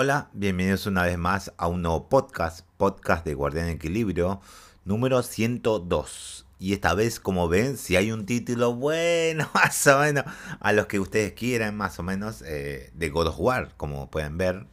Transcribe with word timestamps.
Hola, 0.00 0.30
bienvenidos 0.32 0.86
una 0.86 1.02
vez 1.02 1.18
más 1.18 1.52
a 1.56 1.66
un 1.66 1.82
nuevo 1.82 2.08
podcast, 2.08 2.64
podcast 2.76 3.24
de 3.24 3.34
Guardián 3.34 3.66
Equilibrio, 3.66 4.40
número 4.84 5.24
102. 5.24 6.46
Y 6.60 6.72
esta 6.72 6.94
vez, 6.94 7.18
como 7.18 7.48
ven, 7.48 7.76
si 7.76 7.96
hay 7.96 8.12
un 8.12 8.24
título 8.24 8.74
bueno, 8.74 9.50
más 9.54 9.84
o 9.88 9.98
menos, 9.98 10.24
a 10.60 10.72
los 10.72 10.86
que 10.86 11.00
ustedes 11.00 11.32
quieran, 11.32 11.76
más 11.76 11.98
o 11.98 12.04
menos, 12.04 12.42
eh, 12.42 12.92
de 12.94 13.08
God 13.08 13.26
of 13.26 13.40
War, 13.40 13.74
como 13.76 14.08
pueden 14.08 14.38
ver, 14.38 14.66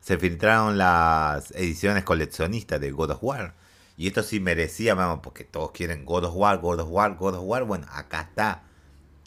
se 0.00 0.18
filtraron 0.18 0.76
las 0.76 1.52
ediciones 1.52 2.02
coleccionistas 2.02 2.80
de 2.80 2.90
God 2.90 3.12
of 3.12 3.22
War. 3.22 3.54
Y 3.96 4.08
esto 4.08 4.24
sí 4.24 4.40
merecía, 4.40 4.94
vamos, 4.94 5.20
porque 5.22 5.44
todos 5.44 5.70
quieren 5.70 6.04
God 6.04 6.24
of 6.24 6.34
War, 6.34 6.58
God 6.58 6.80
of 6.80 6.88
War, 6.90 7.14
God 7.14 7.36
of 7.36 7.44
War. 7.44 7.62
Bueno, 7.62 7.86
acá 7.92 8.22
está. 8.22 8.64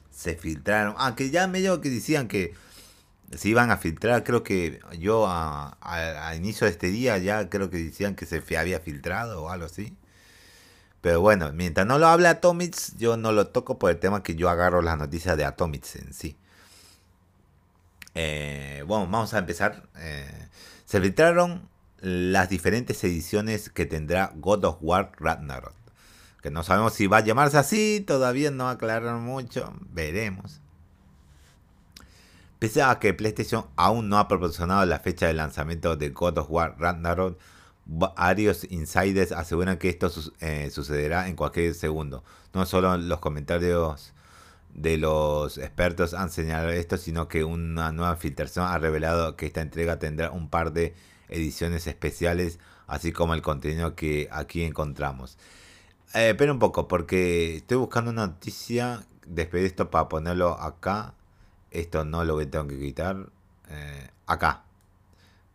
Se 0.09 0.36
filtraron. 0.36 0.95
Aunque 0.98 1.29
ya 1.29 1.48
medio 1.48 1.79
que 1.79 1.89
decían 1.89 2.27
que 2.27 2.54
se 3.36 3.50
iban 3.50 3.71
a 3.71 3.77
filtrar, 3.77 4.23
creo 4.23 4.43
que 4.43 4.79
yo 4.99 5.26
a, 5.27 5.77
inicio 6.35 6.66
de 6.66 6.71
este 6.71 6.88
día 6.88 7.17
ya 7.17 7.49
creo 7.49 7.70
que 7.70 7.77
decían 7.77 8.16
que 8.16 8.26
se 8.26 8.44
había 8.57 8.80
filtrado 8.80 9.44
o 9.44 9.49
algo 9.49 9.66
así. 9.66 9.95
Pero 11.02 11.21
bueno, 11.21 11.52
mientras 11.54 11.88
no 11.88 11.98
lo 11.98 12.07
hable 12.07 12.27
Atomics, 12.27 12.95
yo 12.98 13.17
no 13.17 13.31
lo 13.31 13.48
toco 13.48 13.80
por 13.80 13.91
el 13.91 13.99
tema 13.99 14.23
que 14.23 14.35
yo 14.35 14.49
agarro 14.49 14.81
las 14.81 14.98
noticias 14.98 15.35
de 15.38 15.45
Atomics 15.45 15.95
en 15.95 16.13
sí. 16.13 16.38
Eh, 18.13 18.84
bueno, 18.85 19.07
vamos 19.07 19.34
a 19.34 19.40
empezar. 19.40 19.84
Eh, 19.98 20.48
se 20.85 21.02
filtraron 21.02 21.68
las 22.02 22.49
diferentes 22.49 23.04
ediciones 23.04 23.70
que 23.70 23.85
tendrá 23.85 24.32
God 24.35 24.66
of 24.66 24.77
War 24.82 25.12
Ragnarok. 25.18 25.73
Que 26.41 26.52
no 26.52 26.63
sabemos 26.63 26.93
si 26.93 27.07
va 27.07 27.18
a 27.18 27.21
llamarse 27.21 27.57
así, 27.57 28.04
todavía 28.05 28.52
no 28.52 28.70
aclararon 28.70 29.23
mucho, 29.23 29.73
veremos. 29.91 30.59
Pese 32.61 32.83
a 32.83 32.99
que 32.99 33.15
PlayStation 33.15 33.65
aún 33.75 34.07
no 34.07 34.20
ha 34.20 34.27
proporcionado 34.27 34.85
la 34.85 34.99
fecha 34.99 35.25
de 35.25 35.33
lanzamiento 35.33 35.95
de 35.95 36.09
God 36.09 36.38
of 36.38 36.51
War 36.51 36.75
Ragnarok, 36.77 37.40
varios 37.85 38.68
insiders 38.70 39.31
aseguran 39.31 39.79
que 39.79 39.90
esto 39.90 40.12
eh, 40.41 40.70
sucederá 40.70 41.27
en 41.27 41.35
cualquier 41.35 41.73
segundo. 41.73 42.23
No 42.53 42.68
solo 42.68 42.95
los 42.98 43.18
comentarios 43.18 44.13
de 44.76 44.98
los 44.98 45.57
expertos 45.57 46.13
han 46.13 46.29
señalado 46.29 46.70
esto, 46.70 46.98
sino 46.98 47.27
que 47.27 47.43
una 47.43 47.91
nueva 47.91 48.15
filtración 48.15 48.68
ha 48.68 48.77
revelado 48.77 49.35
que 49.35 49.48
esta 49.48 49.62
entrega 49.62 49.98
tendrá 49.98 50.29
un 50.29 50.48
par 50.48 50.71
de 50.71 50.93
ediciones 51.29 51.87
especiales, 51.87 52.59
así 52.85 53.12
como 53.12 53.34
el 53.34 53.41
contenido 53.41 53.96
que 53.96 54.29
aquí 54.31 54.62
encontramos. 54.63 55.40
Eh, 56.13 56.29
espera 56.29 56.51
un 56.51 56.59
poco, 56.59 56.87
porque 56.87 57.55
estoy 57.55 57.77
buscando 57.77 58.12
una 58.12 58.27
noticia 58.27 59.07
después 59.25 59.63
de 59.63 59.68
esto 59.68 59.90
para 59.90 60.07
ponerlo 60.07 60.62
acá 60.62 61.15
esto 61.72 62.05
no 62.05 62.24
lo 62.26 62.38
tengo 62.48 62.68
que 62.68 62.80
quitar. 62.80 63.30
Eh, 63.70 64.09
acá. 64.28 64.64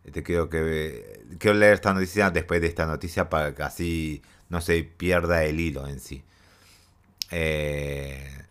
Este, 0.03 0.23
quiero, 0.23 0.49
que, 0.49 1.25
quiero 1.39 1.57
leer 1.57 1.73
esta 1.75 1.93
noticia 1.93 2.29
después 2.31 2.61
de 2.61 2.67
esta 2.67 2.85
noticia 2.85 3.29
para 3.29 3.53
que 3.53 3.63
así 3.63 4.21
no 4.49 4.61
se 4.61 4.83
pierda 4.83 5.43
el 5.43 5.59
hilo 5.59 5.87
en 5.87 5.99
sí. 5.99 6.23
Eh, 7.31 8.45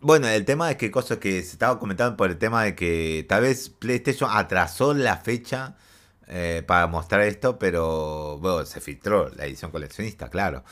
bueno, 0.00 0.28
el 0.28 0.44
tema 0.44 0.68
de 0.68 0.76
que 0.76 0.90
cosa 0.90 1.18
que 1.20 1.42
se 1.42 1.52
estaba 1.52 1.78
comentando 1.78 2.16
por 2.16 2.30
el 2.30 2.38
tema 2.38 2.64
de 2.64 2.74
que 2.74 3.26
tal 3.28 3.42
vez 3.42 3.68
PlayStation 3.70 4.30
atrasó 4.32 4.94
la 4.94 5.16
fecha 5.18 5.76
eh, 6.28 6.62
para 6.66 6.86
mostrar 6.86 7.22
esto, 7.22 7.58
pero 7.58 8.38
bueno, 8.38 8.64
se 8.66 8.80
filtró 8.80 9.28
la 9.30 9.46
edición 9.46 9.70
coleccionista, 9.72 10.30
claro. 10.30 10.64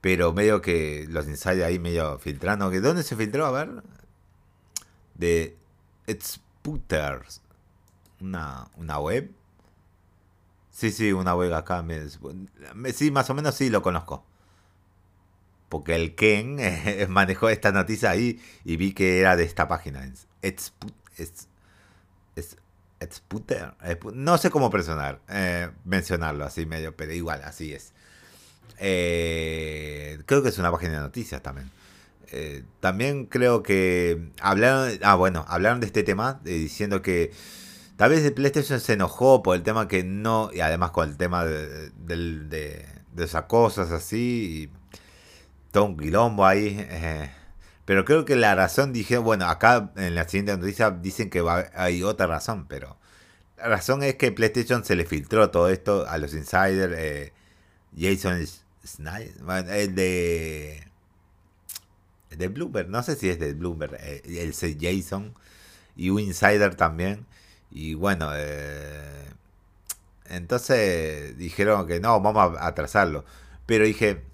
Pero 0.00 0.32
medio 0.32 0.60
que 0.62 1.06
los 1.08 1.26
ensayos 1.26 1.64
ahí 1.64 1.78
medio 1.78 2.18
filtrando. 2.18 2.70
¿Dónde 2.70 3.02
se 3.02 3.16
filtró? 3.16 3.46
A 3.46 3.50
ver 3.52 3.70
de 5.18 5.56
Spooters. 6.20 7.42
Una, 8.20 8.68
una 8.76 8.98
web. 8.98 9.30
Sí, 10.70 10.90
sí, 10.90 11.12
una 11.12 11.34
web 11.34 11.52
acá. 11.54 11.84
Sí, 12.94 13.10
más 13.10 13.30
o 13.30 13.34
menos 13.34 13.54
sí 13.54 13.70
lo 13.70 13.82
conozco. 13.82 14.24
Porque 15.68 15.94
el 15.94 16.14
Ken 16.14 16.56
eh, 16.60 17.06
manejó 17.08 17.48
esta 17.48 17.72
noticia 17.72 18.10
ahí 18.10 18.40
y 18.64 18.76
vi 18.76 18.92
que 18.92 19.20
era 19.20 19.36
de 19.36 19.44
esta 19.44 19.68
página. 19.68 20.04
Es, 20.42 20.72
es, 21.16 21.48
no 24.14 24.38
sé 24.38 24.50
cómo 24.50 24.70
personar, 24.70 25.20
eh, 25.28 25.70
mencionarlo 25.84 26.44
así 26.44 26.66
medio, 26.66 26.96
pero 26.96 27.12
igual, 27.12 27.42
así 27.44 27.72
es. 27.72 27.92
Eh, 28.78 30.18
creo 30.26 30.42
que 30.42 30.48
es 30.50 30.58
una 30.58 30.70
página 30.70 30.92
de 30.94 31.00
noticias 31.00 31.42
también. 31.42 31.70
Eh, 32.32 32.64
también 32.80 33.26
creo 33.26 33.62
que 33.62 34.30
hablaron, 34.40 34.98
ah 35.02 35.14
bueno, 35.14 35.44
hablaron 35.48 35.80
de 35.80 35.86
este 35.86 36.02
tema 36.02 36.40
diciendo 36.44 37.02
que 37.02 37.32
tal 37.96 38.10
vez 38.10 38.30
PlayStation 38.32 38.80
se 38.80 38.94
enojó 38.94 39.42
por 39.42 39.56
el 39.56 39.62
tema 39.62 39.88
que 39.88 40.04
no, 40.04 40.50
y 40.52 40.60
además 40.60 40.90
con 40.90 41.08
el 41.08 41.16
tema 41.16 41.44
de, 41.44 41.90
de, 41.90 42.86
esas 43.18 43.44
cosas 43.44 43.90
así, 43.92 44.70
y 44.70 45.00
todo 45.72 45.84
un 45.84 45.96
quilombo 45.96 46.44
ahí. 46.46 46.76
Eh, 46.78 47.30
pero 47.84 48.04
creo 48.04 48.24
que 48.24 48.36
la 48.36 48.54
razón, 48.54 48.92
dije, 48.92 49.18
bueno, 49.18 49.46
acá 49.46 49.92
en 49.96 50.14
la 50.14 50.28
siguiente 50.28 50.56
noticia 50.56 50.90
dicen 50.90 51.30
que 51.30 51.44
hay 51.74 52.02
otra 52.02 52.26
razón, 52.26 52.66
pero 52.68 52.98
la 53.56 53.68
razón 53.68 54.02
es 54.02 54.16
que 54.16 54.32
PlayStation 54.32 54.84
se 54.84 54.96
le 54.96 55.06
filtró 55.06 55.50
todo 55.50 55.68
esto 55.70 56.06
a 56.08 56.18
los 56.18 56.34
insiders. 56.34 56.94
Eh, 56.96 57.32
Jason 57.98 58.44
Snyder, 58.84 59.34
el 59.70 59.94
de 59.94 60.85
de 62.38 62.48
Bloomberg, 62.48 62.88
no 62.88 63.02
sé 63.02 63.16
si 63.16 63.28
es 63.28 63.38
de 63.38 63.54
Bloomberg, 63.54 63.94
eh, 64.00 64.22
el 64.26 64.52
Jason 64.52 65.34
y 65.96 66.10
un 66.10 66.20
insider 66.20 66.74
también. 66.74 67.26
Y 67.70 67.94
bueno, 67.94 68.30
eh, 68.34 69.26
entonces 70.26 71.36
dijeron 71.36 71.86
que 71.86 72.00
no, 72.00 72.20
vamos 72.20 72.58
a 72.58 72.66
atrasarlo. 72.66 73.24
Pero 73.66 73.84
dije, 73.84 74.24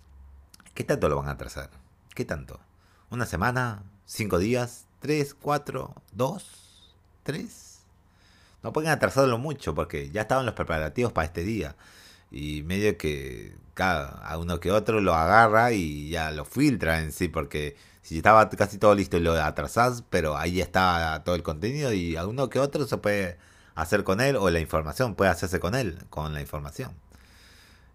¿qué 0.75 0.85
tanto 0.85 1.09
lo 1.09 1.17
van 1.17 1.29
a 1.29 1.33
atrasar? 1.33 1.71
¿Qué 2.15 2.25
tanto? 2.25 2.61
¿Una 3.11 3.27
semana? 3.27 3.83
¿Cinco 4.07 4.39
días? 4.39 4.87
¿Tres? 5.01 5.35
¿Cuatro? 5.35 5.95
¿Dos? 6.13 6.95
¿Tres? 7.23 7.81
No 8.63 8.73
pueden 8.73 8.91
atrasarlo 8.91 9.39
mucho 9.39 9.75
porque 9.75 10.11
ya 10.11 10.23
estaban 10.23 10.47
los 10.47 10.55
preparativos 10.55 11.13
para 11.13 11.27
este 11.27 11.43
día. 11.43 11.77
Y 12.31 12.63
medio 12.63 12.97
que 12.97 13.55
a 13.77 14.37
uno 14.39 14.61
que 14.61 14.71
otro 14.71 15.01
lo 15.01 15.15
agarra 15.15 15.73
y 15.73 16.11
ya 16.11 16.31
lo 16.31 16.45
filtra 16.45 17.01
en 17.01 17.13
sí, 17.13 17.29
porque 17.29 17.77
si 18.03 18.19
estaba 18.19 18.49
casi 18.51 18.79
todo 18.79 18.95
listo 18.95 19.17
y 19.17 19.21
lo 19.21 19.33
atrasás, 19.35 20.05
pero 20.11 20.37
ahí 20.37 20.61
está 20.61 21.23
todo 21.25 21.35
el 21.35 21.43
contenido 21.43 21.93
y 21.93 22.17
a 22.17 22.27
uno 22.27 22.49
que 22.51 22.59
otro 22.59 22.87
se 22.87 22.99
puede 22.99 23.39
hacer 23.75 24.05
con 24.05 24.21
él 24.21 24.37
o 24.37 24.51
la 24.51 24.61
información 24.61 25.15
puede 25.15 25.31
hacerse 25.31 25.61
con 25.61 25.75
él, 25.75 25.99
con 26.11 26.35
la 26.35 26.41
información. 26.41 26.93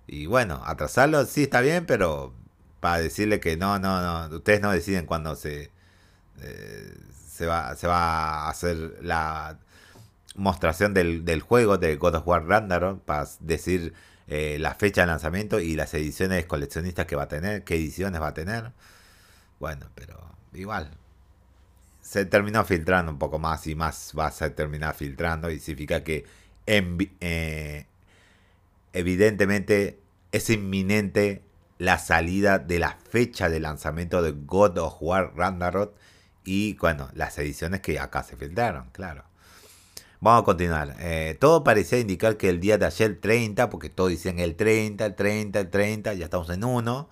Y 0.08 0.26
bueno, 0.26 0.62
atrasarlo 0.66 1.26
sí 1.26 1.44
está 1.44 1.62
bien, 1.62 1.86
pero 1.86 2.34
para 2.80 3.00
decirle 3.00 3.40
que 3.40 3.58
no, 3.58 3.80
no, 3.80 4.30
no, 4.30 4.38
ustedes 4.38 4.62
no 4.62 4.72
deciden 4.72 5.06
cuándo 5.06 5.36
se, 5.36 5.72
eh, 6.42 6.98
se, 7.28 7.46
va, 7.46 7.76
se 7.76 7.88
va 7.88 8.46
a 8.46 8.50
hacer 8.50 8.98
la 9.02 9.60
mostración 10.36 10.94
del, 10.94 11.26
del 11.26 11.42
juego 11.42 11.78
de 11.78 11.96
God 11.98 12.16
of 12.16 12.28
War 12.28 12.46
Ragnarok 12.46 13.02
para 13.04 13.28
decir 13.42 13.94
eh, 14.28 14.58
la 14.60 14.76
fecha 14.76 15.02
de 15.02 15.08
lanzamiento 15.08 15.60
y 15.60 15.76
las 15.76 15.94
ediciones 15.94 16.46
coleccionistas 16.46 17.06
que 17.06 17.16
va 17.16 17.24
a 17.24 17.28
tener, 17.28 17.64
qué 17.64 17.76
ediciones 17.76 18.22
va 18.22 18.28
a 18.28 18.34
tener. 18.34 18.72
Bueno, 19.60 19.88
pero 19.96 20.20
igual. 20.54 20.92
Se 22.02 22.26
terminó 22.26 22.64
filtrando 22.64 23.12
un 23.12 23.20
poco 23.20 23.40
más 23.40 23.68
y 23.68 23.76
más 23.76 24.14
va 24.18 24.28
a 24.28 24.50
terminar 24.52 24.96
filtrando. 24.96 25.50
Y 25.50 25.60
significa 25.60 26.04
que 26.04 26.26
eh, 26.66 27.86
evidentemente 28.94 30.00
es 30.32 30.50
inminente 30.50 31.44
la 31.78 31.98
salida 32.00 32.60
de 32.60 32.80
la 32.80 32.98
fecha 33.10 33.50
de 33.50 33.60
lanzamiento 33.60 34.22
de 34.22 34.32
God 34.32 34.78
of 34.78 34.96
War 35.00 35.34
Ragnarok 35.36 35.96
y 36.44 36.76
bueno, 36.76 37.10
las 37.14 37.38
ediciones 37.40 37.82
que 37.82 38.00
acá 38.00 38.24
se 38.24 38.38
filtraron, 38.38 38.90
claro. 38.92 39.26
Vamos 40.22 40.42
a 40.42 40.46
continuar. 40.46 40.96
Eh, 41.00 41.38
todo 41.40 41.64
parecía 41.64 42.00
indicar 42.00 42.38
que 42.38 42.50
el 42.50 42.60
día 42.60 42.78
de 42.78 42.86
ayer, 42.86 43.20
30, 43.20 43.70
porque 43.70 43.90
todos 43.90 44.10
dicen 44.10 44.40
el 44.40 44.56
30, 44.56 45.06
el 45.06 45.16
30, 45.16 45.60
el 45.60 45.70
30, 45.70 46.14
ya 46.14 46.26
estamos 46.26 46.50
en 46.50 46.64
1, 46.64 47.10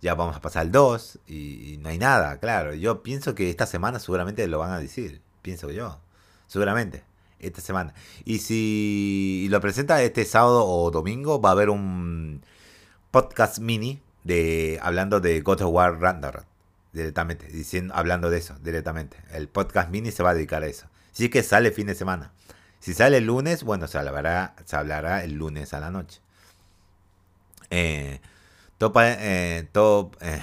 ya 0.00 0.14
vamos 0.14 0.36
a 0.36 0.40
pasar 0.40 0.62
al 0.62 0.72
2 0.72 1.20
y, 1.26 1.78
no 1.80 1.88
hay 1.88 1.98
nada, 1.98 2.38
claro. 2.38 2.74
Yo 2.74 3.02
pienso 3.02 3.34
que 3.34 3.50
esta 3.50 3.66
semana 3.66 3.98
seguramente 3.98 4.46
lo 4.46 4.58
van 4.58 4.72
a 4.72 4.78
decir, 4.78 5.20
pienso 5.42 5.70
yo, 5.70 6.00
seguramente, 6.46 7.04
esta 7.38 7.60
semana. 7.60 7.94
Y 8.24 8.38
si 8.38 9.46
lo 9.50 9.60
presenta 9.60 10.02
este 10.02 10.24
sábado 10.24 10.66
o 10.66 10.90
domingo, 10.90 11.40
va 11.40 11.50
a 11.50 11.52
haber 11.52 11.70
un 11.70 12.42
podcast 13.10 13.58
mini 13.58 14.00
de 14.24 14.78
hablando 14.82 15.20
de 15.20 15.40
God 15.40 15.62
of 15.62 15.72
War 15.72 16.00
Ragnarok 16.00 16.44
directamente, 16.92 17.46
diciendo, 17.46 17.94
hablando 17.94 18.30
de 18.30 18.38
eso 18.38 18.56
directamente. 18.62 19.16
El 19.32 19.48
podcast 19.48 19.90
mini 19.90 20.10
se 20.10 20.22
va 20.22 20.30
a 20.30 20.34
dedicar 20.34 20.62
a 20.62 20.66
eso. 20.66 20.86
Sí 21.12 21.28
que 21.28 21.42
sale 21.42 21.70
fin 21.70 21.86
de 21.86 21.94
semana. 21.94 22.32
Si 22.80 22.94
sale 22.94 23.18
el 23.18 23.26
lunes, 23.26 23.64
bueno, 23.64 23.86
se 23.86 23.98
hablará, 23.98 24.54
se 24.64 24.76
hablará 24.76 25.24
el 25.24 25.34
lunes 25.34 25.74
a 25.74 25.80
la 25.80 25.90
noche. 25.90 26.20
Eh, 27.70 28.20
eh, 28.78 29.68
eh, 30.20 30.40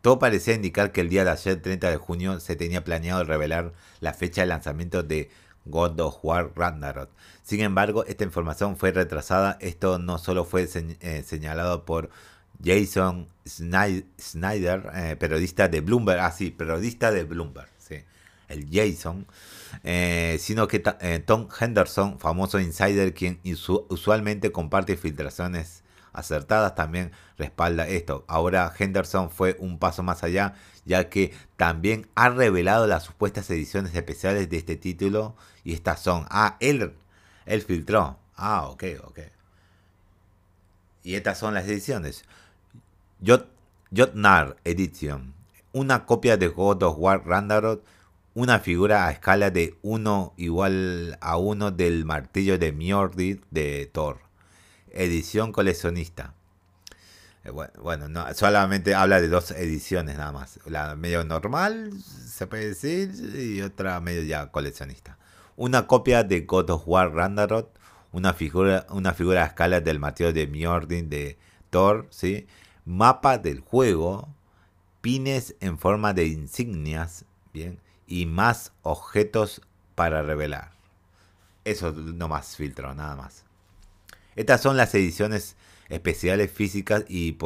todo, 0.00 0.18
parecía 0.18 0.54
indicar 0.54 0.90
que 0.90 1.00
el 1.00 1.08
día 1.08 1.24
de 1.24 1.30
ayer, 1.30 1.62
30 1.62 1.90
de 1.90 1.96
junio, 1.96 2.40
se 2.40 2.56
tenía 2.56 2.82
planeado 2.82 3.22
revelar 3.24 3.72
la 4.00 4.12
fecha 4.12 4.40
de 4.40 4.48
lanzamiento 4.48 5.02
de 5.02 5.30
God 5.64 6.00
of 6.00 6.18
War 6.22 6.50
Ragnarok. 6.56 7.10
Sin 7.42 7.60
embargo, 7.60 8.04
esta 8.06 8.24
información 8.24 8.76
fue 8.76 8.90
retrasada. 8.90 9.58
Esto 9.60 9.98
no 10.00 10.18
solo 10.18 10.44
fue 10.44 10.68
eh, 10.74 11.22
señalado 11.24 11.84
por 11.84 12.10
Jason 12.64 13.28
Snyder, 13.46 15.18
periodista 15.18 15.68
de 15.68 15.80
Bloomberg, 15.80 16.20
ah 16.20 16.30
sí, 16.32 16.50
periodista 16.50 17.10
de 17.10 17.24
Bloomberg, 17.24 17.68
sí, 17.78 17.96
el 18.48 18.68
Jason, 18.70 19.26
sino 20.38 20.68
que 20.68 20.78
Tom 21.26 21.48
Henderson, 21.58 22.20
famoso 22.20 22.60
insider, 22.60 23.14
quien 23.14 23.40
usualmente 23.88 24.52
comparte 24.52 24.96
filtraciones 24.96 25.81
acertadas, 26.12 26.74
también 26.74 27.12
respalda 27.38 27.88
esto. 27.88 28.24
Ahora 28.28 28.72
Henderson 28.78 29.30
fue 29.30 29.56
un 29.58 29.78
paso 29.78 30.02
más 30.02 30.22
allá, 30.22 30.54
ya 30.84 31.08
que 31.08 31.32
también 31.56 32.08
ha 32.14 32.28
revelado 32.28 32.86
las 32.86 33.04
supuestas 33.04 33.48
ediciones 33.50 33.94
especiales 33.94 34.48
de 34.50 34.58
este 34.58 34.76
título 34.76 35.34
y 35.64 35.74
estas 35.74 36.00
son, 36.00 36.26
ah, 36.30 36.56
él, 36.60 36.94
él 37.46 37.62
filtró, 37.62 38.18
ah, 38.36 38.68
ok, 38.68 38.84
ok. 39.04 39.18
Y 41.04 41.14
estas 41.14 41.38
son 41.38 41.54
las 41.54 41.66
ediciones. 41.66 42.24
Jotnar 43.94 44.56
Edition, 44.64 45.34
una 45.72 46.06
copia 46.06 46.36
de 46.36 46.48
God 46.48 46.82
of 46.82 46.96
War 46.98 47.26
Ragnarok, 47.26 47.82
una 48.34 48.58
figura 48.58 49.06
a 49.06 49.10
escala 49.12 49.50
de 49.50 49.76
1 49.82 50.34
igual 50.36 51.18
a 51.20 51.36
1 51.36 51.70
del 51.72 52.04
martillo 52.04 52.58
de 52.58 52.72
Mjolnir 52.72 53.42
de 53.50 53.90
Thor. 53.92 54.20
Edición 54.92 55.52
coleccionista. 55.52 56.34
Eh, 57.44 57.50
bueno, 57.50 58.08
no, 58.08 58.32
solamente 58.34 58.94
habla 58.94 59.20
de 59.20 59.28
dos 59.28 59.50
ediciones 59.50 60.16
nada 60.16 60.32
más. 60.32 60.60
La 60.66 60.94
medio 60.94 61.24
normal, 61.24 61.92
se 62.00 62.46
puede 62.46 62.68
decir, 62.68 63.12
y 63.34 63.62
otra 63.62 64.00
medio 64.00 64.22
ya 64.22 64.50
coleccionista. 64.50 65.18
Una 65.56 65.86
copia 65.86 66.24
de 66.24 66.42
God 66.42 66.70
of 66.70 66.82
War 66.86 67.12
Ragnarok, 67.12 67.70
una 68.12 68.32
figura, 68.34 68.86
una 68.90 69.14
figura 69.14 69.42
a 69.42 69.46
escala 69.46 69.80
del 69.80 69.98
martillo 69.98 70.32
de 70.32 70.46
Mjolnir 70.46 71.08
de 71.08 71.38
Thor, 71.70 72.06
¿sí? 72.10 72.46
mapa 72.84 73.38
del 73.38 73.60
juego, 73.60 74.28
pines 75.00 75.54
en 75.60 75.78
forma 75.78 76.12
de 76.12 76.26
insignias, 76.26 77.24
bien, 77.52 77.80
y 78.06 78.26
más 78.26 78.72
objetos 78.82 79.62
para 79.94 80.22
revelar. 80.22 80.72
Eso 81.64 81.92
no 81.92 82.28
más 82.28 82.56
filtro, 82.56 82.94
nada 82.94 83.16
más. 83.16 83.44
Estas 84.36 84.62
son 84.62 84.76
las 84.76 84.94
ediciones 84.94 85.56
especiales 85.88 86.50
físicas 86.50 87.04
y, 87.08 87.36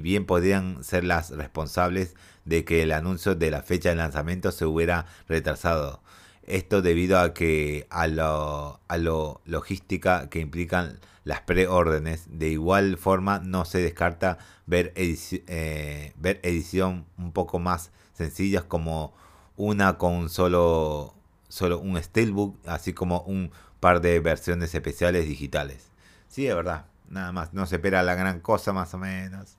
bien 0.00 0.26
podrían 0.26 0.84
ser 0.84 1.04
las 1.04 1.30
responsables 1.30 2.14
de 2.44 2.64
que 2.64 2.82
el 2.82 2.92
anuncio 2.92 3.34
de 3.34 3.50
la 3.50 3.62
fecha 3.62 3.88
de 3.88 3.96
lanzamiento 3.96 4.52
se 4.52 4.66
hubiera 4.66 5.06
retrasado. 5.28 6.02
Esto 6.42 6.82
debido 6.82 7.18
a 7.18 7.34
que 7.34 7.86
a 7.90 8.06
lo, 8.06 8.80
a 8.86 8.98
lo 8.98 9.40
logística 9.46 10.28
que 10.28 10.40
implican 10.40 11.00
las 11.24 11.40
preórdenes. 11.40 12.26
De 12.28 12.48
igual 12.48 12.98
forma 12.98 13.40
no 13.40 13.64
se 13.64 13.78
descarta 13.78 14.38
ver, 14.66 14.92
eh, 14.94 16.12
ver 16.16 16.40
edición 16.44 17.06
un 17.18 17.32
poco 17.32 17.58
más 17.58 17.90
sencillas 18.12 18.62
como 18.62 19.12
una 19.56 19.98
con 19.98 20.28
solo, 20.28 21.14
solo 21.48 21.80
un 21.80 22.00
steelbook, 22.00 22.56
así 22.66 22.92
como 22.92 23.22
un 23.22 23.50
par 23.80 24.00
de 24.00 24.20
versiones 24.20 24.74
especiales 24.74 25.26
digitales. 25.26 25.95
Sí, 26.36 26.46
es 26.46 26.54
verdad. 26.54 26.84
Nada 27.08 27.32
más. 27.32 27.54
No 27.54 27.64
se 27.64 27.76
espera 27.76 28.02
la 28.02 28.14
gran 28.14 28.40
cosa, 28.40 28.74
más 28.74 28.92
o 28.92 28.98
menos. 28.98 29.56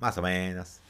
Más 0.00 0.18
o 0.18 0.22
menos. 0.22 0.80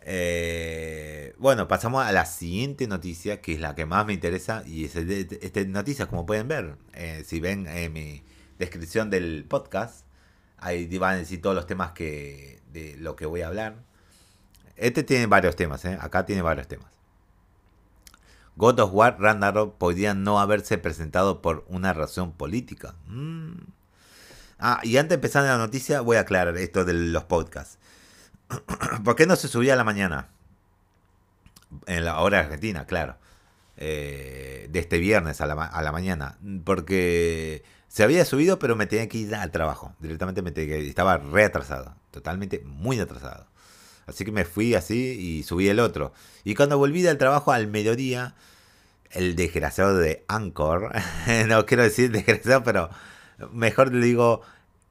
Eh, 0.00 1.34
bueno, 1.36 1.68
pasamos 1.68 2.06
a 2.06 2.10
la 2.10 2.24
siguiente 2.24 2.86
noticia, 2.86 3.42
que 3.42 3.52
es 3.52 3.60
la 3.60 3.74
que 3.74 3.84
más 3.84 4.06
me 4.06 4.14
interesa. 4.14 4.62
Y 4.66 4.86
es 4.86 4.96
esta 4.96 5.62
noticia, 5.64 6.06
como 6.06 6.24
pueden 6.24 6.48
ver, 6.48 6.78
eh, 6.94 7.22
si 7.26 7.38
ven 7.38 7.66
en 7.66 7.92
mi 7.92 8.22
descripción 8.58 9.10
del 9.10 9.44
podcast, 9.46 10.06
ahí 10.56 10.86
van 10.96 11.16
a 11.16 11.18
decir 11.18 11.42
todos 11.42 11.54
los 11.54 11.66
temas 11.66 11.92
que 11.92 12.62
de 12.72 12.96
lo 12.96 13.16
que 13.16 13.26
voy 13.26 13.42
a 13.42 13.48
hablar. 13.48 13.76
Este 14.76 15.02
tiene 15.02 15.26
varios 15.26 15.54
temas, 15.54 15.84
¿eh? 15.84 15.98
acá 16.00 16.24
tiene 16.24 16.40
varios 16.40 16.66
temas. 16.66 16.90
God 18.56 18.80
of 18.80 18.94
War 18.94 19.20
Ragnarok 19.20 19.76
podría 19.76 20.14
no 20.14 20.40
haberse 20.40 20.78
presentado 20.78 21.42
por 21.42 21.66
una 21.68 21.92
razón 21.92 22.32
política. 22.32 22.94
Mm. 23.06 23.83
Ah, 24.66 24.80
y 24.82 24.96
antes 24.96 25.10
de 25.10 25.14
empezar 25.16 25.44
la 25.44 25.58
noticia, 25.58 26.00
voy 26.00 26.16
a 26.16 26.20
aclarar 26.20 26.56
esto 26.56 26.86
de 26.86 26.94
los 26.94 27.24
podcasts. 27.24 27.78
¿Por 29.04 29.14
qué 29.14 29.26
no 29.26 29.36
se 29.36 29.46
subía 29.46 29.74
a 29.74 29.76
la 29.76 29.84
mañana? 29.84 30.30
En 31.86 32.06
la 32.06 32.20
hora 32.20 32.38
argentina, 32.38 32.86
claro. 32.86 33.18
Eh, 33.76 34.66
de 34.70 34.78
este 34.78 34.96
viernes 34.96 35.42
a 35.42 35.46
la, 35.46 35.52
a 35.52 35.82
la, 35.82 35.92
mañana. 35.92 36.38
Porque 36.64 37.62
se 37.88 38.04
había 38.04 38.24
subido, 38.24 38.58
pero 38.58 38.74
me 38.74 38.86
tenía 38.86 39.06
que 39.06 39.18
ir 39.18 39.34
al 39.34 39.50
trabajo. 39.50 39.94
Directamente 40.00 40.40
me 40.40 40.50
tenía 40.50 40.76
que 40.76 40.80
ir. 40.80 40.88
Estaba 40.88 41.18
re 41.18 41.44
atrasado. 41.44 41.94
Totalmente 42.10 42.62
muy 42.64 42.98
atrasado. 42.98 43.46
Así 44.06 44.24
que 44.24 44.32
me 44.32 44.46
fui 44.46 44.74
así 44.74 44.96
y 44.96 45.42
subí 45.42 45.68
el 45.68 45.78
otro. 45.78 46.14
Y 46.42 46.54
cuando 46.54 46.78
volví 46.78 47.02
del 47.02 47.18
trabajo 47.18 47.52
al 47.52 47.66
mediodía, 47.66 48.34
el 49.10 49.36
desgraciado 49.36 49.98
de 49.98 50.24
Anchor, 50.26 50.90
no 51.48 51.66
quiero 51.66 51.82
decir 51.82 52.10
desgraciado, 52.12 52.62
pero 52.62 52.88
mejor 53.52 53.92
le 53.92 54.06
digo 54.06 54.40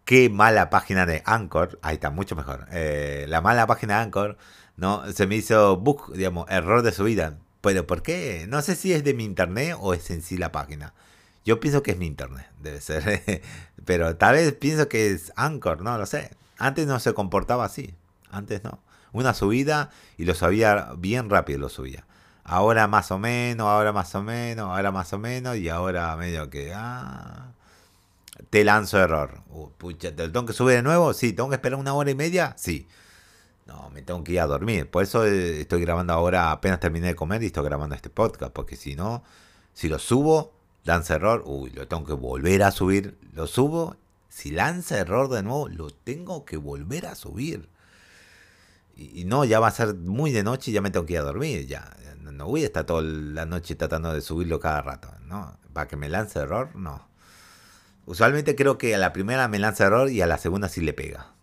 qué 0.05 0.29
mala 0.29 0.69
página 0.69 1.05
de 1.05 1.23
Anchor, 1.25 1.79
ahí 1.81 1.95
está, 1.95 2.09
mucho 2.09 2.35
mejor. 2.35 2.67
Eh, 2.71 3.25
la 3.29 3.41
mala 3.41 3.67
página 3.67 3.97
de 3.97 4.03
Anchor, 4.03 4.37
¿no? 4.77 5.11
Se 5.11 5.27
me 5.27 5.35
hizo 5.35 5.77
bug, 5.77 6.13
digamos, 6.13 6.49
error 6.49 6.81
de 6.81 6.91
subida. 6.91 7.37
Pero 7.61 7.87
¿por 7.87 8.01
qué? 8.01 8.45
No 8.49 8.61
sé 8.61 8.75
si 8.75 8.93
es 8.93 9.03
de 9.03 9.13
mi 9.13 9.23
internet 9.23 9.77
o 9.79 9.93
es 9.93 10.09
en 10.11 10.21
sí 10.21 10.37
la 10.37 10.51
página. 10.51 10.93
Yo 11.45 11.59
pienso 11.59 11.83
que 11.83 11.91
es 11.91 11.97
mi 11.97 12.07
internet, 12.07 12.47
debe 12.61 12.81
ser. 12.81 13.41
Pero 13.85 14.15
tal 14.17 14.35
vez 14.35 14.53
pienso 14.53 14.87
que 14.89 15.11
es 15.11 15.31
Anchor, 15.35 15.81
no 15.81 15.97
lo 15.97 16.05
sé. 16.05 16.31
Antes 16.57 16.87
no 16.87 16.99
se 16.99 17.13
comportaba 17.13 17.65
así. 17.65 17.95
Antes 18.31 18.63
no. 18.63 18.79
Una 19.13 19.33
subida 19.33 19.91
y 20.17 20.25
lo 20.25 20.33
sabía 20.33 20.91
bien 20.97 21.29
rápido, 21.29 21.59
lo 21.59 21.69
subía. 21.69 22.05
Ahora 22.43 22.87
más 22.87 23.11
o 23.11 23.19
menos, 23.19 23.67
ahora 23.67 23.93
más 23.93 24.13
o 24.15 24.23
menos, 24.23 24.69
ahora 24.69 24.91
más 24.91 25.13
o 25.13 25.19
menos 25.19 25.55
y 25.57 25.69
ahora 25.69 26.15
medio 26.17 26.49
que... 26.49 26.73
Ah, 26.75 27.52
te 28.53 28.63
lanzo 28.63 28.99
error. 28.99 29.41
Uh, 29.49 29.71
pucha, 29.71 30.15
¿te 30.15 30.29
tengo 30.29 30.45
que 30.45 30.53
subir 30.53 30.75
de 30.75 30.83
nuevo? 30.83 31.11
Sí, 31.15 31.33
¿tengo 31.33 31.49
que 31.49 31.55
esperar 31.55 31.79
una 31.79 31.95
hora 31.95 32.11
y 32.11 32.13
media? 32.13 32.53
Sí. 32.55 32.87
No, 33.65 33.89
me 33.89 34.03
tengo 34.03 34.23
que 34.23 34.33
ir 34.33 34.41
a 34.41 34.45
dormir. 34.45 34.91
Por 34.91 35.01
eso 35.01 35.25
eh, 35.25 35.61
estoy 35.61 35.81
grabando 35.81 36.13
ahora, 36.13 36.51
apenas 36.51 36.79
terminé 36.79 37.07
de 37.07 37.15
comer 37.15 37.41
y 37.41 37.47
estoy 37.47 37.65
grabando 37.65 37.95
este 37.95 38.11
podcast. 38.11 38.53
Porque 38.53 38.75
si 38.75 38.93
no, 38.93 39.23
si 39.73 39.89
lo 39.89 39.97
subo, 39.97 40.53
lanza 40.83 41.15
error, 41.15 41.41
uy, 41.47 41.71
lo 41.71 41.87
tengo 41.87 42.05
que 42.05 42.13
volver 42.13 42.61
a 42.61 42.69
subir. 42.69 43.17
Lo 43.33 43.47
subo, 43.47 43.95
si 44.29 44.51
lanza 44.51 44.99
error 44.99 45.29
de 45.29 45.41
nuevo, 45.41 45.67
lo 45.67 45.89
tengo 45.89 46.45
que 46.45 46.57
volver 46.57 47.07
a 47.07 47.15
subir. 47.15 47.69
Y, 48.95 49.25
no, 49.25 49.45
ya 49.45 49.59
va 49.59 49.69
a 49.69 49.71
ser 49.71 49.95
muy 49.95 50.31
de 50.31 50.43
noche 50.43 50.69
y 50.69 50.75
ya 50.75 50.81
me 50.81 50.91
tengo 50.91 51.07
que 51.07 51.13
ir 51.13 51.19
a 51.19 51.23
dormir. 51.23 51.65
Ya 51.65 51.91
no 52.21 52.45
voy 52.45 52.61
a 52.61 52.65
estar 52.67 52.85
toda 52.85 53.01
la 53.01 53.47
noche 53.47 53.73
tratando 53.73 54.13
de 54.13 54.21
subirlo 54.21 54.59
cada 54.59 54.83
rato. 54.83 55.09
¿no? 55.23 55.57
Para 55.73 55.87
que 55.87 55.95
me 55.95 56.07
lance 56.07 56.37
error, 56.37 56.75
no. 56.75 57.12
Usualmente 58.05 58.55
creo 58.55 58.77
que 58.77 58.95
a 58.95 58.97
la 58.97 59.13
primera 59.13 59.47
me 59.47 59.59
lanza 59.59 59.85
error 59.85 60.09
y 60.09 60.21
a 60.21 60.27
la 60.27 60.37
segunda 60.37 60.69
sí 60.69 60.81
le 60.81 60.93
pega. 60.93 61.33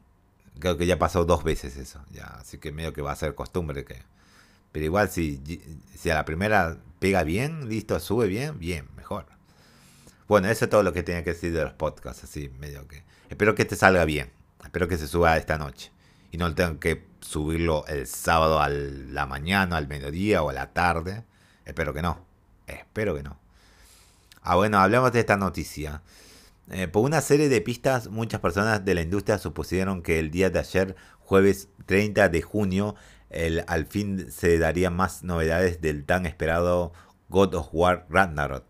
Creo 0.58 0.76
que 0.76 0.86
ya 0.86 0.98
pasó 0.98 1.24
dos 1.24 1.42
veces 1.42 1.76
eso. 1.76 2.04
Ya, 2.10 2.24
así 2.24 2.58
que 2.58 2.70
medio 2.70 2.92
que 2.92 3.02
va 3.02 3.12
a 3.12 3.16
ser 3.16 3.34
costumbre 3.34 3.84
que. 3.84 4.02
Pero 4.72 4.84
igual 4.84 5.08
si, 5.08 5.40
si 5.96 6.10
a 6.10 6.14
la 6.14 6.24
primera 6.24 6.76
pega 6.98 7.24
bien, 7.24 7.68
listo, 7.68 7.98
sube 7.98 8.26
bien, 8.26 8.58
bien, 8.58 8.88
mejor. 8.94 9.26
Bueno, 10.28 10.48
eso 10.48 10.66
es 10.66 10.70
todo 10.70 10.82
lo 10.82 10.92
que 10.92 11.02
tenía 11.02 11.24
que 11.24 11.30
decir 11.30 11.52
de 11.52 11.64
los 11.64 11.72
podcasts, 11.72 12.24
así 12.24 12.50
medio 12.60 12.86
que. 12.86 13.02
Espero 13.30 13.54
que 13.54 13.64
te 13.64 13.74
salga 13.74 14.04
bien. 14.04 14.30
Espero 14.62 14.86
que 14.86 14.98
se 14.98 15.08
suba 15.08 15.36
esta 15.38 15.56
noche. 15.56 15.90
Y 16.30 16.36
no 16.36 16.54
tengo 16.54 16.78
que 16.78 17.06
subirlo 17.20 17.84
el 17.88 18.06
sábado 18.06 18.60
a 18.60 18.68
la 18.68 19.26
mañana, 19.26 19.76
al 19.76 19.88
mediodía 19.88 20.42
o 20.42 20.50
a 20.50 20.52
la 20.52 20.72
tarde. 20.72 21.24
Espero 21.64 21.94
que 21.94 22.02
no. 22.02 22.24
Espero 22.66 23.14
que 23.14 23.22
no. 23.22 23.38
Ah, 24.42 24.56
bueno, 24.56 24.78
hablemos 24.78 25.12
de 25.12 25.20
esta 25.20 25.36
noticia. 25.36 26.02
Eh, 26.70 26.86
por 26.88 27.04
una 27.04 27.20
serie 27.20 27.48
de 27.48 27.60
pistas, 27.60 28.08
muchas 28.08 28.40
personas 28.40 28.84
de 28.84 28.94
la 28.94 29.02
industria 29.02 29.38
supusieron 29.38 30.02
que 30.02 30.18
el 30.20 30.30
día 30.30 30.50
de 30.50 30.60
ayer, 30.60 30.96
jueves 31.18 31.68
30 31.86 32.28
de 32.28 32.42
junio, 32.42 32.94
al 33.66 33.86
fin 33.86 34.30
se 34.30 34.58
darían 34.58 34.94
más 34.94 35.22
novedades 35.22 35.80
del 35.80 36.04
tan 36.04 36.26
esperado 36.26 36.92
God 37.28 37.54
of 37.54 37.68
War 37.72 38.06
Ragnarok 38.10 38.64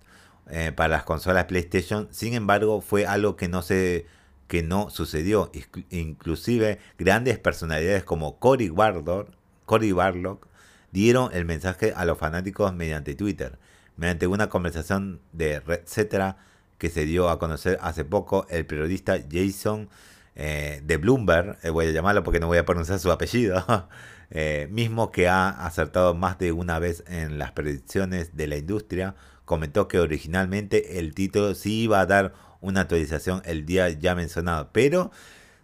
eh, 0.51 0.73
para 0.73 0.89
las 0.89 1.05
consolas 1.05 1.45
PlayStation. 1.47 2.09
Sin 2.11 2.35
embargo, 2.35 2.81
fue 2.81 3.07
algo 3.07 3.37
que 3.37 3.49
no 3.49 3.63
se 3.63 4.07
que 4.49 4.63
no 4.65 4.91
sucedió. 4.91 5.51
Inclusive 5.91 6.81
grandes 6.99 7.39
personalidades 7.39 8.03
como 8.03 8.39
Cory 8.41 8.69
Barlock, 8.69 9.31
Cory 9.65 9.93
Barlock 9.93 10.49
dieron 10.91 11.31
el 11.33 11.45
mensaje 11.45 11.93
a 11.95 12.05
los 12.05 12.19
fanáticos 12.19 12.75
mediante 12.75 13.15
Twitter. 13.15 13.59
Mediante 13.97 14.27
una 14.27 14.49
conversación 14.49 15.21
de 15.33 15.55
etcétera 15.55 16.39
que 16.81 16.89
se 16.89 17.05
dio 17.05 17.29
a 17.29 17.39
conocer 17.39 17.79
hace 17.83 18.07
poco 18.07 18.47
el 18.49 18.65
periodista 18.65 19.19
Jason 19.31 19.91
eh, 20.35 20.81
de 20.83 20.97
Bloomberg, 20.97 21.59
eh, 21.63 21.69
voy 21.69 21.87
a 21.87 21.91
llamarlo 21.91 22.25
porque 22.25 22.41
no 22.41 22.47
voy 22.47 22.57
a 22.57 22.65
pronunciar 22.65 22.99
su 22.99 23.13
apellido, 23.13 23.63
eh, 24.31 24.67
mismo 24.71 25.13
que 25.13 25.29
ha 25.29 25.51
acertado 25.51 26.15
más 26.15 26.39
de 26.39 26.53
una 26.53 26.79
vez 26.79 27.05
en 27.07 27.39
las 27.39 27.53
predicciones 27.53 28.35
de 28.35 28.47
la 28.47 28.57
industria, 28.57 29.15
comentó 29.45 29.89
que 29.89 30.01
originalmente 30.01 30.99
el 30.99 31.15
título 31.15 31.55
sí 31.55 31.83
iba 31.83 32.01
a 32.01 32.07
dar 32.07 32.33
una 32.63 32.81
actualización 32.81 33.43
el 33.45 33.67
día 33.67 33.91
ya 33.91 34.15
mencionado, 34.15 34.71
pero 34.73 35.11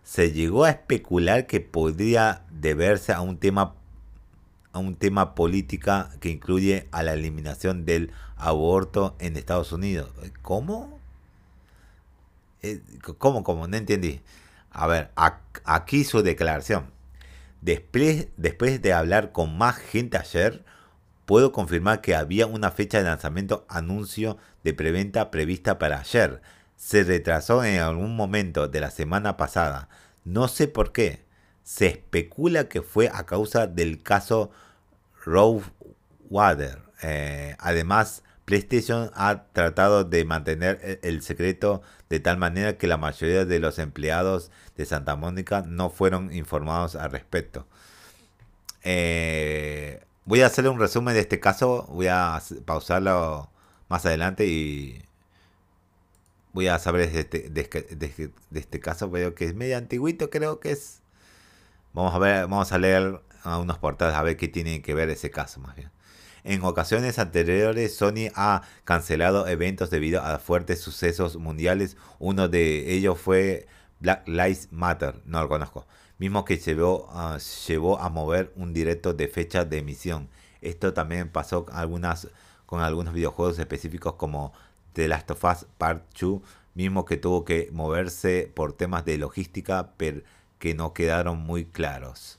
se 0.03 0.33
llegó 0.33 0.65
a 0.65 0.71
especular 0.71 1.47
que 1.47 1.61
podría 1.61 2.43
deberse 2.51 3.13
a 3.15 3.23
un 3.23 3.39
tema 3.39 3.75
a 4.73 4.79
un 4.79 4.97
tema 4.97 5.35
política 5.35 6.11
que 6.21 6.29
incluye 6.29 6.87
a 6.93 7.03
la 7.03 7.15
eliminación 7.15 7.87
del 7.87 8.13
aborto 8.37 9.17
en 9.19 9.39
Estados 9.39 9.73
Unidos. 9.73 10.11
¿Cómo? 10.43 10.96
Eh, 12.63 12.81
¿Cómo? 13.19 13.43
¿Cómo? 13.45 13.67
No 13.67 13.77
entendí. 13.77 14.21
A 14.71 14.87
ver, 14.87 15.11
aquí 15.65 16.05
su 16.05 16.23
declaración. 16.23 16.91
Después, 17.61 18.29
después 18.37 18.83
de 18.83 18.93
hablar 18.93 19.33
con 19.33 19.57
más 19.57 19.77
gente 19.77 20.19
ayer, 20.19 20.65
puedo 21.25 21.53
confirmar 21.53 22.01
que 22.01 22.15
había 22.15 22.47
una 22.47 22.71
fecha 22.71 22.99
de 22.99 23.05
lanzamiento 23.05 23.67
anuncio 23.69 24.39
de 24.65 24.75
preventa 24.75 25.31
prevista 25.31 25.79
para 25.79 26.01
ayer. 26.01 26.43
Se 26.77 27.05
retrasó 27.05 27.65
en 27.65 27.81
algún 27.81 28.17
momento 28.17 28.69
de 28.69 28.81
la 28.81 28.91
semana 28.91 29.37
pasada. 29.37 29.89
No 30.25 30.49
sé 30.49 30.69
por 30.69 30.93
qué. 30.93 31.25
Se 31.63 31.87
especula 31.87 32.69
que 32.69 32.83
fue 32.83 33.09
a 33.13 33.25
causa 33.25 33.67
del 33.67 34.03
caso 34.03 34.51
Rogue 35.25 35.65
Water. 36.31 36.79
Eh, 37.03 37.57
además, 37.59 38.23
PlayStation 38.47 39.11
ha 39.15 39.45
tratado 39.53 40.05
de 40.05 40.25
mantener 40.25 40.81
e-, 40.83 41.01
el 41.03 41.23
secreto 41.23 41.83
de 42.09 42.21
tal 42.21 42.39
manera 42.39 42.79
que 42.79 42.87
la 42.87 42.97
mayoría 42.97 43.45
de 43.45 43.59
los 43.59 43.79
empleados 43.79 44.51
de 44.77 44.87
Santa 44.87 45.17
Mónica 45.17 45.63
no 45.67 45.91
fueron 45.91 46.33
informados 46.35 46.97
al 46.97 47.11
respecto. 47.11 47.67
Eh, 48.85 50.01
voy 50.25 50.43
a 50.43 50.47
hacerle 50.47 50.71
un 50.71 50.79
resumen 50.79 51.15
de 51.15 51.21
este 51.21 51.41
caso, 51.41 51.87
voy 51.91 52.07
a 52.09 52.41
pausarlo 52.65 53.51
más 53.89 54.07
adelante 54.07 54.47
y 54.47 55.03
voy 56.53 56.69
a 56.69 56.79
saber 56.79 57.11
de 57.13 57.21
este, 57.21 57.51
de, 57.51 58.33
este 58.55 58.81
caso, 58.81 59.11
veo 59.11 59.35
que 59.35 59.45
es 59.47 59.55
medio 59.55 59.77
antiguito, 59.77 60.31
creo 60.31 60.61
que 60.61 60.73
es. 60.73 61.03
Vamos 61.93 62.15
a 62.15 62.19
ver, 62.19 62.43
vamos 62.49 62.73
a 62.73 62.79
leer 62.79 63.21
a 63.43 63.59
unos 63.59 63.79
portales 63.79 64.15
a 64.15 64.23
ver 64.23 64.37
qué 64.37 64.49
tiene 64.49 64.83
que 64.83 64.95
ver 64.95 65.11
ese 65.11 65.31
caso 65.31 65.61
más 65.61 65.77
bien. 65.77 65.91
En 66.49 66.63
ocasiones 66.63 67.19
anteriores, 67.19 67.97
Sony 67.97 68.31
ha 68.37 68.63
cancelado 68.85 69.49
eventos 69.49 69.91
debido 69.91 70.23
a 70.23 70.39
fuertes 70.39 70.81
sucesos 70.81 71.35
mundiales. 71.39 71.97
Uno 72.21 72.47
de 72.47 72.95
ellos 72.95 73.19
fue 73.19 73.67
Black 73.99 74.29
Lives 74.29 74.69
Matter, 74.71 75.21
no 75.25 75.43
lo 75.43 75.49
conozco, 75.49 75.89
mismo 76.19 76.45
que 76.45 76.59
llevó, 76.59 77.11
uh, 77.13 77.39
llevó 77.67 77.99
a 77.99 78.11
mover 78.11 78.53
un 78.55 78.73
directo 78.73 79.13
de 79.13 79.27
fecha 79.27 79.65
de 79.65 79.79
emisión. 79.79 80.29
Esto 80.61 80.95
también 80.95 81.31
pasó 81.31 81.67
con 81.67 82.81
algunos 82.81 83.13
videojuegos 83.13 83.59
específicos 83.59 84.13
como 84.13 84.53
The 84.93 85.09
Last 85.09 85.29
of 85.33 85.43
Us 85.43 85.67
Part 85.79 86.05
2, 86.17 86.43
mismo 86.75 87.05
que 87.07 87.17
tuvo 87.17 87.45
que 87.45 87.71
moverse 87.73 88.53
por 88.55 88.73
temas 88.73 89.05
de 89.05 89.19
logística, 89.19 89.95
pero 89.97 90.23
que 90.61 90.75
no 90.75 90.95
quedaron 90.95 91.39
muy 91.39 91.65
claros. 91.65 92.39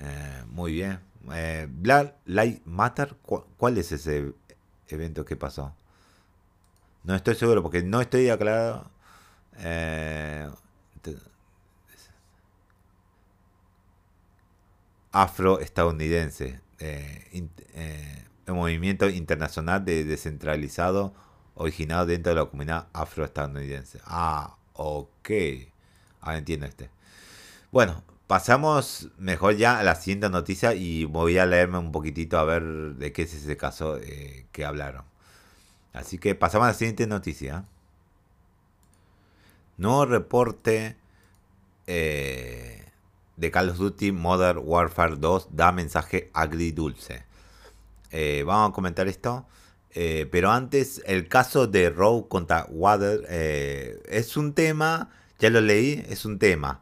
Eh, 0.00 0.44
muy 0.48 0.74
bien. 0.74 1.00
Eh, 1.32 1.66
Black 1.70 2.16
Lives 2.26 2.60
Matter, 2.64 3.16
¿cuál 3.56 3.78
es 3.78 3.92
ese 3.92 4.32
evento 4.88 5.24
que 5.24 5.36
pasó? 5.36 5.74
No 7.04 7.14
estoy 7.14 7.34
seguro 7.36 7.62
porque 7.62 7.82
no 7.82 8.00
estoy 8.00 8.28
aclarado. 8.30 8.90
Eh, 9.58 10.48
afroestadounidense. 15.12 16.60
Eh, 16.78 17.48
eh, 17.74 18.24
movimiento 18.48 19.08
internacional 19.08 19.84
de 19.84 20.04
descentralizado 20.04 21.14
originado 21.54 22.06
dentro 22.06 22.34
de 22.34 22.40
la 22.40 22.46
comunidad 22.46 22.88
afroestadounidense. 22.92 23.98
Ah, 24.04 24.56
ok. 24.74 25.30
Ahora 26.20 26.38
entiendo 26.38 26.66
este. 26.66 26.90
Bueno, 27.72 28.02
Pasamos 28.26 29.08
mejor 29.18 29.54
ya 29.54 29.78
a 29.78 29.84
la 29.84 29.94
siguiente 29.94 30.28
noticia 30.28 30.74
y 30.74 31.04
voy 31.04 31.38
a 31.38 31.46
leerme 31.46 31.78
un 31.78 31.92
poquitito 31.92 32.38
a 32.38 32.44
ver 32.44 32.64
de 32.96 33.12
qué 33.12 33.22
es 33.22 33.32
ese 33.32 33.56
caso 33.56 33.98
eh, 33.98 34.46
que 34.50 34.64
hablaron. 34.64 35.04
Así 35.92 36.18
que 36.18 36.34
pasamos 36.34 36.64
a 36.64 36.68
la 36.68 36.74
siguiente 36.74 37.06
noticia. 37.06 37.66
Nuevo 39.76 40.06
reporte 40.06 40.96
eh, 41.86 42.84
de 43.36 43.50
Call 43.52 43.70
of 43.70 43.78
Duty 43.78 44.10
Modern 44.10 44.58
Warfare 44.60 45.16
2 45.16 45.50
da 45.52 45.70
mensaje 45.70 46.28
agridulce. 46.34 47.24
Eh, 48.10 48.42
vamos 48.44 48.70
a 48.70 48.74
comentar 48.74 49.06
esto. 49.06 49.46
pero 49.94 50.50
antes, 50.50 51.00
el 51.06 51.28
caso 51.28 51.68
de 51.68 51.90
Rogue 51.90 52.28
contra 52.28 52.66
Water 52.70 53.24
es 54.08 54.36
un 54.36 54.52
tema, 54.52 55.10
ya 55.38 55.48
lo 55.48 55.60
leí, 55.60 56.04
es 56.08 56.24
un 56.24 56.40
tema 56.40 56.80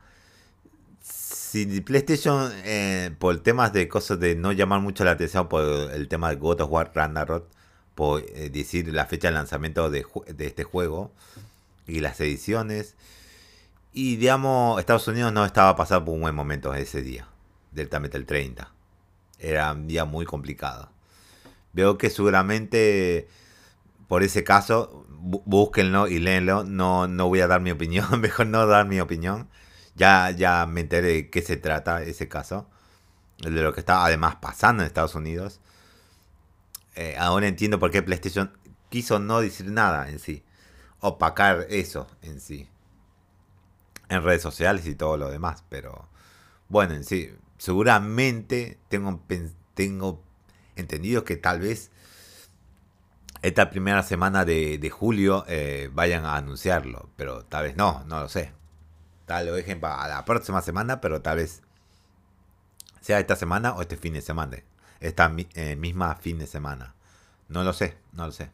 si 1.55 1.81
PlayStation, 1.83 2.51
eh, 2.65 3.13
por 3.17 3.39
temas 3.39 3.73
de 3.73 3.87
cosas 3.87 4.19
de 4.19 4.35
no 4.35 4.51
llamar 4.51 4.81
mucho 4.81 5.05
la 5.05 5.13
atención 5.13 5.49
por 5.49 5.63
el 5.93 6.09
tema 6.09 6.31
de 6.31 6.35
God 6.35 6.63
of 6.63 6.71
War 6.73 6.91
Ragnarok, 6.93 7.47
por 7.95 8.25
eh, 8.35 8.51
decir 8.51 8.93
la 8.93 9.07
fecha 9.07 9.29
de 9.29 9.35
lanzamiento 9.35 9.89
de, 9.89 10.05
este 10.41 10.65
juego 10.65 11.13
y 11.87 12.01
las 12.01 12.21
ediciones, 12.21 12.97
y 13.93 14.17
digamos, 14.17 14.81
Estados 14.81 15.07
Unidos 15.07 15.33
no 15.33 15.45
estaba 15.45 15.77
pasando 15.77 16.07
por 16.07 16.15
un 16.15 16.23
buen 16.23 16.35
momento 16.35 16.75
ese 16.75 17.03
día, 17.03 17.29
directamente 17.71 18.17
el 18.17 18.27
30. 18.27 18.73
Era 19.39 19.71
un 19.71 19.87
día 19.87 20.05
muy 20.05 20.27
complicado. 20.27 20.91
Veo 21.73 21.99
que 21.99 22.11
seguramente 22.11 23.29
por 24.09 24.25
ese 24.25 24.43
caso, 24.43 25.07
búsquenlo 25.09 26.09
y 26.09 26.19
léenlo. 26.19 26.65
No, 26.65 27.07
no 27.07 27.29
voy 27.29 27.43
a 27.43 27.47
dar 27.47 27.61
mi 27.61 27.71
opinión, 27.71 28.07
mejor 28.21 28.49
no 28.49 28.67
dar 28.67 28.87
mi 28.89 28.99
opinión 28.99 29.49
ya, 29.95 30.31
ya 30.31 30.67
me 30.67 30.83
enteré 30.83 31.09
de 31.09 31.31
qué 31.31 31.43
se 31.43 31.57
trata 31.57 32.03
ese 32.03 32.29
caso. 32.29 32.69
De 33.39 33.51
lo 33.51 33.73
que 33.73 33.81
está 33.81 34.05
además 34.05 34.37
pasando 34.37 34.83
en 34.83 34.87
Estados 34.87 35.15
Unidos. 35.15 35.61
Eh, 36.95 37.17
ahora 37.19 37.49
entiendo 37.49 37.79
por 37.79 37.91
qué 37.91 38.03
PlayStation 38.03 38.57
quiso 38.89 39.19
no 39.19 39.41
decir 39.41 39.71
nada 39.71 40.09
en 40.11 40.19
sí. 40.19 40.43
Opacar 41.01 41.67
eso 41.71 42.07
en 42.23 42.41
sí. 42.41 42.69
En 44.09 44.23
redes 44.23 44.43
sociales 44.43 44.87
y 44.87 44.95
todo 44.95 45.17
lo 45.17 45.31
demás. 45.31 45.65
Pero 45.69 46.09
bueno, 46.69 46.95
en 46.95 47.05
sí. 47.05 47.33
Seguramente 47.59 48.79
tengo, 48.89 49.21
tengo 49.75 50.23
entendido 50.77 51.25
que 51.25 51.37
tal 51.37 51.61
vez 51.61 51.91
esta 53.43 53.71
primera 53.71 54.03
semana 54.03 54.45
de, 54.45 54.91
julio 54.91 55.45
eh, 55.49 55.91
vayan 55.93 56.25
a 56.25 56.37
anunciarlo. 56.37 57.11
Pero 57.17 57.45
tal 57.45 57.65
vez 57.65 57.77
no, 57.77 58.05
no 58.07 58.21
lo 58.21 58.29
sé. 58.29 58.53
Tal 59.27 59.47
lo 59.47 59.55
dejen 59.55 59.81
para 59.81 60.07
la 60.09 60.25
próxima 60.25 60.61
semana, 60.61 61.01
pero 61.01 61.23
tal 61.23 61.39
vez 61.39 61.63
sea 63.01 63.21
esta 63.21 63.37
semana 63.37 63.73
o 63.75 63.83
este 63.83 63.97
fin 63.97 64.15
de 64.15 64.21
semana. 64.21 64.59
Esta 65.01 65.33
eh, 65.55 65.77
misma 65.77 66.17
fin 66.17 66.39
de 66.39 66.47
semana. 66.47 66.95
No 67.49 67.63
lo 67.65 67.73
sé, 67.73 67.97
no 68.13 68.27
lo 68.27 68.33
sé. 68.33 68.51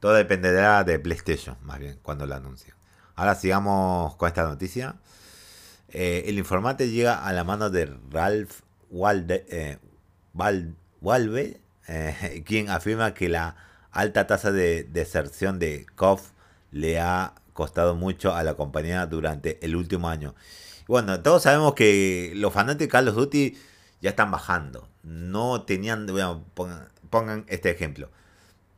Todo 0.00 0.14
dependerá 0.14 0.84
de 0.84 0.98
PlayStation, 0.98 1.56
más 1.62 1.78
bien, 1.78 1.98
cuando 2.02 2.26
lo 2.26 2.34
anuncie. 2.34 2.74
Ahora 3.16 3.34
sigamos 3.34 4.14
con 4.16 4.28
esta 4.28 4.44
noticia. 4.44 4.96
Eh, 5.88 6.24
el 6.26 6.38
informante 6.38 6.90
llega 6.90 7.24
a 7.24 7.32
la 7.32 7.44
mano 7.44 7.70
de 7.70 7.94
Ralph 8.10 8.60
Walde, 8.90 9.46
eh, 9.48 9.78
Walve, 11.00 11.60
quien 12.44 12.70
afirma 12.70 13.14
que 13.14 13.28
la 13.28 13.56
alta 13.90 14.26
tasa 14.26 14.52
de 14.52 14.84
deserción 14.84 15.58
de 15.58 15.86
KOF 15.96 16.30
le 16.70 17.00
ha 17.00 17.34
costado 17.58 17.96
mucho 17.96 18.36
a 18.36 18.44
la 18.44 18.54
compañía 18.54 19.04
durante 19.06 19.58
el 19.66 19.74
último 19.74 20.08
año. 20.08 20.36
Bueno, 20.86 21.20
todos 21.22 21.42
sabemos 21.42 21.74
que 21.74 22.30
los 22.36 22.52
fanáticos 22.52 22.78
de 22.78 22.88
Call 22.88 23.08
of 23.08 23.16
Duty 23.16 23.58
ya 24.00 24.10
están 24.10 24.30
bajando. 24.30 24.88
No 25.02 25.62
tenían, 25.62 26.06
bueno, 26.06 26.44
pongan, 27.10 27.44
este 27.48 27.70
ejemplo. 27.70 28.10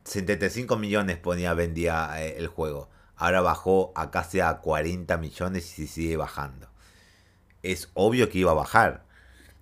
75 0.05 0.77
millones 0.77 1.17
ponía 1.17 1.53
vendía 1.53 2.23
eh, 2.23 2.37
el 2.39 2.47
juego. 2.47 2.89
Ahora 3.15 3.41
bajó 3.41 3.91
a 3.93 4.09
casi 4.09 4.39
a 4.39 4.57
40 4.57 5.15
millones 5.17 5.77
y 5.77 5.85
sigue 5.85 6.17
bajando. 6.17 6.67
Es 7.61 7.91
obvio 7.93 8.31
que 8.31 8.39
iba 8.39 8.49
a 8.49 8.55
bajar. 8.55 9.05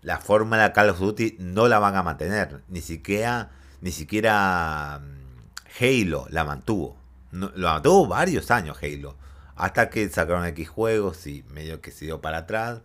La 0.01 0.19
fórmula 0.19 0.63
de 0.69 0.71
Call 0.71 0.91
of 0.91 0.99
Duty 0.99 1.35
no 1.39 1.67
la 1.67 1.79
van 1.79 1.97
a 1.97 2.03
mantener. 2.03 2.63
Ni 2.69 2.79
siquiera, 2.79 3.51
ni 3.81 3.91
siquiera 3.91 5.01
mm, 5.03 5.83
Halo 5.83 6.25
la 6.29 6.45
mantuvo 6.45 6.98
lo 7.31 7.67
mantuvo 7.67 8.07
varios 8.07 8.51
años 8.51 8.77
Halo. 8.81 9.15
Hasta 9.55 9.89
que 9.89 10.07
sacaron 10.09 10.45
X 10.45 10.69
juegos 10.69 11.27
y 11.27 11.43
medio 11.49 11.81
que 11.81 11.91
se 11.91 12.05
dio 12.05 12.21
para 12.21 12.39
atrás. 12.39 12.81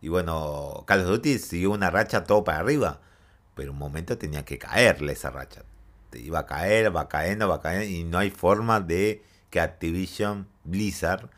Y 0.00 0.08
bueno, 0.08 0.84
Call 0.86 1.00
of 1.00 1.06
Duty 1.06 1.38
siguió 1.38 1.70
una 1.70 1.90
racha 1.90 2.24
todo 2.24 2.44
para 2.44 2.58
arriba. 2.58 3.00
Pero 3.54 3.72
un 3.72 3.78
momento 3.78 4.18
tenía 4.18 4.44
que 4.44 4.58
caerle 4.58 5.12
esa 5.12 5.30
racha. 5.30 5.62
Te 6.10 6.20
iba 6.20 6.40
a 6.40 6.46
caer, 6.46 6.94
va 6.94 7.08
cayendo, 7.08 7.48
va 7.48 7.60
cayendo. 7.60 7.86
Y 7.86 8.04
no 8.04 8.18
hay 8.18 8.30
forma 8.30 8.80
de 8.80 9.22
que 9.50 9.60
Activision 9.60 10.48
Blizzard 10.64 11.28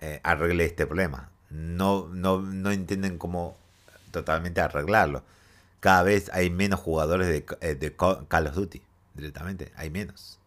eh, 0.00 0.20
arregle 0.24 0.64
este 0.64 0.86
problema. 0.86 1.30
No, 1.50 2.08
no, 2.08 2.40
no 2.40 2.70
entienden 2.70 3.18
cómo 3.18 3.56
totalmente 4.10 4.60
arreglarlo. 4.60 5.22
Cada 5.80 6.02
vez 6.02 6.30
hay 6.32 6.50
menos 6.50 6.80
jugadores 6.80 7.28
de, 7.28 7.46
eh, 7.60 7.74
de 7.74 7.94
Call 7.94 8.46
of 8.46 8.54
Duty. 8.54 8.82
directamente, 9.14 9.72
hay 9.76 9.90
menos. 9.90 10.39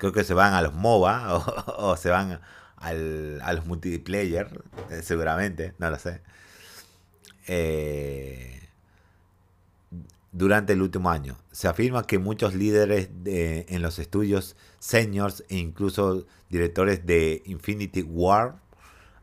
Creo 0.00 0.12
que 0.12 0.24
se 0.24 0.32
van 0.32 0.54
a 0.54 0.62
los 0.62 0.72
MOBA 0.72 1.36
o, 1.78 1.96
se 1.96 2.08
van 2.08 2.40
al, 2.76 3.38
a 3.42 3.52
los 3.52 3.66
multiplayer, 3.66 4.64
eh, 4.90 5.02
seguramente, 5.02 5.74
no 5.78 5.90
lo 5.90 5.98
sé. 5.98 6.22
Eh, 7.46 8.60
durante 10.32 10.72
el 10.72 10.80
último 10.80 11.10
año. 11.10 11.36
Se 11.52 11.68
afirma 11.68 12.06
que 12.06 12.18
muchos 12.18 12.54
líderes 12.54 13.10
de, 13.22 13.66
en 13.68 13.82
los 13.82 13.98
estudios 13.98 14.56
seniors 14.78 15.44
e 15.50 15.58
incluso 15.58 16.26
directores 16.48 17.04
de 17.04 17.42
Infinity 17.44 18.02
War 18.02 18.56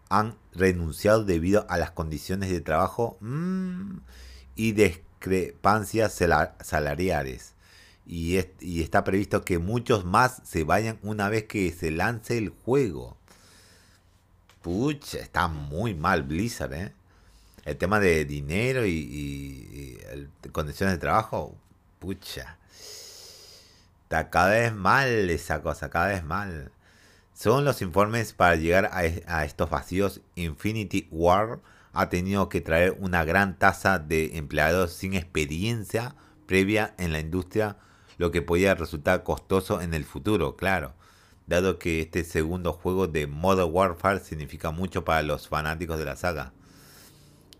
han 0.09 0.35
renunciado 0.53 1.23
debido 1.23 1.65
a 1.69 1.79
las 1.79 1.89
condiciones 1.89 2.51
de 2.51 2.61
trabajo 2.61 3.17
mm, 3.21 3.97
y 4.55 4.73
discrepancias 4.73 6.13
salariales. 6.61 7.55
Y, 8.07 8.39
y, 8.61 8.81
está 8.81 9.03
previsto 9.03 9.43
que 9.43 9.59
muchos 9.59 10.05
más 10.05 10.41
se 10.45 10.63
vayan 10.63 10.97
una 11.03 11.27
vez 11.27 11.43
que 11.43 11.71
se 11.73 11.91
lance 11.91 12.37
el 12.37 12.49
juego. 12.49 13.17
Pucha, 14.61 15.19
está 15.19 15.47
muy 15.49 15.93
mal 15.93 16.23
Blizzard, 16.23 16.73
¿eh? 16.73 16.93
El 17.65 17.75
tema 17.75 17.99
de 17.99 18.23
dinero 18.23 18.85
y, 18.85 19.99
condiciones 20.53 20.95
de 20.95 20.99
trabajo, 20.99 21.53
pucha. 21.99 22.57
Está 24.03 24.29
cada 24.29 24.51
vez 24.51 24.73
mal 24.73 25.29
esa 25.29 25.61
cosa, 25.61 25.89
cada 25.89 26.07
vez 26.07 26.23
mal. 26.23 26.71
Son 27.33 27.65
los 27.65 27.81
informes 27.81 28.31
para 28.31 28.55
llegar 28.55 28.89
a, 28.93 29.43
estos 29.43 29.69
vacíos. 29.69 30.21
Infinity 30.35 31.09
War 31.11 31.59
ha 31.91 32.07
tenido 32.07 32.47
que 32.47 32.61
traer 32.61 32.95
una 32.99 33.25
gran 33.25 33.59
tasa 33.59 33.99
de 33.99 34.37
empleados 34.37 34.93
sin 34.93 35.13
experiencia 35.13 36.15
previa 36.45 36.95
en 36.97 37.11
la 37.11 37.19
industria, 37.19 37.75
lo 38.17 38.31
que 38.31 38.41
podía 38.41 38.75
resultar 38.75 39.23
costoso 39.23 39.81
en 39.81 39.93
el 39.93 40.05
futuro, 40.05 40.55
claro, 40.55 40.93
dado 41.45 41.79
que 41.79 42.01
este 42.01 42.23
segundo 42.23 42.73
juego 42.73 43.07
de 43.07 43.27
Modern 43.27 43.69
Warfare 43.71 44.19
significa 44.19 44.71
mucho 44.71 45.05
para 45.05 45.21
los 45.21 45.47
fanáticos 45.47 45.97
de 45.97 46.05
la 46.05 46.15
saga. 46.15 46.53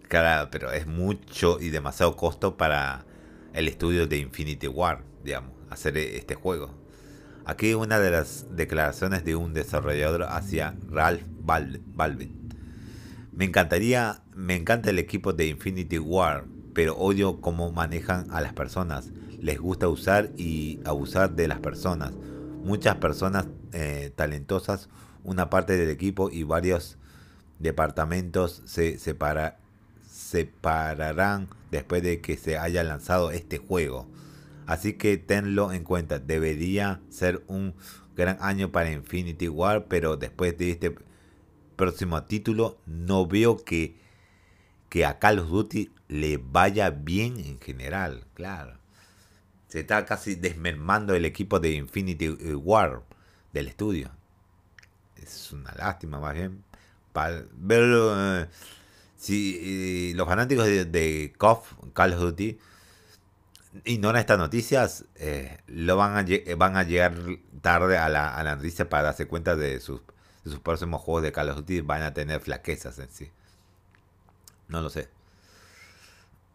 Claro, 0.08 0.50
pero 0.52 0.72
es 0.72 0.88
mucho 0.88 1.60
y 1.60 1.70
demasiado 1.70 2.16
costo 2.16 2.58
para 2.58 3.06
el 3.54 3.68
estudio 3.68 4.08
de 4.08 4.18
Infinity 4.18 4.68
War, 4.68 5.04
digamos, 5.24 5.52
hacer 5.70 5.98
este 5.98 6.36
juego. 6.36 6.74
Aquí 7.46 7.74
una 7.74 8.00
de 8.00 8.12
las 8.12 8.46
declaraciones 8.56 9.24
de 9.24 9.36
un 9.36 9.54
desarrollador 9.54 10.24
hacia 10.24 10.76
Ralph 10.90 11.24
Valve. 11.40 12.30
Me 13.32 13.46
encantaría, 13.46 14.22
me 14.34 14.56
encanta 14.56 14.90
el 14.90 15.00
equipo 15.00 15.32
de 15.32 15.48
Infinity 15.48 15.98
War, 15.98 16.46
pero 16.74 16.98
odio 16.98 17.40
cómo 17.40 17.72
manejan 17.72 18.28
a 18.32 18.42
las 18.42 18.54
personas. 18.54 19.12
Les 19.40 19.60
gusta 19.60 19.88
usar 19.88 20.32
y 20.38 20.80
abusar 20.86 21.36
de 21.36 21.48
las 21.48 21.60
personas. 21.60 22.14
Muchas 22.64 22.96
personas 22.96 23.48
eh, 23.74 24.12
talentosas, 24.16 24.90
una 25.24 25.50
parte 25.50 25.78
del 25.78 25.90
equipo 25.90 26.30
y 26.32 26.44
varios 26.44 26.98
departamentos 27.60 28.62
se 28.66 28.98
separarán 29.00 29.58
después 31.72 32.04
de 32.04 32.22
que 32.22 32.38
se 32.38 32.58
haya 32.58 32.84
lanzado 32.84 33.32
este 33.32 33.58
juego. 33.58 34.08
Así 34.66 34.94
que 34.94 35.18
tenlo 35.18 35.72
en 35.72 35.84
cuenta, 35.84 36.20
debería 36.20 37.00
ser 37.10 37.44
un 37.48 37.74
gran 38.16 38.38
año 38.42 38.72
para 38.72 38.92
Infinity 38.92 39.48
War, 39.48 39.86
pero 39.88 40.18
después 40.18 40.58
de 40.58 40.72
este 40.72 40.96
próximo 41.76 42.24
título 42.24 42.78
no 42.86 43.28
veo 43.28 43.64
que, 43.64 43.96
que 44.90 45.06
a 45.06 45.20
Call 45.20 45.40
of 45.40 45.50
Duty 45.50 45.92
le 46.10 46.38
vaya 46.38 46.90
bien 46.90 47.40
en 47.40 47.60
general, 47.60 48.26
claro. 48.34 48.77
Se 49.68 49.82
está 49.82 50.06
casi 50.06 50.36
desmermando 50.36 51.14
el 51.14 51.26
equipo 51.26 51.60
de 51.60 51.72
Infinity 51.72 52.38
eh, 52.40 52.56
War 52.56 53.04
del 53.54 53.68
estudio. 53.68 54.12
Es 55.16 55.52
una 55.52 55.74
lástima 55.74 56.20
más 56.20 56.34
bien. 56.34 56.64
Para 57.12 57.44
verlo, 57.54 58.14
eh, 58.42 58.48
si 59.18 60.14
los 60.14 60.28
fanáticos 60.28 60.66
de, 60.66 60.86
de 60.86 61.34
Call 61.38 62.14
of 62.14 62.20
Duty, 62.20 62.60
ignoran 63.86 64.20
estas 64.22 64.38
noticias, 64.38 65.06
eh, 65.16 65.58
lo 65.68 65.98
van 65.98 66.18
a, 66.18 66.56
van 66.56 66.78
a 66.78 66.84
llegar 66.84 67.16
tarde 67.62 67.98
a 67.98 68.10
la, 68.10 68.36
a 68.36 68.44
la 68.44 68.56
noticia 68.56 68.90
para 68.90 69.04
darse 69.04 69.28
cuenta 69.28 69.56
de 69.56 69.80
sus, 69.80 70.02
sus 70.44 70.60
próximos 70.60 71.02
juegos 71.02 71.24
de 71.24 71.32
Call 71.32 71.50
of 71.50 71.58
Duty. 71.58 71.82
Van 71.82 72.04
a 72.04 72.14
tener 72.14 72.40
flaquezas 72.40 73.00
en 73.00 73.10
sí. 73.12 73.32
No 74.68 74.82
lo 74.82 74.90
sé. 74.90 75.10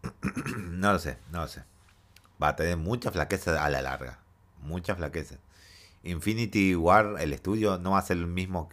no 0.56 0.92
lo 0.92 0.98
sé, 0.98 1.18
no 1.30 1.42
lo 1.42 1.48
sé. 1.48 1.62
Va 2.42 2.48
a 2.48 2.56
tener 2.56 2.76
muchas 2.76 3.12
flaquezas 3.12 3.58
a 3.58 3.70
la 3.70 3.82
larga. 3.82 4.18
Muchas 4.62 4.96
flaquezas. 4.96 5.38
Infinity 6.02 6.74
War, 6.74 7.16
el 7.20 7.32
estudio, 7.32 7.78
no 7.78 7.92
va 7.92 7.98
a 7.98 8.02
ser 8.02 8.16
el 8.16 8.26
mismo 8.26 8.68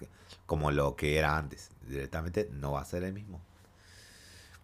como 0.45 0.71
lo 0.71 0.95
que 0.95 1.17
era 1.17 1.37
antes. 1.37 1.69
Directamente 1.87 2.49
no 2.51 2.71
va 2.71 2.81
a 2.81 2.85
ser 2.85 3.03
el 3.03 3.13
mismo. 3.13 3.39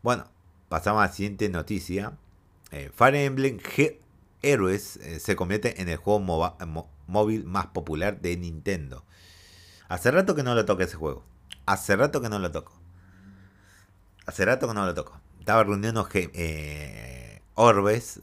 Bueno, 0.01 0.25
pasamos 0.69 1.03
a 1.03 1.07
la 1.07 1.13
siguiente 1.13 1.47
noticia. 1.49 2.13
Eh, 2.71 2.91
Fire 2.93 3.15
Emblem 3.15 3.59
Heroes 4.41 4.97
eh, 4.97 5.19
se 5.19 5.35
convierte 5.35 5.81
en 5.81 5.89
el 5.89 5.97
juego 5.97 6.19
móvil 7.07 7.45
más 7.45 7.67
popular 7.67 8.19
de 8.21 8.35
Nintendo. 8.37 9.03
Hace 9.87 10.09
rato 10.11 10.35
que 10.35 10.43
no 10.43 10.55
lo 10.55 10.65
toco 10.65 10.81
ese 10.81 10.95
juego. 10.95 11.23
Hace 11.65 11.95
rato 11.95 12.21
que 12.21 12.29
no 12.29 12.39
lo 12.39 12.51
toco. 12.51 12.73
Hace 14.25 14.45
rato 14.45 14.67
que 14.67 14.73
no 14.73 14.85
lo 14.85 14.93
toco. 14.93 15.19
Estaba 15.39 15.63
reuniendo 15.63 16.07
eh, 16.13 17.41
orbes. 17.53 18.21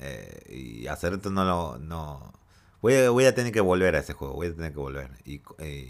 Eh, 0.00 0.84
y 0.84 0.86
rato 0.86 1.30
no 1.30 1.44
lo. 1.44 1.78
No... 1.78 2.32
Voy, 2.80 2.94
a, 2.94 3.10
voy, 3.10 3.24
a, 3.24 3.34
tener 3.34 3.52
que 3.52 3.60
volver 3.60 3.96
a 3.96 4.00
ese 4.00 4.12
juego. 4.12 4.34
Voy 4.34 4.48
a 4.48 4.54
tener 4.54 4.72
que 4.72 4.78
volver. 4.78 5.10
Y, 5.24 5.40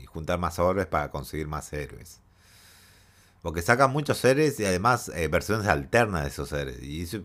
juntar 0.06 0.38
más 0.38 0.58
orbes 0.58 0.86
para 0.86 1.10
conseguir 1.10 1.48
más 1.48 1.72
héroes. 1.72 2.20
Porque 3.42 3.62
sacan 3.62 3.90
muchos 3.90 4.18
seres 4.18 4.58
y 4.60 4.64
además 4.64 5.10
versiones 5.30 5.66
alternas 5.66 6.22
de 6.22 6.28
esos 6.28 6.48
seres. 6.48 6.82
Y 6.82 7.02
eso, 7.02 7.20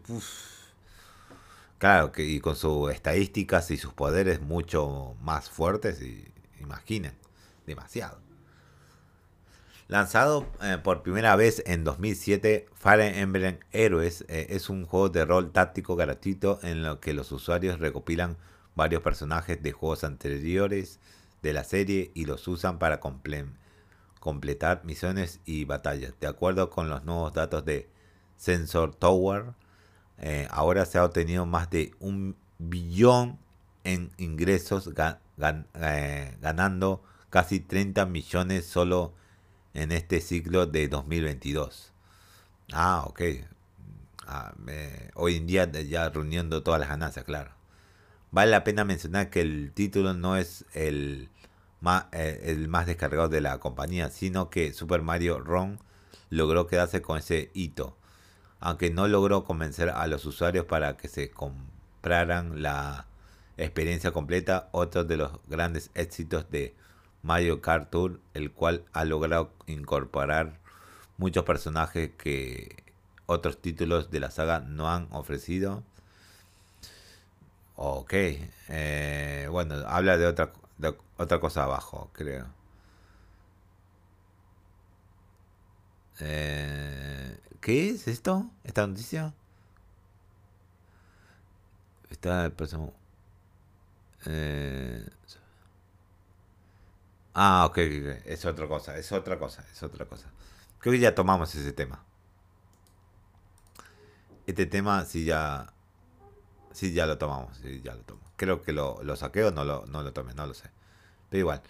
Claro, 1.80 2.12
que, 2.12 2.26
y 2.26 2.42
con 2.42 2.58
sus 2.58 2.92
estadísticas 2.92 3.72
y 3.72 3.78
sus 3.78 3.94
poderes 3.94 4.42
mucho 4.42 5.16
más 5.22 5.50
fuertes, 5.50 6.02
y 6.02 6.28
imaginen, 6.60 7.14
demasiado. 7.66 8.20
Lanzado 9.90 10.46
eh, 10.62 10.78
por 10.84 11.02
primera 11.02 11.36
vez 11.36 11.64
en 11.66 11.84
2007, 11.84 12.68
Fire 12.76 13.18
Emblem 13.18 13.58
Heroes 13.72 14.24
eh, 14.28 14.46
es 14.52 14.70
un 14.70 14.86
juego 14.86 15.10
de 15.10 15.26
rol 15.26 15.52
táctico 15.52 15.96
gratuito 15.96 16.60
en 16.62 16.84
lo 16.84 17.00
que 17.00 17.12
los 17.12 17.32
usuarios 17.32 17.80
recopilan 17.80 18.38
varios 18.76 19.02
personajes 19.02 19.64
de 19.64 19.72
juegos 19.72 20.04
anteriores 20.04 21.00
de 21.42 21.54
la 21.54 21.64
serie 21.64 22.12
y 22.14 22.26
los 22.26 22.48
usan 22.48 22.78
para 22.78 23.00
completar 23.00 24.86
misiones 24.86 25.40
y 25.46 25.66
batallas. 25.66 26.14
De 26.20 26.28
acuerdo 26.28 26.70
con 26.70 26.88
los 26.88 27.04
nuevos 27.04 27.34
datos 27.34 27.66
de 27.66 27.90
Sensor 28.38 28.94
Tower, 28.94 29.56
eh, 30.20 30.48
ahora 30.52 30.86
se 30.86 31.00
ha 31.00 31.04
obtenido 31.04 31.48
más 31.48 31.68
de 31.72 31.96
un 32.00 32.36
billón 32.60 33.40
en 33.84 34.12
ingresos, 34.18 34.92
ganando 35.36 37.02
casi 37.32 37.60
30 37.60 38.06
millones 38.06 38.68
solo 38.68 39.14
en 39.14 39.20
este 39.74 40.22
ciclo 40.22 40.66
de 40.66 40.88
2022. 40.88 41.92
Ah, 42.74 43.04
ok. 43.08 43.22
Ah, 44.28 44.54
hoy 45.16 45.38
en 45.38 45.48
día 45.48 45.72
ya 45.72 46.10
reuniendo 46.10 46.64
todas 46.64 46.80
las 46.80 46.90
ganancias, 46.90 47.26
claro. 47.26 47.52
Vale 48.32 48.52
la 48.52 48.64
pena 48.64 48.86
mencionar 48.86 49.30
que 49.30 49.42
el 49.42 49.72
título 49.74 50.14
no 50.14 50.38
es 50.38 50.66
el 50.74 51.30
más, 51.82 52.06
eh, 52.12 52.42
el 52.46 52.68
más 52.68 52.86
descargado 52.86 53.30
de 53.30 53.42
la 53.42 53.60
compañía, 53.60 54.10
sino 54.10 54.50
que 54.50 54.74
Super 54.74 55.02
Mario 55.02 55.40
Run 55.40 55.80
logró 56.30 56.68
quedarse 56.68 57.02
con 57.02 57.18
ese 57.18 57.50
hito 57.54 57.96
aunque 58.60 58.90
no 58.90 59.08
logró 59.08 59.44
convencer 59.44 59.90
a 59.90 60.06
los 60.08 60.26
usuarios 60.26 60.66
para 60.66 60.98
que 60.98 61.08
se 61.08 61.32
compraran 61.32 62.62
la 62.62 63.08
experiencia 63.58 64.12
completa, 64.12 64.70
otro 64.72 65.04
de 65.04 65.18
los 65.18 65.32
grandes 65.48 65.92
éxitos 65.96 66.50
de 66.50 66.76
Mario 67.24 67.62
Kart 67.62 67.90
Tour, 67.90 68.20
el 68.34 68.52
cual 68.52 68.86
ha 68.94 69.06
logrado 69.06 69.52
incorporar 69.68 70.60
muchos 71.18 71.44
personajes 71.44 72.12
que 72.18 72.84
otros 73.26 73.62
títulos 73.62 74.10
de 74.12 74.20
la 74.20 74.32
saga 74.32 74.60
no 74.62 74.90
han 74.90 75.08
ofrecido. 75.12 75.84
Ok, 77.76 78.14
eh, 78.70 79.48
bueno, 79.52 79.76
habla 79.88 80.18
de 80.18 80.28
otra, 80.28 80.52
otra 81.18 81.40
cosa 81.40 81.64
abajo, 81.64 82.10
creo. 82.14 82.48
Eh, 86.20 87.40
¿Qué 87.62 87.90
es 87.90 88.08
esto? 88.08 88.50
¿Esta 88.64 88.86
noticia? 88.88 89.34
Está 92.10 92.46
el 92.46 92.52
próximo. 92.52 92.94
Eh... 94.26 95.08
Ah, 97.34 97.66
ok, 97.70 97.78
es 98.26 98.46
otra 98.46 98.68
cosa, 98.68 98.98
es 98.98 99.12
otra 99.12 99.38
cosa, 99.40 99.64
es 99.72 99.82
otra 99.84 100.06
cosa. 100.06 100.30
Creo 100.80 100.94
que 100.94 101.00
ya 101.00 101.16
tomamos 101.16 101.54
ese 101.56 101.72
tema. 101.74 102.04
Este 104.48 104.66
tema 104.66 105.06
sí 105.06 105.26
ya. 105.26 105.74
Sí, 106.72 106.94
ya 106.94 107.06
lo 107.06 107.18
tomamos, 107.18 107.58
sí, 107.58 107.82
ya 107.84 107.94
lo 107.94 108.02
tomo. 108.02 108.22
Creo 108.36 108.62
que 108.62 108.74
lo, 108.74 109.02
lo 109.04 109.16
saqué 109.16 109.44
o 109.44 109.52
no 109.52 109.64
lo, 109.64 109.86
no 109.88 110.04
lo 110.04 110.14
tomé, 110.14 110.34
no 110.34 110.46
lo 110.48 110.54
sé. 110.54 110.70
Pero 111.30 111.42
igual. 111.42 111.62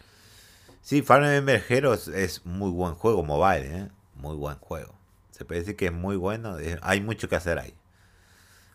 Sí, 0.81 1.03
Emblem 1.07 1.61
Heroes 1.67 2.07
es 2.07 2.45
muy 2.45 2.71
buen 2.71 2.95
juego 2.95 3.23
mobile, 3.23 3.77
¿eh? 3.77 3.89
Muy 4.15 4.35
buen 4.35 4.57
juego. 4.59 4.95
Se 5.31 5.45
puede 5.45 5.61
decir 5.61 5.75
que 5.75 5.87
es 5.87 5.93
muy 5.93 6.15
bueno. 6.15 6.57
Hay 6.81 7.01
mucho 7.01 7.29
que 7.29 7.35
hacer 7.35 7.59
ahí. 7.59 7.75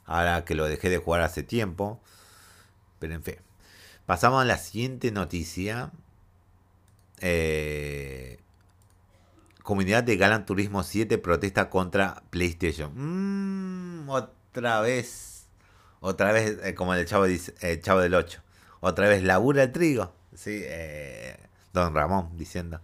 Ahora 0.06 0.44
que 0.44 0.54
lo 0.54 0.66
dejé 0.66 0.90
de 0.90 0.98
jugar 0.98 1.22
hace 1.22 1.42
tiempo. 1.42 2.00
Pero 2.98 3.14
en 3.14 3.22
fin. 3.22 3.36
Pasamos 4.06 4.42
a 4.42 4.44
la 4.44 4.58
siguiente 4.58 5.12
noticia. 5.12 5.92
Eh, 7.20 8.38
comunidad 9.62 10.04
de 10.04 10.16
Galan 10.16 10.46
Turismo 10.46 10.82
7 10.82 11.18
protesta 11.18 11.70
contra 11.70 12.22
PlayStation. 12.30 12.92
Mm, 12.94 14.08
otra 14.08 14.80
vez. 14.80 15.46
Otra 16.00 16.32
vez, 16.32 16.58
eh, 16.62 16.74
como 16.74 16.94
el 16.94 17.06
chavo, 17.06 17.24
dice, 17.24 17.54
el 17.60 17.80
chavo 17.80 18.00
del 18.00 18.14
8. 18.14 18.42
Otra 18.80 19.08
vez 19.08 19.22
labura 19.22 19.62
el 19.62 19.72
trigo. 19.72 20.12
Sí, 20.34 20.60
eh, 20.64 21.38
don 21.72 21.94
Ramón 21.94 22.36
diciendo. 22.36 22.80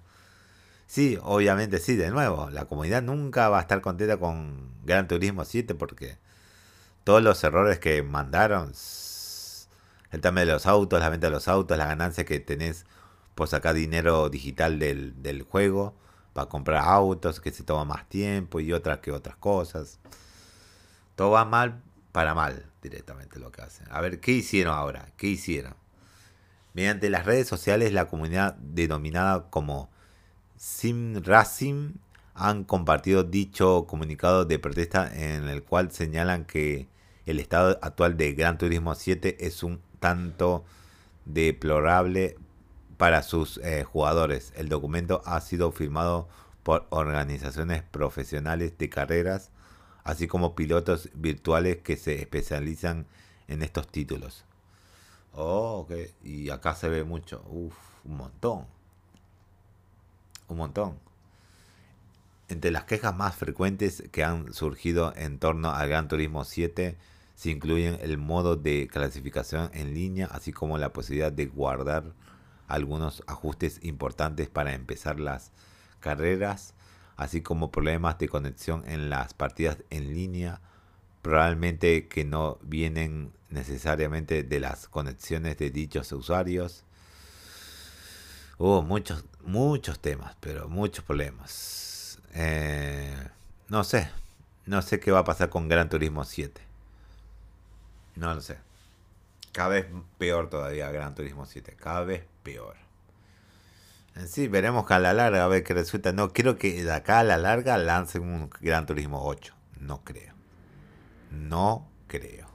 Sí, 0.87 1.19
obviamente 1.23 1.79
sí, 1.79 1.97
de 1.97 2.11
nuevo. 2.11 2.51
La 2.51 2.65
comunidad 2.65 3.03
nunca 3.03 3.49
va 3.49 3.59
a 3.59 3.61
estar 3.63 3.81
contenta 3.81 4.17
con 4.17 4.73
Gran 4.85 5.07
Turismo 5.07 5.45
7 5.45 5.75
porque 5.75 6.17
todos 7.05 7.23
los 7.23 7.43
errores 7.45 7.79
que 7.79 8.03
mandaron 8.03 8.73
el 10.11 10.21
tema 10.21 10.41
de 10.41 10.47
los 10.47 10.67
autos, 10.67 11.01
la 11.01 11.09
venta 11.09 11.29
de 11.29 11.33
los 11.33 11.49
autos, 11.49 11.79
la 11.79 11.87
ganancia 11.87 12.25
que 12.25 12.41
tenés 12.41 12.87
por 13.41 13.49
sacar 13.49 13.75
dinero 13.75 14.29
digital 14.29 14.79
del, 14.79 15.47
juego, 15.49 15.95
para 16.35 16.51
comprar 16.51 16.85
autos, 16.85 17.41
que 17.41 17.51
se 17.51 17.63
toma 17.63 17.87
más 17.87 18.07
tiempo 18.07 18.61
y 18.61 18.71
otras 18.75 18.99
que 18.99 19.13
otras 19.13 19.35
cosas. 19.37 19.99
Todo 21.17 21.31
va 21.31 21.47
mal 21.47 21.81
para 22.13 22.35
mal 22.35 22.67
directamente 22.83 23.41
lo 23.41 23.51
que 23.51 23.63
hacen. 23.63 23.87
A 23.91 24.03
ver, 24.03 24.21
¿qué 24.21 24.33
hicieron 24.33 24.75
ahora? 24.75 25.09
¿Qué 25.17 25.29
hicieron? 25.29 25.75
Mediante 26.75 27.09
las 27.09 27.25
redes 27.25 27.49
sociales, 27.49 27.95
la 27.95 28.09
comunidad 28.09 28.57
denominada 28.57 29.49
como 29.49 29.89
Sim 30.59 31.23
Racing 31.25 31.95
han 32.35 32.65
compartido 32.65 33.23
dicho 33.25 33.87
comunicado 33.87 34.45
de 34.45 34.59
protesta 34.59 35.11
en 35.15 35.49
el 35.49 35.63
cual 35.63 35.93
señalan 35.93 36.45
que 36.45 36.89
el 37.25 37.41
estado 37.41 37.79
actual 37.81 38.19
de 38.19 38.35
Gran 38.35 38.59
Turismo 38.59 38.95
7 38.95 39.47
es 39.47 39.63
un 39.63 39.81
tanto 39.99 40.63
deplorable 41.25 42.37
para 43.01 43.23
sus 43.23 43.57
eh, 43.65 43.83
jugadores. 43.83 44.53
El 44.57 44.69
documento 44.69 45.23
ha 45.25 45.41
sido 45.41 45.73
firmado 45.73 46.29
por 46.63 46.87
organizaciones 46.91 47.83
profesionales 47.83 48.77
de 48.77 48.91
carreras, 48.91 49.49
así 50.05 50.27
como 50.27 50.55
pilotos 50.55 51.09
virtuales 51.15 51.79
que 51.79 51.97
se 51.97 52.21
especializan 52.21 53.07
en 53.49 53.63
estos 53.63 53.89
títulos. 53.89 54.45
Oh, 55.33 55.79
ok. 55.79 55.93
Y 56.23 56.51
acá 56.51 56.75
se 56.75 56.91
ve 56.91 57.03
mucho. 57.03 57.43
Uf, 57.49 57.75
un 58.05 58.19
montón. 58.19 58.67
Un 60.49 60.59
montón. 60.59 60.99
Entre 62.51 62.71
las 62.71 62.85
quejas 62.85 63.17
más 63.17 63.35
frecuentes 63.35 64.05
que 64.13 64.25
han 64.25 64.53
surgido 64.53 65.15
en 65.17 65.39
torno 65.39 65.71
al 65.71 65.89
Gran 65.89 66.07
Turismo 66.07 66.45
7 66.45 66.99
se 67.35 67.51
incluyen 67.51 67.97
el 68.03 68.19
modo 68.19 68.57
de 68.57 68.89
clasificación 68.93 69.71
en 69.73 69.95
línea, 69.95 70.27
así 70.27 70.53
como 70.53 70.77
la 70.77 70.93
posibilidad 70.93 71.33
de 71.33 71.47
guardar 71.47 72.13
algunos 72.71 73.23
ajustes 73.27 73.81
importantes 73.83 74.49
para 74.49 74.75
empezar 74.75 75.21
las 75.21 75.53
carreras, 76.01 76.75
así 77.17 77.43
como 77.43 77.71
problemas 77.71 78.19
de 78.19 78.29
conexión 78.29 78.85
en 78.87 79.11
las 79.11 79.35
partidas 79.35 79.79
en 79.91 80.15
línea, 80.15 80.61
probablemente 81.23 82.09
que 82.09 82.25
no 82.25 82.59
vienen 82.63 83.33
necesariamente 83.51 84.43
de 84.43 84.61
las 84.61 84.89
conexiones 84.89 85.59
de 85.59 85.71
dichos 85.71 86.13
usuarios. 86.13 86.85
Hubo 88.59 88.83
muchos, 88.83 89.25
muchos 89.45 90.01
temas, 90.01 90.37
pero 90.41 90.69
muchos 90.69 91.05
problemas. 91.05 92.19
Eh, 92.35 93.29
no 93.69 93.85
sé, 93.85 94.11
no 94.67 94.83
sé 94.83 95.01
qué 95.01 95.11
va 95.11 95.21
a 95.21 95.25
pasar 95.25 95.51
con 95.51 95.69
Gran 95.69 95.89
Turismo 95.89 96.25
7. 96.25 96.61
No 98.17 98.35
lo 98.35 98.41
sé. 98.41 98.70
Cada 99.53 99.69
vez 99.71 99.87
peor 100.19 100.49
todavía 100.49 100.91
Gran 100.91 101.15
Turismo 101.15 101.47
7. 101.47 101.77
Cada 101.79 102.05
vez 102.05 102.25
peor. 102.43 102.77
En 104.15 104.29
sí, 104.29 104.49
veremos 104.49 104.87
que 104.87 104.95
a 104.95 104.99
la 104.99 105.13
larga 105.13 105.45
a 105.45 105.49
ver 105.49 105.65
qué 105.65 105.75
resulta. 105.75 106.13
No 106.13 106.33
creo 106.33 106.57
que 106.57 106.85
de 106.85 106.93
acá 106.93 107.21
a 107.21 107.25
la 107.25 107.39
larga 107.39 107.79
lancen 107.79 108.23
un 108.23 108.51
Gran 108.61 108.87
Turismo 108.87 109.25
8. 109.25 109.55
No 109.81 110.03
creo. 110.05 110.35
No 111.31 111.89
creo. 112.07 112.49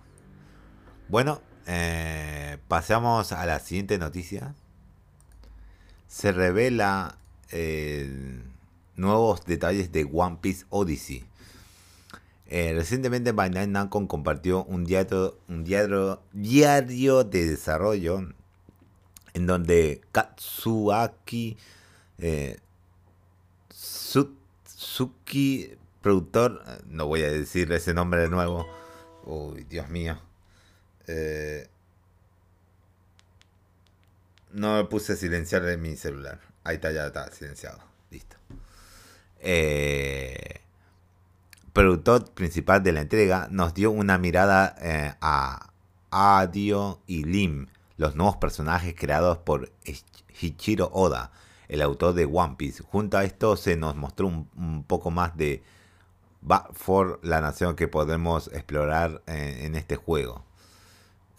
Bueno, 1.07 1.41
eh, 1.67 2.57
pasamos 2.67 3.31
a 3.31 3.45
la 3.45 3.59
siguiente 3.59 3.97
noticia. 3.97 4.55
Se 6.07 6.31
revela 6.31 7.17
eh, 7.51 8.41
nuevos 8.95 9.45
detalles 9.45 9.91
de 9.91 10.09
One 10.11 10.37
Piece 10.41 10.65
Odyssey. 10.69 11.25
Eh, 12.47 12.73
recientemente 12.75 13.31
Bandai 13.31 13.67
Namco 13.67 14.07
compartió 14.07 14.63
un 14.65 14.85
diario, 14.85 15.39
un 15.47 15.63
diario, 15.63 16.21
diario 16.31 17.23
de 17.23 17.49
desarrollo 17.49 18.19
en 19.33 19.47
donde 19.47 20.01
Katsuaki 20.11 21.57
eh, 22.17 22.57
Suki, 24.65 25.77
productor, 26.01 26.63
no 26.87 27.07
voy 27.07 27.23
a 27.23 27.31
decir 27.31 27.71
ese 27.71 27.93
nombre 27.93 28.21
de 28.21 28.29
nuevo, 28.29 28.67
uy, 29.25 29.63
Dios 29.63 29.89
mío, 29.89 30.17
eh, 31.07 31.67
no 34.51 34.77
me 34.77 34.85
puse 34.85 35.13
a 35.13 35.15
silenciar 35.15 35.67
en 35.67 35.81
mi 35.81 35.95
celular, 35.97 36.39
ahí 36.63 36.75
está, 36.75 36.91
ya 36.91 37.07
está 37.07 37.29
silenciado, 37.31 37.79
listo. 38.11 38.37
Eh, 39.39 40.61
productor 41.75 42.31
principal 42.33 42.81
de 42.83 42.93
la 42.93 43.01
entrega, 43.01 43.49
nos 43.51 43.73
dio 43.73 43.91
una 43.91 44.17
mirada 44.17 44.77
eh, 44.79 45.13
a 45.19 45.73
Adio 46.09 47.01
y 47.05 47.25
Lim, 47.25 47.67
los 47.97 48.15
nuevos 48.15 48.37
personajes 48.37 48.95
creados 48.97 49.39
por 49.39 49.73
Hichiro 50.39 50.89
Oda, 50.93 51.33
el 51.67 51.81
autor 51.81 52.13
de 52.13 52.23
One 52.23 52.55
Piece. 52.57 52.81
Junto 52.81 53.17
a 53.17 53.25
esto 53.25 53.57
se 53.57 53.75
nos 53.75 53.97
mostró 53.97 54.27
un, 54.27 54.85
poco 54.87 55.11
más 55.11 55.35
de 55.35 55.63
for 56.71 57.19
la 57.23 57.41
nación 57.41 57.75
que 57.75 57.89
podemos 57.89 58.47
explorar 58.53 59.21
en, 59.27 59.75
este 59.75 59.97
juego. 59.97 60.45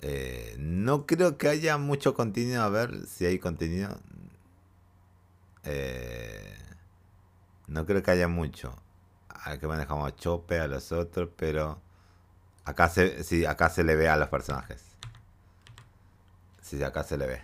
Eh, 0.03 0.55
no 0.59 1.07
creo 1.07 1.39
que 1.39 1.49
haya 1.49 1.79
mucho 1.79 2.13
contenido. 2.13 2.63
A 2.63 2.69
ver 2.69 3.07
si 3.07 3.25
hay 3.25 3.39
contenido. 3.39 3.99
Eh, 5.65 6.59
no 7.69 7.87
creo 7.87 8.03
que 8.03 8.11
haya 8.11 8.29
mucho 8.29 8.77
que 9.61 9.67
manejamos 9.67 10.13
a 10.13 10.17
Chope, 10.17 10.59
a 10.59 10.67
los 10.67 10.93
otros, 10.93 11.31
pero 11.37 11.81
acá 12.65 12.89
se, 12.89 13.23
sí, 13.25 13.45
acá 13.47 13.71
se 13.71 13.85
le 13.85 13.97
ve 13.97 14.09
a 14.09 14.17
los 14.17 14.29
personajes. 14.29 14.83
Sí, 16.61 16.83
acá 16.83 17.05
se 17.05 17.17
le 17.17 17.27
ve. 17.27 17.43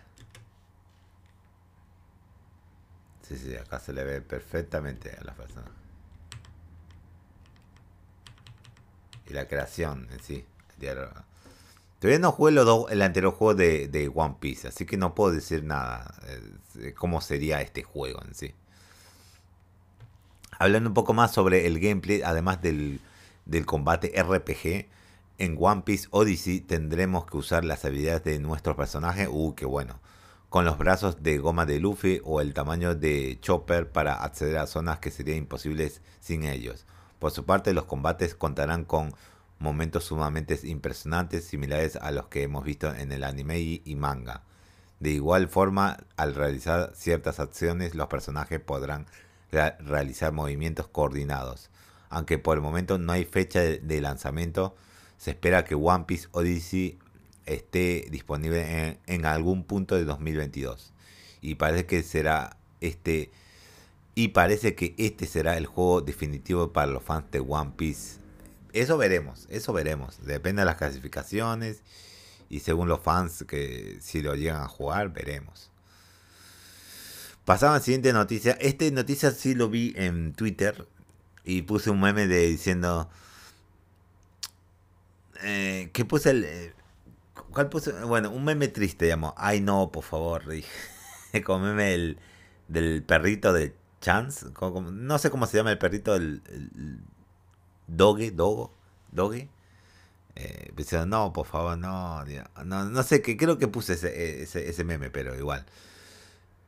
Sí, 3.22 3.36
sí, 3.36 3.56
acá 3.56 3.78
se 3.78 3.92
le 3.92 4.04
ve 4.04 4.20
perfectamente 4.20 5.16
a 5.18 5.24
las 5.24 5.36
personas. 5.36 5.70
Y 9.26 9.32
la 9.32 9.46
creación 9.46 10.08
en 10.10 10.20
sí. 10.20 10.44
Todavía 12.00 12.18
no 12.18 12.32
jugué 12.32 12.52
el 12.90 13.02
anterior 13.02 13.32
juego 13.32 13.54
de, 13.54 13.86
de, 13.86 14.10
One 14.12 14.36
Piece, 14.40 14.66
así 14.68 14.84
que 14.84 14.96
no 14.96 15.14
puedo 15.14 15.32
decir 15.32 15.62
nada. 15.62 16.14
Eh, 16.80 16.94
cómo 16.94 17.20
sería 17.20 17.60
este 17.60 17.84
juego 17.84 18.20
en 18.24 18.34
sí. 18.34 18.54
Hablando 20.62 20.90
un 20.90 20.94
poco 20.94 21.12
más 21.12 21.32
sobre 21.32 21.66
el 21.66 21.80
gameplay, 21.80 22.22
además 22.22 22.62
del, 22.62 23.00
combate 23.66 24.12
RPG, 24.16 24.86
en 25.38 25.56
One 25.58 25.82
Piece 25.82 26.06
Odyssey 26.12 26.60
tendremos 26.60 27.26
que 27.26 27.36
usar 27.36 27.64
las 27.64 27.84
habilidades 27.84 28.22
de 28.22 28.38
nuestro 28.38 28.76
personaje, 28.76 29.26
uh, 29.26 29.56
qué 29.56 29.66
bueno, 29.66 29.98
con 30.50 30.64
los 30.64 30.78
brazos 30.78 31.20
de 31.24 31.38
goma 31.38 31.66
de 31.66 31.80
Luffy 31.80 32.20
o 32.22 32.40
el 32.40 32.54
tamaño 32.54 32.94
de 32.94 33.38
Chopper 33.40 33.90
para 33.90 34.22
acceder 34.22 34.58
a 34.58 34.68
zonas 34.68 35.00
que 35.00 35.10
serían 35.10 35.38
imposibles 35.38 36.00
sin 36.20 36.44
ellos. 36.44 36.86
Por 37.18 37.32
su 37.32 37.44
parte, 37.44 37.72
los 37.72 37.86
combates 37.86 38.36
contarán 38.36 38.84
con 38.84 39.12
momentos 39.58 40.04
sumamente 40.04 40.60
impresionantes 40.62 41.44
similares 41.44 41.96
a 41.96 42.12
los 42.12 42.28
que 42.28 42.44
hemos 42.44 42.62
visto 42.62 42.94
en 42.94 43.10
el 43.10 43.24
anime 43.24 43.58
y 43.58 43.96
manga. 43.96 44.44
De 45.00 45.10
igual 45.10 45.48
forma, 45.48 45.96
al 46.16 46.36
realizar 46.36 46.92
ciertas 46.94 47.40
acciones, 47.40 47.96
los 47.96 48.06
personajes 48.06 48.60
podrán 48.60 49.06
realizar 49.52 50.32
movimientos 50.32 50.88
coordinados. 50.88 51.70
Aunque 52.08 52.38
por 52.38 52.56
el 52.56 52.62
momento 52.62 52.98
no 52.98 53.12
hay 53.12 53.24
fecha 53.24 53.60
de, 53.60 54.00
lanzamiento, 54.00 54.74
se 55.18 55.30
espera 55.30 55.64
que 55.64 55.74
One 55.74 56.04
Piece 56.06 56.28
Odyssey 56.32 56.98
esté 57.46 58.06
disponible 58.10 58.98
en, 59.06 59.26
algún 59.26 59.64
punto 59.64 59.94
de 59.94 60.04
2022. 60.04 60.92
Y 61.40 61.54
parece 61.54 61.86
que 61.86 62.02
será 62.02 62.56
este 62.80 63.30
y 64.14 64.28
parece 64.28 64.74
que 64.74 64.94
este 64.98 65.26
será 65.26 65.56
el 65.56 65.66
juego 65.66 66.02
definitivo 66.02 66.72
para 66.72 66.86
los 66.88 67.02
fans 67.02 67.30
de 67.30 67.40
One 67.40 67.72
Piece 67.76 68.22
eso 68.72 68.96
veremos, 68.96 69.46
eso 69.50 69.72
veremos. 69.72 70.24
Depende 70.24 70.62
de 70.62 70.66
las 70.66 70.76
clasificaciones 70.76 71.82
y 72.48 72.60
según 72.60 72.88
los 72.88 73.00
fans 73.00 73.44
que 73.46 73.98
si 74.00 74.22
lo 74.22 74.34
llegan 74.34 74.62
a 74.62 74.68
jugar, 74.68 75.12
veremos. 75.12 75.70
Pasamos 77.44 77.76
a 77.76 77.78
la 77.78 77.84
siguiente 77.84 78.12
noticia. 78.12 78.52
Esta 78.60 78.88
noticia 78.90 79.30
sí 79.32 79.54
lo 79.54 79.68
vi 79.68 79.92
en 79.96 80.32
Twitter 80.32 80.86
y 81.44 81.62
puse 81.62 81.90
un 81.90 82.00
meme 82.00 82.26
de 82.26 82.46
diciendo 82.46 83.10
eh, 85.42 85.90
que 85.92 86.04
puse 86.04 86.30
el 86.30 86.44
eh, 86.44 86.74
¿cuál 87.52 87.68
puse? 87.68 87.92
Bueno, 88.04 88.30
un 88.30 88.44
meme 88.44 88.68
triste, 88.68 89.08
llamo. 89.08 89.34
Ay 89.36 89.60
no, 89.60 89.90
por 89.90 90.04
favor, 90.04 90.48
dije. 90.48 90.68
Como 91.44 91.66
meme 91.66 91.94
el, 91.94 92.18
del 92.68 93.02
perrito 93.02 93.52
de 93.52 93.74
Chance, 94.00 94.46
no 94.92 95.18
sé 95.18 95.30
cómo 95.30 95.46
se 95.46 95.56
llama 95.56 95.70
el 95.70 95.78
perrito, 95.78 96.16
el, 96.16 96.42
Doge, 97.86 98.30
Dogo, 98.32 98.74
Doge. 99.12 99.48
Eh, 100.34 100.72
no, 101.06 101.32
por 101.32 101.46
favor, 101.46 101.78
no, 101.78 102.24
no, 102.64 102.84
no 102.86 103.02
sé, 103.02 103.22
que 103.22 103.36
creo 103.36 103.58
que 103.58 103.68
puse 103.68 103.94
ese, 103.94 104.42
ese, 104.42 104.68
ese 104.68 104.84
meme, 104.84 105.10
pero 105.10 105.36
igual. 105.36 105.66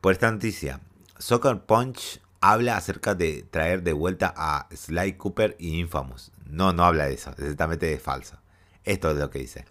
Por 0.05 0.13
esta 0.13 0.29
noticia, 0.29 0.81
Soccer 1.17 1.61
Punch 1.61 2.21
habla 2.39 2.77
acerca 2.77 3.15
de 3.15 3.41
traer 3.41 3.81
de 3.81 3.91
vuelta 3.91 4.31
a 4.37 4.67
Sly 4.71 5.13
Cooper 5.13 5.55
y 5.57 5.79
Infamous. 5.79 6.31
No, 6.45 6.73
no 6.73 6.83
habla 6.85 7.05
de 7.05 7.15
eso, 7.15 7.31
es 7.31 7.39
exactamente 7.39 7.97
falso. 7.97 8.37
Esto 8.83 9.09
es 9.09 9.17
lo 9.17 9.31
que 9.31 9.39
dice. 9.39 9.65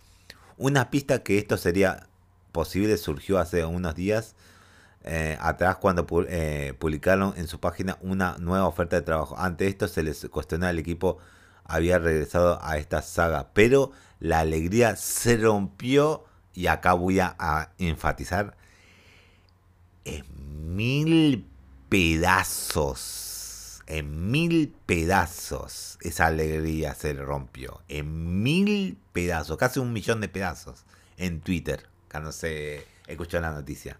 Una 0.57 0.91
pista 0.91 1.23
que 1.23 1.39
esto 1.39 1.57
sería 1.57 2.09
posible 2.51 2.97
surgió 2.97 3.39
hace 3.39 3.65
unos 3.65 3.95
días 3.95 4.35
eh, 5.05 5.39
atrás 5.41 5.77
cuando 5.77 6.05
eh, 6.29 6.75
publicaron 6.81 7.35
en 7.37 7.47
su 7.47 7.61
página 7.61 7.97
una 8.01 8.37
nueva 8.41 8.67
oferta 8.67 8.97
de 8.97 9.03
trabajo. 9.03 9.39
Ante 9.39 9.69
esto 9.69 9.87
se 9.87 10.03
les 10.03 10.27
cuestionó 10.33 10.67
al 10.67 10.81
equipo 10.81 11.19
había 11.63 12.01
regresado 12.01 12.59
a 12.61 12.77
esta 12.79 13.03
saga, 13.03 13.51
pero 13.55 13.93
la 14.19 14.41
alegría 14.41 14.97
se 14.97 15.37
rompió 15.37 16.25
y 16.55 16.67
acá 16.67 16.95
voy 16.95 17.21
a, 17.21 17.71
enfatizar 17.79 18.57
en 20.05 20.77
mil 20.77 21.47
pedazos, 21.89 23.83
en 23.87 24.31
mil 24.31 24.75
pedazos 24.87 25.99
esa 26.01 26.27
alegría 26.27 26.95
se 26.95 27.13
rompió, 27.15 27.81
en 27.89 28.43
mil 28.43 28.99
pedazos, 29.13 29.57
casi 29.57 29.81
un 29.81 29.93
millón 29.93 30.21
de 30.21 30.29
pedazos 30.29 30.85
en 31.17 31.41
Twitter, 31.41 31.87
cuando 32.11 32.33
se 32.33 32.85
escuchó 33.07 33.41
la 33.41 33.53
noticia. 33.53 33.99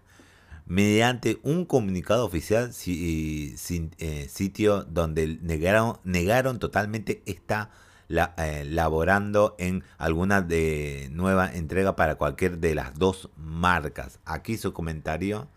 Mediante 0.67 1.39
un 1.43 1.65
comunicado 1.65 2.25
oficial 2.25 2.73
sin, 2.73 3.91
eh, 3.99 4.27
sitio 4.29 4.83
donde 4.83 5.37
negaron, 5.41 5.99
negaron 6.03 6.57
totalmente 6.57 7.21
esta 7.27 7.69
eh, 8.09 8.65
laborando 8.67 9.55
en 9.57 9.83
alguna 9.97 10.41
de 10.41 11.09
nueva 11.11 11.51
entrega 11.53 11.95
para 11.95 12.15
cualquier 12.15 12.59
de 12.59 12.75
las 12.75 12.93
dos 12.95 13.29
marcas. 13.37 14.19
Aquí 14.25 14.57
su 14.57 14.73
comentario 14.73 15.47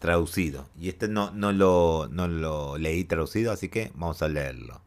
traducido. 0.00 0.66
Y 0.80 0.88
este 0.88 1.06
no, 1.06 1.30
no, 1.30 1.52
lo, 1.52 2.08
no 2.10 2.26
lo 2.26 2.76
leí 2.78 3.04
traducido, 3.04 3.52
así 3.52 3.68
que 3.68 3.92
vamos 3.94 4.22
a 4.22 4.28
leerlo. 4.28 4.80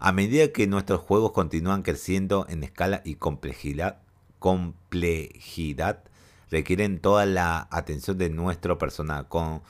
A 0.00 0.12
medida 0.12 0.48
que 0.48 0.66
nuestros 0.66 1.00
juegos 1.00 1.32
continúan 1.32 1.82
creciendo 1.82 2.46
en 2.48 2.64
escala 2.64 3.02
y 3.04 3.16
complejidad, 3.16 3.98
complejidad 4.40 6.02
requieren 6.50 7.00
toda 7.00 7.26
la 7.26 7.68
atención 7.70 8.18
de 8.18 8.30
nuestro 8.30 8.78
personal. 8.78 9.28
Con, 9.28 9.62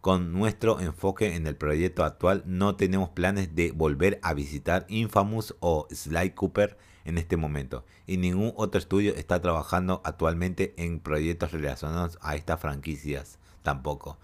con 0.00 0.32
nuestro 0.32 0.80
enfoque 0.80 1.36
en 1.36 1.46
el 1.46 1.54
proyecto 1.54 2.04
actual, 2.04 2.42
no 2.46 2.74
tenemos 2.74 3.10
planes 3.10 3.54
de 3.54 3.70
volver 3.70 4.18
a 4.22 4.34
visitar 4.34 4.86
Infamous 4.88 5.54
o 5.60 5.86
Sly 5.90 6.30
Cooper 6.30 6.76
en 7.04 7.16
este 7.16 7.36
momento. 7.36 7.84
Y 8.08 8.16
ningún 8.16 8.52
otro 8.56 8.80
estudio 8.80 9.14
está 9.14 9.40
trabajando 9.40 10.02
actualmente 10.04 10.74
en 10.76 10.98
proyectos 10.98 11.52
relacionados 11.52 12.18
a 12.20 12.34
estas 12.34 12.60
franquicias 12.60 13.38
tampoco. 13.66 14.16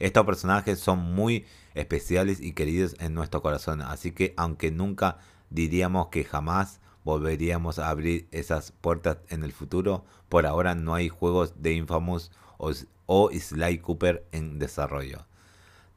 Estos 0.00 0.26
personajes 0.26 0.80
son 0.80 0.98
muy 0.98 1.46
especiales 1.74 2.40
y 2.40 2.54
queridos 2.54 2.96
en 2.98 3.14
nuestro 3.14 3.40
corazón, 3.40 3.82
así 3.82 4.10
que 4.10 4.34
aunque 4.36 4.72
nunca 4.72 5.18
diríamos 5.50 6.08
que 6.08 6.24
jamás 6.24 6.80
volveríamos 7.04 7.78
a 7.78 7.88
abrir 7.88 8.28
esas 8.32 8.72
puertas 8.72 9.18
en 9.28 9.44
el 9.44 9.52
futuro. 9.52 10.04
Por 10.28 10.44
ahora 10.46 10.74
no 10.74 10.94
hay 10.94 11.08
juegos 11.08 11.62
de 11.62 11.72
Infamous 11.74 12.30
o, 12.58 13.30
Sly 13.30 13.78
Cooper 13.78 14.26
en 14.32 14.58
desarrollo. 14.58 15.26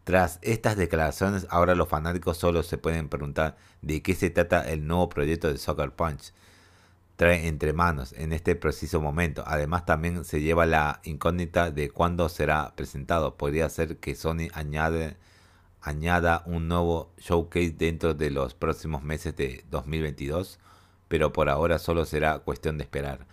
Tras 0.04 0.40
estas 0.42 0.76
declaraciones, 0.76 1.48
ahora 1.50 1.76
los 1.76 1.88
fanáticos 1.88 2.38
solo 2.38 2.62
se 2.64 2.78
pueden 2.78 3.10
preguntar 3.10 3.58
de 3.82 4.02
qué 4.02 4.16
se 4.16 4.30
trata 4.30 4.70
el 4.70 4.86
nuevo 4.86 5.10
proyecto 5.10 5.48
de 5.52 5.58
Soccer 5.58 5.92
Punch. 5.92 6.34
Trae 7.16 7.48
entre 7.48 7.74
manos 7.74 8.14
en 8.14 8.34
este 8.34 8.56
preciso 8.56 9.02
momento. 9.02 9.44
Además, 9.46 9.86
también 9.86 10.26
se 10.26 10.42
lleva 10.42 10.66
la 10.66 11.02
incógnita 11.04 11.72
de 11.72 11.90
cuándo 11.90 12.28
será 12.30 12.74
presentado. 12.76 13.38
Podría 13.38 13.70
ser 13.70 13.98
que 13.98 14.16
Sony 14.16 14.50
añada 15.82 16.44
un 16.46 16.68
nuevo 16.68 17.14
showcase 17.18 17.72
dentro 17.72 18.14
de 18.14 18.32
los 18.32 18.54
próximos 18.56 19.04
meses 19.04 19.36
de 19.36 19.64
2022 19.70 20.60
pero 21.14 21.32
por 21.32 21.48
ahora 21.48 21.78
solo 21.78 22.06
será 22.06 22.40
cuestión 22.40 22.80
de 22.80 22.86
esperar. 22.86 23.28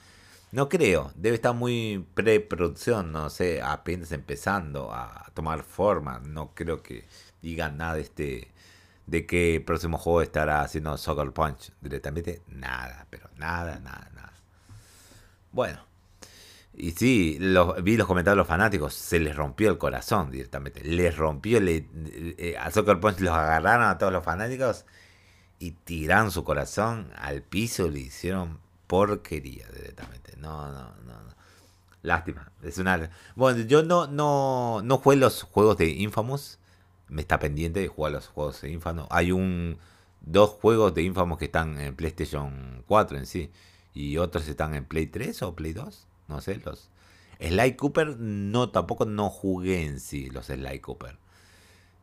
No 0.52 0.68
creo, 0.68 1.12
debe 1.14 1.36
estar 1.36 1.54
muy 1.54 2.04
preproducción, 2.12 3.10
no 3.10 3.30
sé, 3.30 3.62
apenas 3.62 4.12
empezando 4.12 4.92
a 4.92 5.30
tomar 5.32 5.62
forma. 5.62 6.20
No 6.20 6.54
creo 6.54 6.82
que 6.82 7.06
digan 7.40 7.78
nada 7.78 7.94
de 7.94 8.02
este 8.02 8.52
de 9.06 9.26
qué 9.26 9.62
próximo 9.64 9.98
juego 9.98 10.22
estará 10.22 10.62
haciendo 10.62 10.96
Soccer 10.96 11.32
Punch 11.32 11.72
directamente. 11.80 12.42
Nada, 12.48 13.06
pero 13.10 13.28
nada, 13.36 13.78
nada, 13.80 14.10
nada. 14.14 14.32
Bueno, 15.52 15.80
y 16.72 16.92
sí, 16.92 17.38
vi 17.82 17.96
los 17.96 18.06
comentarios 18.06 18.36
de 18.36 18.40
los 18.40 18.46
fanáticos, 18.46 18.94
se 18.94 19.18
les 19.18 19.34
rompió 19.34 19.70
el 19.70 19.78
corazón 19.78 20.30
directamente. 20.30 20.84
Les 20.84 21.16
rompió, 21.16 21.60
le, 21.60 21.88
eh, 22.38 22.56
a 22.58 22.70
Soccer 22.70 23.00
Punch 23.00 23.20
los 23.20 23.34
agarraron 23.34 23.86
a 23.86 23.98
todos 23.98 24.12
los 24.12 24.24
fanáticos 24.24 24.86
y 25.58 25.72
tiraron 25.72 26.30
su 26.30 26.44
corazón 26.44 27.10
al 27.16 27.42
piso 27.42 27.88
le 27.88 28.00
hicieron 28.00 28.60
porquería 28.86 29.66
directamente. 29.68 30.36
No, 30.38 30.70
no, 30.72 30.94
no, 31.04 31.22
no. 31.22 31.34
Lástima. 32.02 32.50
Es 32.62 32.78
una. 32.78 33.10
Bueno, 33.36 33.60
yo 33.64 33.82
no, 33.82 34.06
no, 34.06 34.80
no 34.82 34.96
jugué 34.98 35.16
los 35.16 35.42
juegos 35.42 35.76
de 35.76 35.88
Infamous. 35.88 36.58
Me 37.10 37.22
está 37.22 37.38
pendiente 37.38 37.80
de 37.80 37.88
jugar 37.88 38.12
los 38.12 38.28
juegos 38.28 38.62
de 38.62 38.70
Infamous. 38.70 39.06
Hay 39.10 39.32
un 39.32 39.78
dos 40.20 40.50
juegos 40.50 40.94
de 40.94 41.02
Infamous 41.02 41.38
que 41.38 41.46
están 41.46 41.78
en 41.78 41.94
PlayStation 41.96 42.84
4 42.86 43.18
en 43.18 43.26
sí. 43.26 43.50
Y 43.92 44.16
otros 44.18 44.48
están 44.48 44.74
en 44.74 44.84
Play 44.84 45.06
3 45.06 45.42
o 45.42 45.54
Play 45.54 45.72
2. 45.72 46.06
No 46.28 46.40
sé, 46.40 46.56
los. 46.64 46.90
Sly 47.40 47.74
Cooper 47.74 48.16
no, 48.18 48.70
tampoco 48.70 49.06
no 49.06 49.30
jugué 49.30 49.84
en 49.84 49.98
sí 49.98 50.30
los 50.30 50.46
Sly 50.46 50.78
Cooper. 50.80 51.16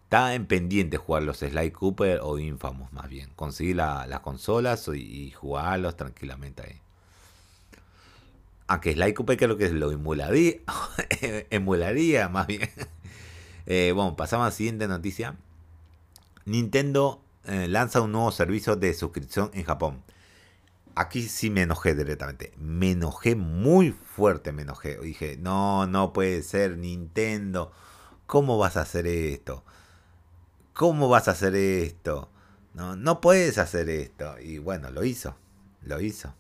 Está 0.04 0.34
en 0.34 0.48
pendiente 0.48 0.98
jugar 0.98 1.24
los 1.24 1.40
Sly 1.40 1.72
Cooper 1.72 2.22
o 2.24 2.40
Infamous 2.40 2.92
más 2.92 3.08
bien. 3.08 3.30
Conseguir 3.36 3.76
las 3.76 4.20
consolas 4.22 4.88
y, 4.94 5.32
jugarlos 5.32 5.96
tranquilamente 5.96 6.64
ahí. 6.64 6.82
Aunque 8.68 8.94
Sly 8.94 9.14
Cooper 9.14 9.38
creo 9.38 9.58
que 9.58 9.70
lo 9.70 9.92
emularía, 9.92 10.56
emularía 11.50 12.30
más 12.30 12.48
bien. 12.48 12.70
Eh, 13.68 13.92
bueno, 13.94 14.16
pasamos 14.16 14.46
a 14.46 14.48
la 14.48 14.56
siguiente 14.56 14.88
noticia. 14.88 15.36
Nintendo 16.46 17.22
eh, 17.46 17.68
lanza 17.68 18.02
un 18.02 18.12
nuevo 18.12 18.32
servicio 18.32 18.76
de 18.76 18.96
suscripción 18.96 19.52
en 19.54 19.64
Japón. 19.64 20.04
Aquí 20.96 21.22
sí 21.22 21.52
me 21.52 21.62
enojé 21.62 21.94
directamente. 21.94 22.54
Me 22.58 22.92
enojé 22.92 23.36
muy 23.36 23.92
fuerte, 23.92 24.52
me 24.52 24.64
enojé. 24.64 24.98
Dije, 24.98 25.38
no, 25.38 25.86
no 25.86 26.12
puede 26.14 26.42
ser 26.42 26.80
Nintendo. 26.80 27.72
¿Cómo 28.26 28.58
vas 28.58 28.78
a 28.78 28.82
hacer 28.82 29.06
esto? 29.06 29.64
¿cómo 30.78 31.10
vas 31.10 31.28
a 31.28 31.32
hacer 31.32 31.56
esto? 31.56 32.30
No, 32.76 32.96
no 32.96 33.20
puedes 33.20 33.58
hacer 33.58 33.90
esto. 33.90 34.40
Y 34.40 34.60
bueno, 34.60 34.92
lo 34.92 35.04
hizo, 35.04 35.36
lo 35.82 36.00
hizo. 36.00 36.34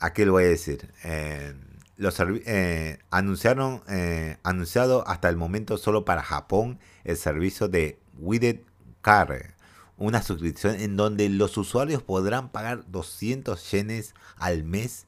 ¿A 0.00 0.12
qué 0.14 0.24
le 0.24 0.30
voy 0.30 0.44
a 0.44 0.48
decir? 0.48 0.90
Eh, 1.04 1.54
los, 1.98 2.18
eh, 2.20 3.00
anunciaron, 3.10 3.82
eh, 3.88 4.38
anunciado 4.44 5.06
hasta 5.06 5.28
el 5.28 5.36
momento 5.36 5.76
solo 5.76 6.04
para 6.04 6.22
Japón 6.22 6.78
el 7.04 7.16
servicio 7.16 7.68
de 7.68 7.98
Widget 8.18 8.64
Car, 9.02 9.56
una 9.96 10.22
suscripción 10.22 10.76
en 10.76 10.96
donde 10.96 11.28
los 11.28 11.56
usuarios 11.56 12.02
podrán 12.02 12.50
pagar 12.50 12.88
200 12.88 13.70
yenes 13.72 14.14
al 14.36 14.62
mes, 14.62 15.06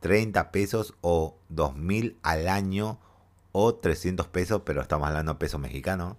30 0.00 0.50
pesos 0.50 0.94
o 1.02 1.36
2000 1.50 2.16
al 2.22 2.48
año 2.48 2.98
o 3.52 3.74
300 3.74 4.26
pesos, 4.28 4.62
pero 4.64 4.80
estamos 4.80 5.06
hablando 5.08 5.34
de 5.34 5.38
pesos 5.38 5.60
mexicanos 5.60 6.16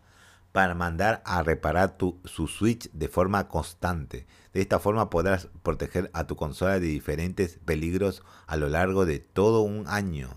para 0.52 0.76
mandar 0.76 1.22
a 1.26 1.44
reparar 1.44 1.98
tu, 1.98 2.20
su 2.26 2.48
Switch 2.48 2.90
de 2.92 3.08
forma 3.08 3.48
constante. 3.48 4.26
De 4.54 4.62
esta 4.62 4.80
forma 4.80 5.10
podrás 5.10 5.48
proteger 5.64 6.10
a 6.14 6.28
tu 6.28 6.36
consola 6.36 6.74
de 6.80 6.88
diferentes 6.88 7.60
peligros 7.64 8.24
a 8.48 8.58
lo 8.58 8.68
largo 8.68 9.06
de 9.06 9.20
todo 9.20 9.62
un 9.62 9.88
año. 9.88 10.30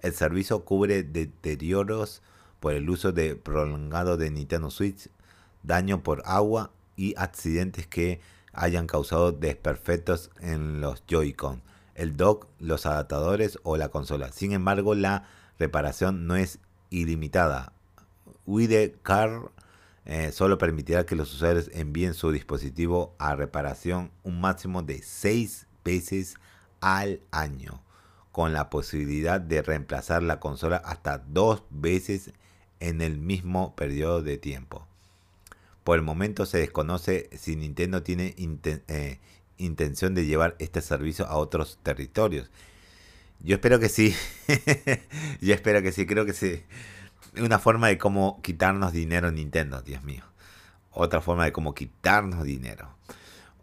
El 0.00 0.14
servicio 0.14 0.64
cubre 0.64 1.02
deterioros 1.02 2.22
por 2.60 2.72
el 2.72 2.88
uso 2.88 3.12
de 3.12 3.36
prolongado 3.36 4.16
de 4.16 4.30
Nintendo 4.30 4.70
Switch, 4.70 5.10
daño 5.62 6.02
por 6.02 6.22
agua 6.24 6.70
y 6.96 7.14
accidentes 7.16 7.86
que 7.86 8.20
hayan 8.52 8.86
causado 8.86 9.32
desperfectos 9.32 10.30
en 10.40 10.80
los 10.80 11.04
Joy-Con, 11.06 11.62
el 11.94 12.16
dock, 12.16 12.46
los 12.58 12.86
adaptadores 12.86 13.58
o 13.62 13.76
la 13.76 13.88
consola. 13.88 14.32
Sin 14.32 14.52
embargo, 14.52 14.94
la 14.94 15.26
reparación 15.58 16.26
no 16.26 16.36
es 16.36 16.58
ilimitada. 16.90 17.72
WIDE 18.46 18.96
Car 19.02 19.50
eh, 20.06 20.32
solo 20.32 20.58
permitirá 20.58 21.06
que 21.06 21.16
los 21.16 21.32
usuarios 21.32 21.70
envíen 21.72 22.14
su 22.14 22.30
dispositivo 22.30 23.14
a 23.18 23.36
reparación 23.36 24.10
un 24.22 24.40
máximo 24.40 24.82
de 24.82 25.00
6 25.02 25.66
veces 25.84 26.36
al 26.80 27.20
año, 27.30 27.82
con 28.30 28.52
la 28.52 28.68
posibilidad 28.68 29.40
de 29.40 29.62
reemplazar 29.62 30.22
la 30.22 30.40
consola 30.40 30.76
hasta 30.76 31.18
dos 31.18 31.62
veces 31.70 32.32
en 32.80 33.00
el 33.00 33.18
mismo 33.18 33.74
periodo 33.74 34.22
de 34.22 34.36
tiempo. 34.36 34.86
Por 35.84 35.96
el 35.96 36.04
momento 36.04 36.44
se 36.44 36.58
desconoce 36.58 37.30
si 37.36 37.56
Nintendo 37.56 38.02
tiene 38.02 38.34
eh, 38.88 39.20
intención 39.56 40.14
de 40.14 40.26
llevar 40.26 40.56
este 40.58 40.82
servicio 40.82 41.26
a 41.26 41.36
otros 41.36 41.78
territorios. 41.82 42.50
Yo 43.40 43.56
espero 43.56 43.78
que 43.78 43.88
sí. 43.88 44.14
Yo 45.40 45.54
espero 45.54 45.82
que 45.82 45.92
sí. 45.92 46.06
Creo 46.06 46.24
que 46.24 46.32
sí. 46.32 46.62
Una 47.40 47.58
forma 47.58 47.88
de 47.88 47.98
cómo 47.98 48.40
quitarnos 48.42 48.92
dinero 48.92 49.32
Nintendo, 49.32 49.82
Dios 49.82 50.04
mío. 50.04 50.22
Otra 50.92 51.20
forma 51.20 51.44
de 51.44 51.52
cómo 51.52 51.74
quitarnos 51.74 52.44
dinero. 52.44 52.88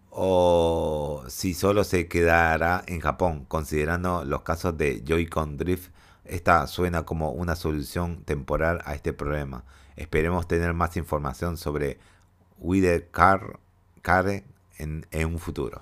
O 0.10 1.24
si 1.30 1.54
solo 1.54 1.86
se 1.86 2.10
quedará 2.10 2.84
en 2.86 3.00
Japón, 3.00 3.46
considerando 3.46 4.26
los 4.26 4.42
casos 4.42 4.78
de 4.78 5.04
Joy-Con 5.06 5.56
Drift. 5.56 5.92
Esta 6.26 6.68
suena 6.68 7.04
como 7.04 7.32
una 7.32 7.56
solución 7.56 8.24
temporal 8.24 8.82
a 8.84 8.94
este 8.94 9.14
problema. 9.14 9.64
Esperemos 9.96 10.48
tener 10.48 10.74
más 10.74 10.98
información 10.98 11.58
sobre 11.58 11.98
Wide 12.58 13.10
Car, 13.12 13.60
en, 14.78 15.08
en 15.12 15.28
un 15.28 15.40
futuro. 15.40 15.82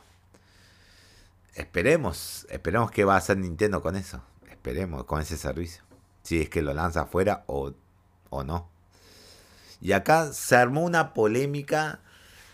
Esperemos, 1.56 2.46
esperemos 2.50 2.92
que 2.92 3.04
va 3.04 3.16
a 3.16 3.18
hacer 3.18 3.38
Nintendo 3.38 3.82
con 3.82 3.96
eso. 3.96 4.22
Esperemos, 4.50 5.06
con 5.06 5.22
ese 5.22 5.38
servicio. 5.38 5.89
Si 6.24 6.42
es 6.42 6.50
que 6.50 6.62
lo 6.62 6.74
lanza 6.74 7.02
afuera 7.02 7.44
o, 7.48 7.74
o 8.30 8.44
no. 8.44 8.70
Y 9.82 9.94
acá 9.94 10.34
se 10.34 10.56
armó 10.56 10.84
una 10.84 11.14
polémica 11.14 12.02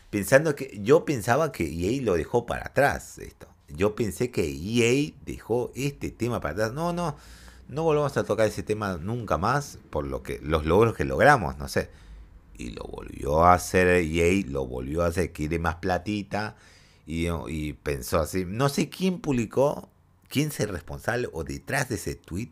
pensando 0.10 0.56
que 0.56 0.80
yo 0.82 1.06
pensaba 1.06 1.52
que 1.52 1.66
EA 1.66 2.02
lo 2.02 2.14
dejó 2.14 2.46
para 2.46 2.68
atrás 2.68 3.18
esto. 3.18 3.48
Yo 3.68 3.96
pensé 3.96 4.32
que 4.32 4.44
EA 4.48 5.14
dejó 5.26 5.72
este 5.76 6.12
tema 6.12 6.40
para 6.40 6.54
atrás. 6.54 6.74
No, 6.74 6.94
no, 6.94 7.18
no 7.68 7.84
volvamos 7.84 8.16
a 8.16 8.24
tocar 8.24 8.48
ese 8.48 8.64
tema 8.64 8.98
nunca 8.98 9.38
más 9.38 9.80
por 9.90 10.06
lo 10.06 10.22
que 10.22 10.40
los 10.42 10.66
logros 10.66 10.96
que 10.96 11.04
logramos, 11.04 11.58
no 11.58 11.68
sé. 11.68 11.90
Y 12.58 12.70
lo 12.70 12.84
volvió 12.84 13.44
a 13.44 13.54
hacer 13.54 13.88
EA, 13.88 14.44
lo 14.48 14.66
volvió 14.66 15.04
a 15.04 15.08
hacer, 15.08 15.34
quiere 15.34 15.60
más 15.60 15.76
platita 15.76 16.56
y, 17.06 17.74
pensó 17.74 18.20
así. 18.20 18.46
No 18.46 18.70
sé 18.70 18.90
quién 18.90 19.20
publicó, 19.20 19.90
quién 20.28 20.50
es 20.50 20.60
el 20.60 20.70
responsable 20.70 21.30
o 21.34 21.44
detrás 21.44 21.90
de 21.90 21.96
ese 21.96 22.16
tweet. 22.16 22.52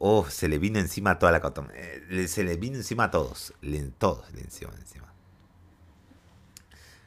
Oh, 0.00 0.26
se 0.30 0.48
le 0.48 0.58
vino 0.58 0.78
encima 0.78 1.18
toda 1.18 1.32
la 1.32 1.42
eh, 1.74 2.28
Se 2.28 2.44
le 2.44 2.56
vino 2.56 2.76
encima 2.76 3.04
a 3.04 3.10
todos. 3.10 3.52
todos 3.98 4.32
le 4.32 4.40
encima, 4.42 4.72
encima. 4.78 5.12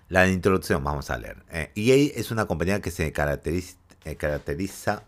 La 0.10 0.28
introducción, 0.28 0.84
vamos 0.84 1.10
a 1.10 1.18
leer. 1.18 1.42
EA 1.50 1.96
e 1.96 2.14
es 2.18 2.32
una 2.32 2.48
compañía 2.48 2.82
que 2.82 2.92
se 2.92 3.08
eh, 3.08 3.14
caracteriza 3.14 5.04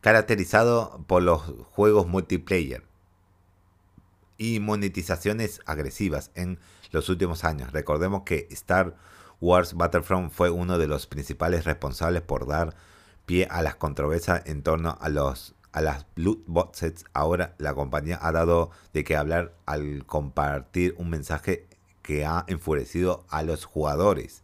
caracterizado 0.00 1.04
por 1.06 1.22
los 1.22 1.42
juegos 1.70 2.08
multiplayer 2.08 2.82
y 4.38 4.60
monetizaciones 4.60 5.60
agresivas 5.66 6.32
en 6.34 6.58
los 6.90 7.08
últimos 7.08 7.44
años. 7.44 7.72
Recordemos 7.72 8.22
que 8.24 8.48
Star 8.50 8.96
Wars 9.40 9.74
Battlefront 9.74 10.32
fue 10.32 10.50
uno 10.50 10.78
de 10.78 10.88
los 10.88 11.06
principales 11.06 11.64
responsables 11.64 12.22
por 12.22 12.46
dar 12.46 12.74
pie 13.24 13.46
a 13.50 13.62
las 13.62 13.76
controversias 13.76 14.42
en 14.46 14.62
torno 14.62 14.98
a 15.00 15.08
los 15.08 15.54
a 15.76 15.82
las 15.82 16.06
loot 16.14 16.42
boxes. 16.46 17.04
Ahora 17.12 17.54
la 17.58 17.74
compañía 17.74 18.18
ha 18.22 18.32
dado 18.32 18.70
de 18.94 19.04
qué 19.04 19.14
hablar 19.14 19.52
al 19.66 20.06
compartir 20.06 20.94
un 20.96 21.10
mensaje 21.10 21.66
que 22.00 22.24
ha 22.24 22.46
enfurecido 22.48 23.26
a 23.28 23.42
los 23.42 23.66
jugadores. 23.66 24.42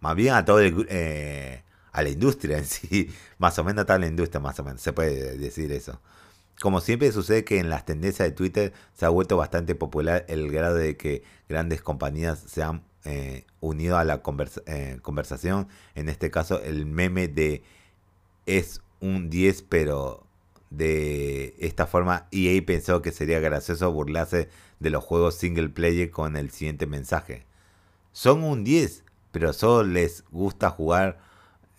Más 0.00 0.14
bien 0.14 0.34
a 0.34 0.44
todo 0.44 0.60
eh, 0.60 1.62
a 1.90 2.02
la 2.02 2.08
industria 2.10 2.58
en 2.58 2.64
sí, 2.66 3.10
más 3.38 3.58
o 3.58 3.64
menos 3.64 3.84
a 3.84 3.86
toda 3.86 3.98
la 3.98 4.08
industria, 4.08 4.40
más 4.40 4.58
o 4.60 4.64
menos, 4.64 4.82
se 4.82 4.92
puede 4.92 5.38
decir 5.38 5.72
eso. 5.72 6.02
Como 6.60 6.82
siempre 6.82 7.10
sucede 7.12 7.44
que 7.44 7.58
en 7.58 7.70
las 7.70 7.86
tendencias 7.86 8.28
de 8.28 8.32
Twitter 8.32 8.74
se 8.92 9.06
ha 9.06 9.08
vuelto 9.08 9.38
bastante 9.38 9.74
popular 9.74 10.26
el 10.28 10.52
grado 10.52 10.74
de 10.74 10.98
que 10.98 11.22
grandes 11.48 11.80
compañías 11.80 12.40
se 12.40 12.62
han 12.62 12.84
eh, 13.04 13.46
unido 13.60 13.96
a 13.96 14.04
la 14.04 14.22
eh, 14.66 14.98
conversación. 15.00 15.66
En 15.94 16.10
este 16.10 16.30
caso 16.30 16.60
el 16.60 16.84
meme 16.84 17.26
de 17.28 17.62
es 18.44 18.82
un 19.00 19.30
10 19.30 19.62
pero 19.62 20.23
de 20.76 21.54
esta 21.58 21.86
forma 21.86 22.28
EA 22.30 22.60
pensó 22.64 23.02
que 23.02 23.12
sería 23.12 23.40
gracioso 23.40 23.92
burlarse 23.92 24.48
de 24.80 24.90
los 24.90 25.04
juegos 25.04 25.36
single 25.36 25.68
player 25.68 26.10
con 26.10 26.36
el 26.36 26.50
siguiente 26.50 26.86
mensaje. 26.86 27.46
Son 28.12 28.42
un 28.42 28.64
10 28.64 29.04
pero 29.34 29.52
solo 29.52 29.82
les 29.82 30.22
gusta 30.30 30.70
jugar 30.70 31.18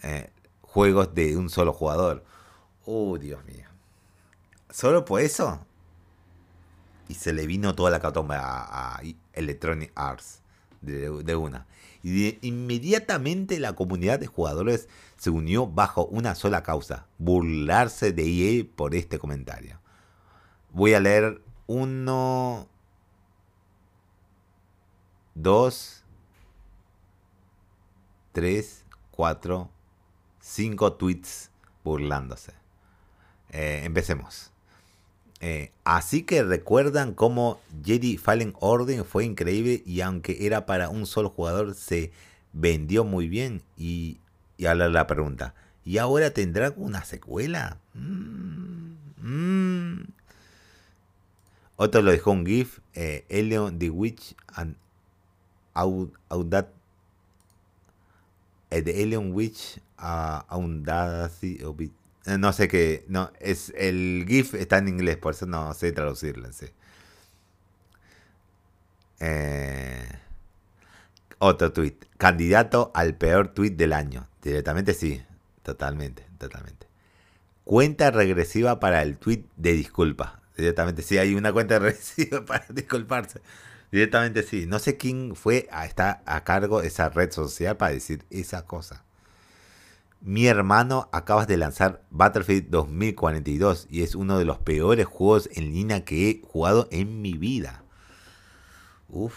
eh, 0.03 0.29
juegos 0.59 1.15
de 1.15 1.37
un 1.37 1.49
solo 1.49 1.71
jugador. 1.71 2.25
Oh, 2.83 3.17
Dios 3.17 3.45
mío. 3.45 3.69
Solo 4.69 5.05
por 5.05 5.21
eso. 5.21 5.65
Y 7.07 7.13
se 7.13 7.31
le 7.31 7.47
vino 7.47 7.73
toda 7.73 7.91
la 7.91 8.01
catomba 8.01 8.41
a, 8.41 9.01
Electronic 9.31 9.93
Arts 9.95 10.41
de, 10.81 11.35
una. 11.37 11.65
Y 12.03 12.37
inmediatamente 12.45 13.57
la 13.57 13.71
comunidad 13.71 14.19
de 14.19 14.27
jugadores 14.27 14.89
se 15.25 15.31
unió 15.31 15.65
bajo 15.65 16.05
una 16.05 16.35
sola 16.35 16.61
causa, 16.61 17.07
burlarse 17.17 18.13
de 18.13 18.27
EA 18.27 18.63
por 18.75 18.93
este 18.93 19.17
comentario. 19.17 19.79
Voy 20.69 20.93
a 20.93 20.99
leer 20.99 21.41
uno, 21.65 22.67
dos, 25.33 26.03
tres, 28.33 28.85
cuatro, 29.09 29.71
cinco 30.39 30.93
tweets 30.93 31.49
burlándose. 31.83 32.53
Eh, 33.49 33.81
empecemos. 33.83 34.51
Eh, 35.39 35.71
así 35.85 36.21
que 36.21 36.43
recuerdan 36.43 37.15
cómo 37.15 37.59
Jedi 37.83 38.17
Fallen 38.17 38.53
Order 38.59 39.03
fue 39.03 39.25
increíble 39.25 39.81
y 39.87 40.01
aunque 40.01 40.45
era 40.45 40.67
para 40.67 40.89
un 40.89 41.07
solo 41.07 41.31
jugador 41.31 41.73
se 41.73 42.11
vendió 42.53 43.03
muy 43.05 43.27
bien. 43.27 43.63
Y, 43.75 44.19
y 44.57 44.65
ahora 44.65 44.89
la 44.89 45.07
pregunta, 45.07 45.53
¿y 45.83 45.97
ahora 45.97 46.31
tendrá 46.31 46.73
una 46.75 47.03
secuela? 47.03 47.77
Mm, 47.93 48.95
mm. 49.21 50.07
Otro 51.77 52.01
lo 52.01 52.11
dejó 52.11 52.31
un 52.31 52.45
GIF, 52.45 52.79
eh, 52.93 53.25
Elion 53.29 53.77
the 53.79 53.89
Witch 53.89 54.35
and 54.47 54.77
Audat 55.73 56.69
eh, 58.69 58.81
The 58.81 59.03
Alien 59.03 59.33
Witch 59.33 59.79
uh, 59.99 60.41
no 62.37 62.53
sé 62.53 62.67
qué. 62.67 63.05
No, 63.07 63.31
es, 63.39 63.71
el 63.77 64.25
GIF 64.27 64.55
está 64.55 64.79
en 64.79 64.87
inglés, 64.87 65.17
por 65.17 65.33
eso 65.33 65.45
no 65.45 65.73
sé 65.73 65.91
traducirlo. 65.91 66.51
Sí. 66.51 66.67
Eh, 69.19 70.09
otro 71.39 71.71
tweet. 71.71 71.95
Candidato 72.17 72.91
al 72.95 73.15
peor 73.15 73.49
tweet 73.49 73.71
del 73.71 73.93
año. 73.93 74.27
Directamente 74.45 74.93
sí. 74.93 75.23
Totalmente, 75.63 76.23
totalmente. 76.37 76.87
Cuenta 77.63 78.11
regresiva 78.11 78.79
para 78.79 79.01
el 79.01 79.17
tweet 79.17 79.43
de 79.57 79.73
disculpa. 79.73 80.39
Directamente 80.55 81.01
sí, 81.01 81.17
hay 81.17 81.33
una 81.33 81.51
cuenta 81.51 81.79
regresiva 81.79 82.45
para 82.45 82.63
disculparse. 82.69 83.41
Directamente 83.91 84.43
sí. 84.43 84.67
No 84.67 84.77
sé 84.77 84.97
quién 84.97 85.35
fue 85.35 85.67
a 85.71 85.87
estar 85.87 86.21
a 86.27 86.43
cargo 86.43 86.81
de 86.81 86.87
esa 86.89 87.09
red 87.09 87.31
social 87.31 87.75
para 87.75 87.93
decir 87.93 88.23
esa 88.29 88.67
cosa. 88.67 89.03
Mi 90.21 90.45
hermano 90.45 91.09
acabas 91.11 91.47
de 91.47 91.57
lanzar 91.57 92.03
Battlefield 92.11 92.69
2042 92.69 93.87
y 93.89 94.03
es 94.03 94.13
uno 94.13 94.37
de 94.37 94.45
los 94.45 94.59
peores 94.59 95.07
juegos 95.07 95.49
en 95.53 95.73
línea 95.73 96.05
que 96.05 96.29
he 96.29 96.41
jugado 96.47 96.87
en 96.91 97.23
mi 97.23 97.33
vida. 97.33 97.83
Uf, 99.09 99.33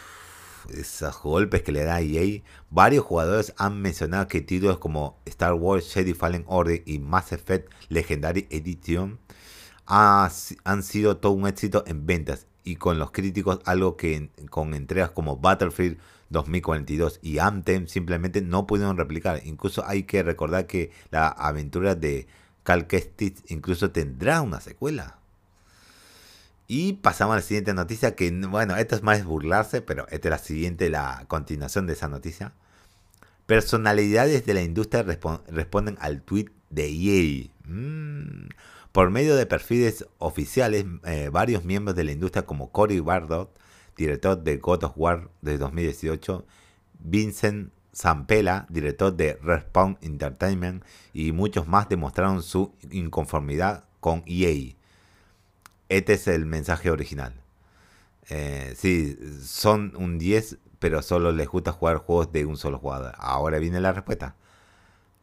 esos 0.68 1.20
golpes 1.22 1.62
que 1.62 1.72
le 1.72 1.84
da 1.84 2.00
EA. 2.00 2.42
Varios 2.70 3.04
jugadores 3.04 3.54
han 3.56 3.80
mencionado 3.80 4.28
que 4.28 4.40
títulos 4.40 4.78
como 4.78 5.18
Star 5.24 5.54
Wars 5.54 5.92
Jedi 5.92 6.14
Fallen 6.14 6.44
Order 6.46 6.82
y 6.86 6.98
Mass 6.98 7.32
Effect 7.32 7.72
Legendary 7.88 8.46
Edition 8.50 9.18
han 9.86 10.82
sido 10.82 11.16
todo 11.16 11.32
un 11.32 11.46
éxito 11.46 11.82
en 11.86 12.06
ventas 12.06 12.46
y 12.62 12.76
con 12.76 12.98
los 12.98 13.10
críticos 13.10 13.60
algo 13.64 13.96
que 13.96 14.30
con 14.50 14.74
entregas 14.74 15.10
como 15.10 15.38
Battlefield 15.38 15.98
2042 16.28 17.20
y 17.22 17.38
Anthem 17.38 17.86
simplemente 17.86 18.42
no 18.42 18.66
pudieron 18.66 18.98
replicar. 18.98 19.40
Incluso 19.44 19.86
hay 19.86 20.02
que 20.02 20.22
recordar 20.22 20.66
que 20.66 20.90
la 21.10 21.28
aventura 21.28 21.94
de 21.94 22.26
Cal 22.62 22.86
Kestis 22.86 23.42
incluso 23.48 23.90
tendrá 23.90 24.42
una 24.42 24.60
secuela. 24.60 25.18
Y 26.70 26.92
pasamos 26.92 27.32
a 27.32 27.36
la 27.36 27.42
siguiente 27.42 27.72
noticia, 27.72 28.14
que 28.14 28.30
bueno, 28.30 28.76
esto 28.76 28.94
es 28.94 29.02
más 29.02 29.24
burlarse, 29.24 29.80
pero 29.80 30.06
esta 30.10 30.28
es 30.28 30.30
la 30.30 30.38
siguiente, 30.38 30.90
la 30.90 31.24
continuación 31.26 31.86
de 31.86 31.94
esa 31.94 32.08
noticia. 32.08 32.52
Personalidades 33.46 34.44
de 34.44 34.52
la 34.52 34.60
industria 34.60 35.02
responden 35.02 35.96
al 35.98 36.20
tweet 36.20 36.50
de 36.68 36.88
EA. 36.88 37.50
Mm. 37.64 38.50
Por 38.92 39.10
medio 39.10 39.34
de 39.34 39.46
perfiles 39.46 40.06
oficiales, 40.18 40.84
eh, 41.04 41.30
varios 41.32 41.64
miembros 41.64 41.96
de 41.96 42.04
la 42.04 42.12
industria 42.12 42.44
como 42.44 42.70
Cory 42.70 43.00
Bardot, 43.00 43.58
director 43.96 44.42
de 44.42 44.58
God 44.58 44.84
of 44.84 44.92
War 44.96 45.30
de 45.40 45.56
2018, 45.56 46.46
Vincent 46.98 47.72
Zampella, 47.94 48.66
director 48.68 49.16
de 49.16 49.38
Respawn 49.42 49.96
Entertainment, 50.02 50.84
y 51.14 51.32
muchos 51.32 51.66
más 51.66 51.88
demostraron 51.88 52.42
su 52.42 52.74
inconformidad 52.90 53.86
con 54.00 54.22
EA. 54.26 54.77
Este 55.88 56.14
es 56.14 56.28
el 56.28 56.46
mensaje 56.46 56.90
original. 56.90 57.34
Eh, 58.28 58.74
sí, 58.76 59.16
son 59.42 59.94
un 59.96 60.18
10, 60.18 60.58
pero 60.78 61.02
solo 61.02 61.32
les 61.32 61.48
gusta 61.48 61.72
jugar 61.72 61.98
juegos 61.98 62.32
de 62.32 62.44
un 62.44 62.56
solo 62.56 62.78
jugador. 62.78 63.14
Ahora 63.18 63.58
viene 63.58 63.80
la 63.80 63.92
respuesta. 63.92 64.36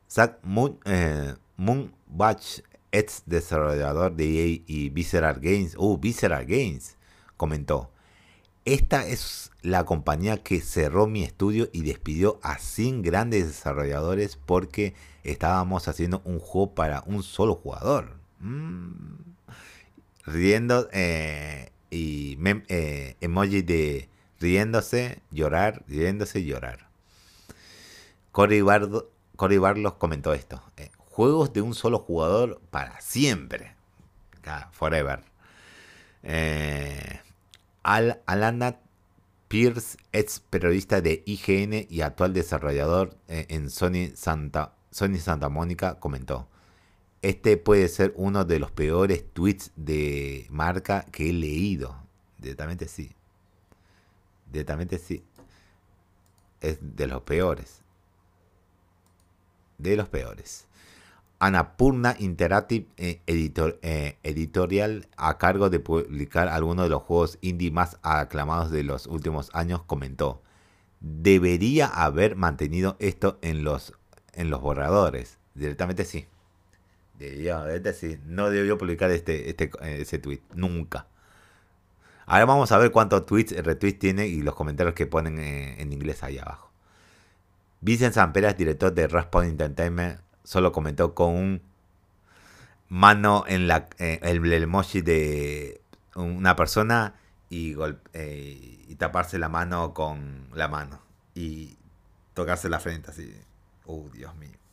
Zack 0.09 0.39
Moon, 0.43 0.79
eh, 0.85 1.35
Moonbatch, 1.57 2.61
ex 2.91 3.23
desarrollador 3.25 4.15
de 4.15 4.25
EA 4.25 4.61
y 4.65 4.89
Visceral 4.89 5.39
Games, 5.39 5.75
uh, 5.77 5.97
Visceral 5.97 6.45
Games, 6.45 6.97
comentó. 7.37 7.91
Esta 8.63 9.05
es 9.05 9.51
la 9.61 9.83
compañía 9.83 10.41
que 10.41 10.59
cerró 10.61 11.05
mi 11.05 11.23
estudio 11.23 11.69
y 11.71 11.83
despidió 11.83 12.39
a 12.41 12.57
100 12.57 13.03
grandes 13.03 13.45
desarrolladores 13.45 14.37
porque 14.37 14.95
estábamos 15.23 15.87
haciendo 15.87 16.21
un 16.25 16.39
juego 16.39 16.73
para 16.73 17.03
un 17.05 17.21
solo 17.21 17.55
jugador. 17.55 18.17
Mm. 18.39 19.24
Riendo 20.25 20.89
eh, 20.91 21.71
y 21.91 22.37
eh, 22.67 23.15
emoji 23.21 23.61
de 23.61 24.09
riéndose, 24.39 25.21
llorar, 25.31 25.83
riéndose, 25.87 26.43
llorar. 26.43 26.89
Cory, 28.31 28.61
Barlos 28.61 29.93
comentó 29.97 30.33
esto. 30.33 30.63
Eh, 30.77 30.89
juegos 30.97 31.53
de 31.53 31.61
un 31.61 31.75
solo 31.75 31.99
jugador 31.99 32.61
para 32.71 32.99
siempre. 33.01 33.75
Forever. 34.71 35.23
Al 37.81 38.21
Alana 38.27 38.79
Pierce, 39.47 39.97
ex 40.11 40.39
periodista 40.39 41.01
de 41.01 41.23
IGN 41.25 41.87
y 41.89 42.01
actual 42.01 42.33
desarrollador 42.33 43.17
en 43.27 43.71
Sony 43.71 44.11
Santa, 44.15 44.75
Sony 44.91 45.17
Santa 45.17 45.49
Mónica, 45.49 45.99
comentó. 45.99 46.47
Este 47.25 47.57
puede 47.57 47.87
ser 47.87 48.13
uno 48.17 48.45
de 48.45 48.59
los 48.59 48.69
peores 48.69 49.25
tweets 49.33 49.71
de 49.75 50.45
marca 50.51 51.07
que 51.11 51.31
he 51.31 51.33
leído. 51.33 51.95
Directamente 52.37 52.87
sí. 52.87 53.15
Directamente 54.51 54.99
sí. 54.99 55.23
Es 56.61 56.77
de 56.81 57.07
los 57.07 57.23
peores. 57.23 57.81
De 59.79 59.95
los 59.95 60.07
peores. 60.07 60.67
Anapurna 61.39 62.15
Interactive 62.19 62.85
eh, 62.97 63.21
eh, 63.25 64.17
Editorial, 64.21 65.07
a 65.17 65.39
cargo 65.39 65.71
de 65.71 65.79
publicar 65.79 66.47
algunos 66.47 66.85
de 66.85 66.89
los 66.91 67.01
juegos 67.01 67.39
indie 67.41 67.71
más 67.71 67.97
aclamados 68.03 68.69
de 68.69 68.83
los 68.83 69.07
últimos 69.07 69.49
años, 69.55 69.81
comentó: 69.81 70.43
Debería 70.99 71.87
haber 71.87 72.35
mantenido 72.35 72.97
esto 72.99 73.39
en 73.41 73.63
los, 73.63 73.93
en 74.33 74.51
los 74.51 74.61
borradores. 74.61 75.39
Directamente 75.55 76.05
sí. 76.05 76.27
Debería, 77.19 77.63
sí. 77.93 78.19
No 78.25 78.49
debió 78.49 78.77
publicar 78.77 79.11
este, 79.11 79.49
este, 79.49 79.71
eh, 79.81 80.01
ese 80.01 80.19
tweet. 80.19 80.41
Nunca. 80.53 81.07
Ahora 82.25 82.45
vamos 82.45 82.71
a 82.71 82.77
ver 82.77 82.91
cuántos 82.91 83.25
tweets, 83.25 83.55
retweets 83.63 83.99
tiene 83.99 84.27
y 84.27 84.41
los 84.41 84.55
comentarios 84.55 84.95
que 84.95 85.05
ponen 85.05 85.37
en 85.39 85.93
inglés 85.93 86.23
ahí 86.23 86.39
abajo. 86.39 86.71
Vincent 87.81 88.15
Samperas, 88.15 88.57
director 88.57 88.91
de 88.91 89.07
Raspawn 89.07 89.45
Entertainment, 89.45 90.19
solo 90.43 90.71
comentó 90.71 91.13
con 91.13 91.35
un 91.35 91.61
mano 92.89 93.43
en 93.47 93.67
la 93.67 93.87
eh, 93.99 94.19
el, 94.23 94.51
emoji 94.51 95.01
de 95.01 95.81
una 96.15 96.55
persona 96.55 97.13
y, 97.49 97.75
eh, 98.13 98.85
y 98.87 98.95
taparse 98.95 99.37
la 99.37 99.49
mano 99.49 99.93
con 99.93 100.47
la 100.53 100.67
mano 100.67 100.99
y 101.35 101.77
tocarse 102.33 102.69
la 102.69 102.79
frente 102.79 103.11
así. 103.11 103.31
Oh, 103.85 104.09
Dios 104.11 104.35
mío. 104.35 104.64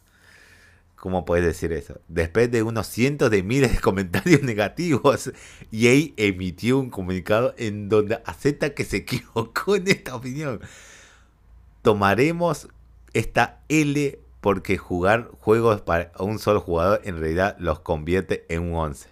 ¿Cómo 1.02 1.24
puedes 1.24 1.44
decir 1.44 1.72
eso? 1.72 2.00
Después 2.06 2.48
de 2.52 2.62
unos 2.62 2.86
cientos 2.86 3.28
de 3.28 3.42
miles 3.42 3.72
de 3.72 3.80
comentarios 3.80 4.42
negativos, 4.44 5.32
EA 5.72 6.12
emitió 6.16 6.78
un 6.78 6.90
comunicado 6.90 7.56
en 7.58 7.88
donde 7.88 8.22
acepta 8.24 8.72
que 8.72 8.84
se 8.84 8.96
equivocó 8.98 9.74
en 9.74 9.88
esta 9.88 10.14
opinión. 10.14 10.60
Tomaremos 11.82 12.68
esta 13.14 13.58
L 13.68 14.16
porque 14.40 14.78
jugar 14.78 15.28
juegos 15.40 15.80
para 15.80 16.12
un 16.20 16.38
solo 16.38 16.60
jugador 16.60 17.00
en 17.02 17.18
realidad 17.18 17.56
los 17.58 17.80
convierte 17.80 18.46
en 18.48 18.62
un 18.62 18.76
11. 18.76 19.08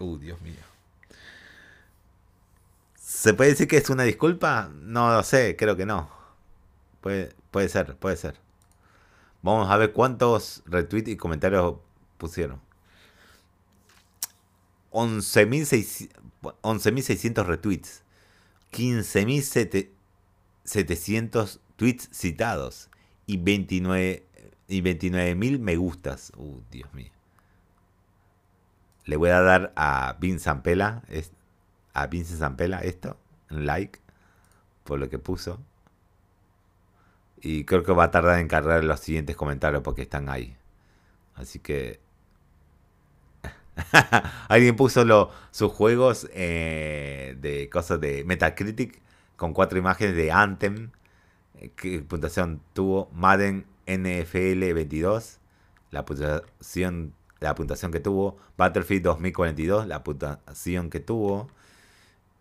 Uh, 0.00 0.18
Dios 0.18 0.38
mío. 0.42 0.60
¿Se 2.96 3.32
puede 3.32 3.52
decir 3.52 3.66
que 3.66 3.78
es 3.78 3.88
una 3.88 4.02
disculpa? 4.02 4.70
No 4.74 5.10
lo 5.10 5.22
sé, 5.22 5.56
creo 5.56 5.74
que 5.74 5.86
no. 5.86 6.10
Puede, 7.00 7.32
puede 7.50 7.70
ser, 7.70 7.96
puede 7.96 8.18
ser. 8.18 8.43
Vamos 9.44 9.70
a 9.70 9.76
ver 9.76 9.92
cuántos 9.92 10.64
retweets 10.64 11.10
y 11.10 11.16
comentarios 11.18 11.76
pusieron. 12.16 12.62
11.600 14.90 17.44
retweets. 17.44 18.02
15.700 18.72 21.60
tweets 21.76 22.08
citados. 22.10 22.88
Y 23.26 23.36
29 23.36 24.26
y 24.66 24.80
29 24.80 25.34
mil 25.34 25.58
me 25.58 25.76
gustas. 25.76 26.32
Uh, 26.38 26.62
Dios 26.70 26.94
mío. 26.94 27.12
Le 29.04 29.16
voy 29.16 29.28
a 29.28 29.42
dar 29.42 29.74
a 29.76 30.16
Vince 30.18 30.44
Zampella, 30.44 31.02
a 31.92 32.06
Vince 32.06 32.38
Zampella 32.38 32.78
esto, 32.78 33.18
un 33.50 33.66
like, 33.66 33.98
por 34.84 34.98
lo 34.98 35.10
que 35.10 35.18
puso. 35.18 35.60
Y 37.44 37.64
creo 37.64 37.82
que 37.82 37.92
va 37.92 38.04
a 38.04 38.10
tardar 38.10 38.40
en 38.40 38.48
cargar 38.48 38.82
los 38.84 39.00
siguientes 39.00 39.36
comentarios 39.36 39.82
porque 39.82 40.02
están 40.02 40.30
ahí. 40.30 40.56
Así 41.34 41.58
que... 41.58 42.00
Alguien 44.48 44.76
puso 44.76 45.04
lo, 45.04 45.30
sus 45.50 45.70
juegos 45.70 46.26
eh, 46.32 47.36
de 47.40 47.68
cosas 47.68 48.00
de 48.00 48.24
Metacritic 48.24 48.98
con 49.36 49.52
cuatro 49.52 49.78
imágenes 49.78 50.16
de 50.16 50.32
Anthem. 50.32 50.90
Eh, 51.56 51.70
¿Qué 51.76 52.00
puntuación 52.00 52.62
tuvo? 52.72 53.10
Madden 53.12 53.66
NFL 53.86 54.72
22, 54.72 55.38
la 55.90 56.06
puntuación, 56.06 57.12
la 57.40 57.54
puntuación 57.54 57.92
que 57.92 58.00
tuvo, 58.00 58.38
Battlefield 58.56 59.02
2042, 59.02 59.86
la 59.86 60.02
puntuación 60.02 60.88
que 60.88 61.00
tuvo, 61.00 61.48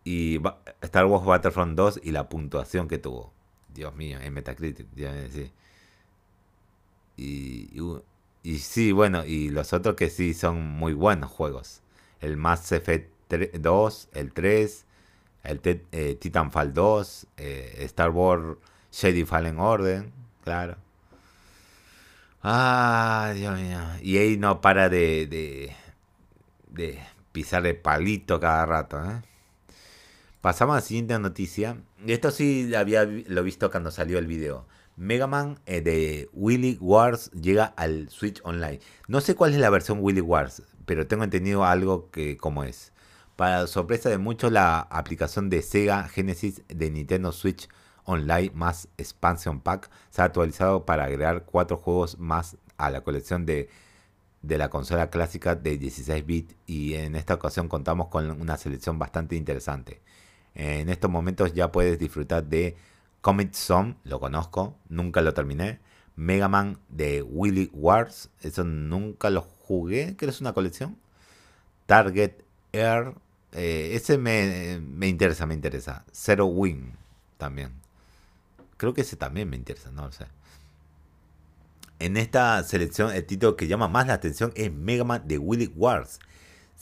y 0.05 0.39
Star 0.81 1.05
Wars 1.07 1.25
Battlefront 1.25 1.75
2 1.75 1.99
y 2.03 2.11
la 2.11 2.29
puntuación 2.29 2.87
que 2.87 2.99
tuvo. 2.99 3.33
Dios 3.73 3.95
mío, 3.95 4.19
en 4.21 4.33
Metacritic, 4.33 4.87
Y, 7.17 7.69
y, 8.43 8.57
sí, 8.59 8.91
bueno, 8.91 9.25
y 9.25 9.49
los 9.49 9.73
otros 9.73 9.95
que 9.95 10.09
sí 10.09 10.33
son 10.33 10.61
muy 10.61 10.93
buenos 10.93 11.31
juegos. 11.31 11.81
El 12.21 12.37
Mass 12.37 12.71
Effect 12.71 13.11
2, 13.59 14.09
el 14.13 14.33
3, 14.33 14.85
el 15.43 15.61
eh, 15.91 16.15
Titanfall 16.19 16.73
2, 16.73 17.27
eh, 17.37 17.75
Star 17.85 18.09
Wars 18.11 18.57
Jedi 18.91 19.25
Fallen 19.25 19.59
Order, 19.59 20.05
claro. 20.43 20.77
Ah, 22.43 23.31
Dios 23.35 23.57
mío. 23.59 23.79
Y 24.01 24.17
ahí 24.17 24.37
no 24.37 24.59
para 24.61 24.89
de, 24.89 25.27
de, 25.27 25.75
de 26.69 26.99
pisar 27.31 27.65
el 27.65 27.77
palito 27.77 28.39
cada 28.39 28.65
rato. 28.65 29.03
¿eh? 29.03 29.21
Pasamos 30.43 30.73
a 30.73 30.79
la 30.79 30.81
siguiente 30.81 31.17
noticia. 31.19 31.77
Esto 32.05 32.29
sí 32.29 32.75
había 32.75 33.05
lo 33.05 33.43
visto 33.43 33.71
cuando 33.71 33.91
salió 33.91 34.19
el 34.19 34.27
video. 34.27 34.67
Mega 34.97 35.25
Man 35.25 35.61
eh, 35.65 35.79
de 35.79 36.29
Willy 36.33 36.77
Wars 36.81 37.31
llega 37.31 37.67
al 37.77 38.09
Switch 38.09 38.41
Online. 38.43 38.81
No 39.07 39.21
sé 39.21 39.35
cuál 39.35 39.53
es 39.53 39.59
la 39.61 39.69
versión 39.69 39.99
Willy 40.01 40.19
Wars, 40.19 40.61
pero 40.85 41.07
tengo 41.07 41.23
entendido 41.23 41.63
algo 41.63 42.11
que 42.11 42.35
como 42.35 42.65
es. 42.65 42.91
Para 43.37 43.67
sorpresa 43.67 44.09
de 44.09 44.17
muchos, 44.17 44.51
la 44.51 44.81
aplicación 44.81 45.49
de 45.49 45.61
Sega 45.61 46.09
Genesis 46.09 46.61
de 46.67 46.91
Nintendo 46.91 47.31
Switch 47.31 47.69
Online 48.03 48.51
más 48.53 48.89
Expansion 48.97 49.61
Pack 49.61 49.89
se 50.09 50.23
ha 50.23 50.25
actualizado 50.25 50.85
para 50.85 51.05
agregar 51.05 51.45
cuatro 51.45 51.77
juegos 51.77 52.19
más 52.19 52.57
a 52.75 52.89
la 52.89 52.99
colección 52.99 53.45
de, 53.45 53.69
de 54.41 54.57
la 54.57 54.69
consola 54.69 55.09
clásica 55.09 55.55
de 55.55 55.77
16 55.77 56.25
bits 56.25 56.55
y 56.67 56.95
en 56.95 57.15
esta 57.15 57.33
ocasión 57.33 57.69
contamos 57.69 58.09
con 58.09 58.29
una 58.41 58.57
selección 58.57 58.99
bastante 58.99 59.37
interesante. 59.37 60.01
En 60.55 60.89
estos 60.89 61.09
momentos 61.09 61.53
ya 61.53 61.71
puedes 61.71 61.97
disfrutar 61.99 62.43
de 62.45 62.75
Comet 63.21 63.53
Zone, 63.55 63.95
lo 64.03 64.19
conozco, 64.19 64.75
nunca 64.89 65.21
lo 65.21 65.33
terminé. 65.33 65.79
Mega 66.15 66.47
Man 66.47 66.77
de 66.89 67.23
Willy 67.23 67.69
Wars, 67.73 68.29
eso 68.41 68.63
nunca 68.63 69.29
lo 69.29 69.41
jugué, 69.41 70.15
que 70.15 70.25
es 70.27 70.41
una 70.41 70.53
colección. 70.53 70.97
Target 71.85 72.43
Air, 72.73 73.13
Eh, 73.55 73.91
ese 73.95 74.17
me, 74.17 74.79
me 74.81 75.07
interesa, 75.07 75.45
me 75.45 75.53
interesa. 75.53 76.05
Zero 76.11 76.47
Wing 76.47 76.93
también. 77.37 77.71
Creo 78.77 78.93
que 78.93 79.01
ese 79.01 79.15
también 79.15 79.49
me 79.49 79.55
interesa, 79.57 79.91
no 79.91 80.05
lo 80.05 80.11
sé. 80.11 80.25
En 81.99 82.17
esta 82.17 82.61
selección, 82.63 83.11
el 83.13 83.25
título 83.25 83.55
que 83.55 83.67
llama 83.67 83.87
más 83.87 84.07
la 84.07 84.13
atención 84.13 84.51
es 84.55 84.71
Mega 84.73 85.03
Man 85.03 85.23
de 85.27 85.37
Willy 85.37 85.71
Wars. 85.75 86.19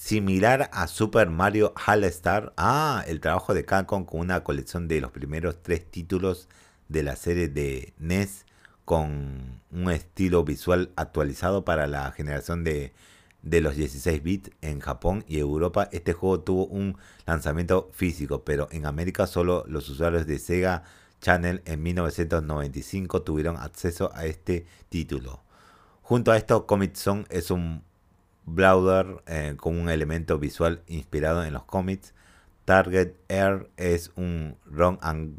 Similar 0.03 0.71
a 0.73 0.87
Super 0.87 1.29
Mario 1.29 1.75
All 1.85 2.03
Star. 2.05 2.53
Ah, 2.57 3.03
el 3.05 3.19
trabajo 3.19 3.53
de 3.53 3.65
Capcom 3.65 4.03
con 4.03 4.21
una 4.21 4.43
colección 4.43 4.87
de 4.87 4.99
los 4.99 5.11
primeros 5.11 5.61
tres 5.61 5.85
títulos 5.91 6.49
de 6.89 7.03
la 7.03 7.15
serie 7.15 7.49
de 7.49 7.93
NES 7.99 8.47
con 8.83 9.61
un 9.69 9.91
estilo 9.91 10.43
visual 10.43 10.91
actualizado 10.95 11.65
para 11.65 11.85
la 11.85 12.11
generación 12.13 12.63
de, 12.63 12.93
de 13.43 13.61
los 13.61 13.75
16 13.75 14.23
bits 14.23 14.49
en 14.61 14.79
Japón 14.79 15.23
y 15.27 15.37
Europa. 15.37 15.87
Este 15.91 16.13
juego 16.13 16.39
tuvo 16.39 16.65
un 16.65 16.97
lanzamiento 17.27 17.91
físico, 17.93 18.43
pero 18.43 18.69
en 18.71 18.87
América 18.87 19.27
solo 19.27 19.65
los 19.67 19.87
usuarios 19.87 20.25
de 20.25 20.39
Sega 20.39 20.83
Channel 21.21 21.61
en 21.65 21.83
1995 21.83 23.21
tuvieron 23.21 23.55
acceso 23.55 24.09
a 24.15 24.25
este 24.25 24.65
título. 24.89 25.43
Junto 26.01 26.31
a 26.31 26.37
esto, 26.37 26.65
Comic 26.65 26.95
Zone 26.95 27.25
es 27.29 27.51
un 27.51 27.83
browser 28.45 29.23
eh, 29.27 29.55
con 29.57 29.79
un 29.79 29.89
elemento 29.89 30.39
visual 30.39 30.81
inspirado 30.87 31.43
en 31.43 31.53
los 31.53 31.63
cómics. 31.63 32.13
Target 32.65 33.13
Air 33.27 33.69
es 33.77 34.11
un 34.15 34.57
Run 34.65 34.97
and, 35.01 35.35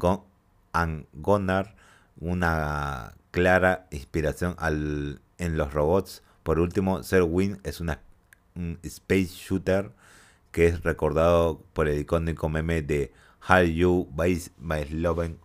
Gunner, 1.13 1.75
una 2.19 3.13
clara 3.31 3.87
inspiración 3.91 4.55
al, 4.57 5.21
en 5.37 5.57
los 5.57 5.73
robots. 5.73 6.23
Por 6.43 6.59
último, 6.59 7.03
Zero 7.03 7.29
es 7.63 7.79
un 7.79 8.79
space 8.83 9.27
shooter 9.27 9.91
que 10.51 10.67
es 10.67 10.83
recordado 10.83 11.63
por 11.73 11.87
el 11.87 11.99
icónico 11.99 12.47
meme 12.47 12.81
de 12.81 13.11
How 13.49 13.63
you 13.63 14.07
by, 14.11 14.41
by 14.57 14.87
Loven 14.89 15.39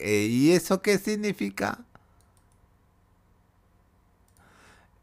¿Y 0.00 0.50
eso 0.52 0.82
qué 0.82 0.98
significa? 0.98 1.84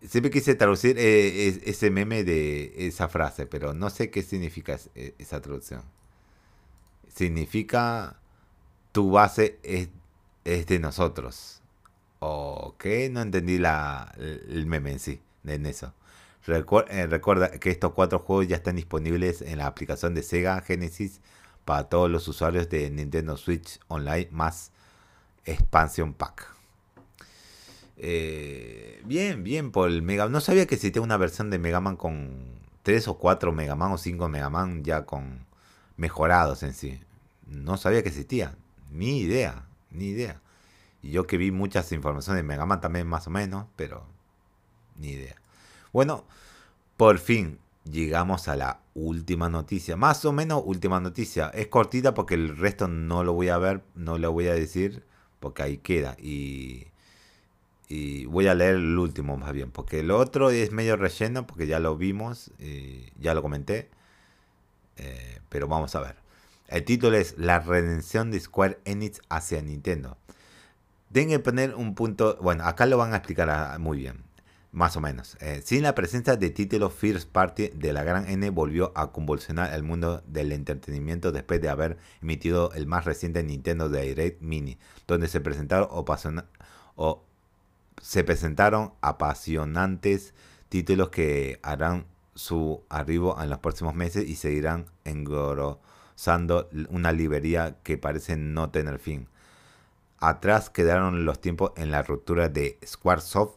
Siempre 0.07 0.31
quise 0.31 0.55
traducir 0.55 0.97
eh, 0.99 1.61
ese 1.65 1.89
meme 1.89 2.23
de 2.23 2.73
esa 2.87 3.07
frase, 3.07 3.45
pero 3.45 3.73
no 3.73 3.89
sé 3.89 4.09
qué 4.09 4.21
significa 4.21 4.77
eh, 4.95 5.15
esa 5.17 5.41
traducción. 5.41 5.81
Significa 7.13 8.17
tu 8.91 9.11
base 9.11 9.59
es, 9.63 9.89
de 10.43 10.79
nosotros. 10.79 11.61
Ok, 12.19 12.85
no 13.11 13.21
entendí 13.21 13.57
la, 13.57 14.13
el 14.17 14.65
meme 14.65 14.91
en 14.91 14.99
sí, 14.99 15.21
en 15.45 15.65
eso. 15.65 15.93
Eh, 16.47 17.07
recuerda 17.07 17.51
que 17.51 17.69
estos 17.69 17.93
cuatro 17.93 18.19
juegos 18.19 18.47
ya 18.47 18.57
están 18.57 18.75
disponibles 18.75 19.41
en 19.41 19.59
la 19.59 19.67
aplicación 19.67 20.13
de 20.13 20.23
Sega 20.23 20.59
Genesis 20.61 21.21
para 21.63 21.85
todos 21.85 22.11
los 22.11 22.27
usuarios 22.27 22.69
de 22.69 22.89
Nintendo 22.89 23.37
Switch 23.37 23.79
Online 23.87 24.27
más 24.31 24.71
Expansion 25.45 26.13
Pack. 26.13 26.52
Eh, 27.97 29.01
bien, 29.05 29.43
bien 29.43 29.71
por 29.71 29.89
el 29.89 30.01
Mega 30.01 30.27
No 30.27 30.41
sabía 30.41 30.65
que 30.65 30.75
existía 30.75 31.01
una 31.01 31.17
versión 31.17 31.49
de 31.49 31.59
Mega 31.59 31.79
Man 31.79 31.95
con 31.95 32.59
3 32.81 33.07
o 33.07 33.17
4 33.17 33.51
Mega 33.51 33.75
Man 33.75 33.91
o 33.91 33.97
5 33.97 34.29
Mega 34.29 34.49
Man 34.49 34.83
ya 34.83 35.05
con 35.05 35.45
mejorados 35.97 36.63
en 36.63 36.73
sí. 36.73 36.99
No 37.45 37.77
sabía 37.77 38.03
que 38.03 38.09
existía. 38.09 38.55
Ni 38.91 39.19
idea, 39.19 39.65
ni 39.91 40.05
idea. 40.07 40.41
Y 41.01 41.11
yo 41.11 41.27
que 41.27 41.37
vi 41.37 41.51
muchas 41.51 41.91
informaciones 41.91 42.43
de 42.43 42.47
Mega 42.47 42.65
Man 42.65 42.81
también 42.81 43.07
más 43.07 43.27
o 43.27 43.29
menos, 43.29 43.67
pero 43.75 44.05
ni 44.97 45.09
idea. 45.09 45.35
Bueno, 45.91 46.25
por 46.97 47.19
fin 47.19 47.59
llegamos 47.83 48.47
a 48.47 48.55
la 48.55 48.79
última 48.93 49.49
noticia. 49.49 49.95
Más 49.95 50.23
o 50.25 50.31
menos 50.31 50.63
última 50.65 50.99
noticia. 50.99 51.49
Es 51.49 51.67
cortita 51.67 52.13
porque 52.13 52.35
el 52.35 52.57
resto 52.57 52.87
no 52.87 53.23
lo 53.23 53.33
voy 53.33 53.49
a 53.49 53.57
ver, 53.57 53.83
no 53.95 54.17
lo 54.17 54.31
voy 54.31 54.47
a 54.47 54.53
decir, 54.53 55.03
porque 55.39 55.63
ahí 55.63 55.77
queda. 55.77 56.15
Y, 56.19 56.87
y 57.87 58.25
voy 58.25 58.47
a 58.47 58.55
leer 58.55 58.75
el 58.75 58.97
último 58.97 59.37
más 59.37 59.53
bien, 59.53 59.71
porque 59.71 60.03
lo 60.03 60.17
otro 60.17 60.49
es 60.49 60.71
medio 60.71 60.95
relleno, 60.95 61.45
porque 61.45 61.67
ya 61.67 61.79
lo 61.79 61.97
vimos, 61.97 62.51
y 62.59 63.11
ya 63.19 63.33
lo 63.33 63.41
comenté. 63.41 63.89
Eh, 64.97 65.39
pero 65.49 65.67
vamos 65.67 65.95
a 65.95 66.01
ver. 66.01 66.15
El 66.67 66.83
título 66.85 67.17
es 67.17 67.37
La 67.37 67.59
redención 67.59 68.31
de 68.31 68.39
Square 68.39 68.79
Enix 68.85 69.21
hacia 69.29 69.61
Nintendo. 69.61 70.17
Tienen 71.11 71.29
que 71.29 71.39
poner 71.39 71.75
un 71.75 71.93
punto, 71.93 72.37
bueno, 72.41 72.63
acá 72.65 72.85
lo 72.85 72.97
van 72.97 73.13
a 73.13 73.17
explicar 73.17 73.49
ah, 73.49 73.77
muy 73.79 73.97
bien. 73.97 74.23
Más 74.71 74.97
o 74.97 75.01
menos. 75.01 75.37
Eh, 75.39 75.61
sin 75.63 75.83
la 75.83 75.93
presencia 75.93 76.35
de 76.35 76.49
títulos 76.49 76.93
First 76.93 77.29
Party 77.29 77.67
de 77.67 77.93
la 77.93 78.03
gran 78.03 78.27
N 78.27 78.49
volvió 78.49 78.91
a 78.95 79.11
convulsionar 79.11 79.71
el 79.71 79.83
mundo 79.83 80.23
del 80.25 80.51
entretenimiento 80.51 81.31
después 81.31 81.61
de 81.61 81.69
haber 81.69 81.97
emitido 82.23 82.71
el 82.73 82.87
más 82.87 83.05
reciente 83.05 83.43
Nintendo 83.43 83.87
Direct 83.87 84.41
Mini, 84.41 84.79
donde 85.05 85.27
se 85.27 85.41
presentaron 85.41 85.89
o, 85.91 87.23
se 88.01 88.23
presentaron 88.23 88.93
apasionantes 89.01 90.33
títulos 90.69 91.09
que 91.09 91.59
harán 91.63 92.05
su 92.35 92.83
arribo 92.89 93.41
en 93.41 93.49
los 93.49 93.59
próximos 93.59 93.93
meses 93.93 94.27
y 94.27 94.35
seguirán 94.35 94.85
engrosando 95.03 96.69
una 96.89 97.11
librería 97.11 97.77
que 97.83 97.97
parece 97.97 98.37
no 98.37 98.71
tener 98.71 98.99
fin. 98.99 99.27
Atrás 100.19 100.69
quedaron 100.69 101.25
los 101.25 101.41
tiempos 101.41 101.73
en 101.75 101.91
la 101.91 102.01
ruptura 102.01 102.49
de 102.49 102.79
Squaresoft 102.85 103.55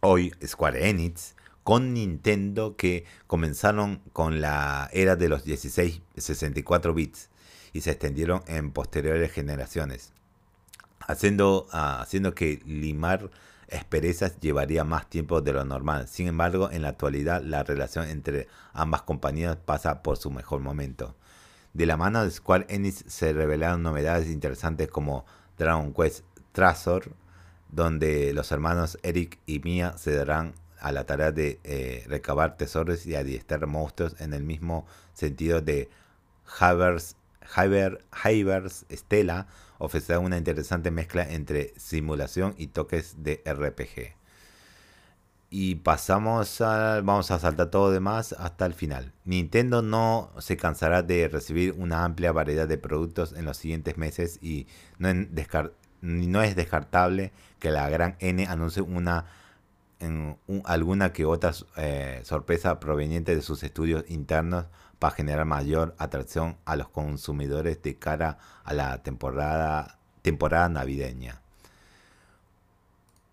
hoy 0.00 0.32
Square 0.44 0.88
Enix 0.88 1.34
con 1.62 1.94
Nintendo 1.94 2.76
que 2.76 3.04
comenzaron 3.26 4.02
con 4.12 4.40
la 4.40 4.88
era 4.92 5.16
de 5.16 5.28
los 5.28 5.44
16 5.44 6.00
64 6.16 6.94
bits 6.94 7.30
y 7.72 7.82
se 7.82 7.90
extendieron 7.90 8.42
en 8.46 8.70
posteriores 8.70 9.32
generaciones, 9.32 10.13
haciendo, 11.06 11.66
ah, 11.72 12.00
haciendo 12.02 12.34
que 12.34 12.60
limar 12.66 13.30
esperezas 13.68 14.38
llevaría 14.40 14.84
más 14.84 15.08
tiempo 15.08 15.40
de 15.40 15.52
lo 15.52 15.64
normal. 15.64 16.08
Sin 16.08 16.26
embargo, 16.28 16.70
en 16.70 16.82
la 16.82 16.88
actualidad 16.88 17.42
la 17.42 17.62
relación 17.62 18.08
entre 18.08 18.48
ambas 18.72 19.02
compañías 19.02 19.56
pasa 19.56 20.02
por 20.02 20.16
su 20.16 20.30
mejor 20.30 20.60
momento. 20.60 21.16
De 21.72 21.86
la 21.86 21.96
mano 21.96 22.24
de 22.24 22.30
Square 22.30 22.66
Enix 22.68 23.04
se 23.08 23.32
revelaron 23.32 23.82
novedades 23.82 24.28
interesantes 24.28 24.88
como 24.88 25.24
Dragon 25.58 25.92
Quest 25.92 26.24
Treasure, 26.52 27.10
donde 27.68 28.32
los 28.32 28.52
hermanos 28.52 28.98
Eric 29.02 29.40
y 29.46 29.58
Mia 29.58 29.98
se 29.98 30.14
darán 30.14 30.54
a 30.80 30.92
la 30.92 31.04
tarea 31.04 31.32
de 31.32 31.60
eh, 31.64 32.04
recabar 32.06 32.56
tesoros 32.56 33.06
y 33.06 33.16
adiestrar 33.16 33.66
monstruos 33.66 34.14
en 34.20 34.34
el 34.34 34.44
mismo 34.44 34.86
sentido 35.14 35.60
de 35.60 35.88
Havers, 36.60 37.16
Havers 37.56 38.84
Stella 38.90 39.46
ofrecerá 39.84 40.18
una 40.18 40.36
interesante 40.36 40.90
mezcla 40.90 41.28
entre 41.28 41.72
simulación 41.76 42.54
y 42.58 42.68
toques 42.68 43.22
de 43.22 43.42
RPG. 43.46 44.16
Y 45.50 45.76
pasamos 45.76 46.60
a, 46.60 47.00
vamos 47.02 47.30
a 47.30 47.38
saltar 47.38 47.70
todo 47.70 47.92
demás 47.92 48.34
hasta 48.38 48.66
el 48.66 48.74
final. 48.74 49.12
Nintendo 49.24 49.82
no 49.82 50.32
se 50.38 50.56
cansará 50.56 51.02
de 51.02 51.28
recibir 51.28 51.74
una 51.78 52.04
amplia 52.04 52.32
variedad 52.32 52.66
de 52.66 52.78
productos 52.78 53.32
en 53.34 53.44
los 53.44 53.56
siguientes 53.56 53.96
meses 53.96 54.38
y 54.42 54.66
no, 54.98 55.08
no 56.00 56.42
es 56.42 56.56
descartable 56.56 57.32
que 57.60 57.70
la 57.70 57.88
gran 57.88 58.16
N 58.18 58.44
anuncie 58.46 58.82
una 58.82 59.26
en 60.00 60.38
alguna 60.64 61.12
que 61.12 61.24
otra 61.24 61.52
eh, 61.76 62.20
sorpresa 62.24 62.80
proveniente 62.80 63.34
de 63.34 63.42
sus 63.42 63.62
estudios 63.62 64.04
internos 64.08 64.66
para 64.98 65.14
generar 65.14 65.44
mayor 65.44 65.94
atracción 65.98 66.56
a 66.64 66.76
los 66.76 66.88
consumidores 66.88 67.82
de 67.82 67.96
cara 67.96 68.38
a 68.64 68.72
la 68.72 69.02
temporada, 69.02 69.98
navideña. 70.68 71.40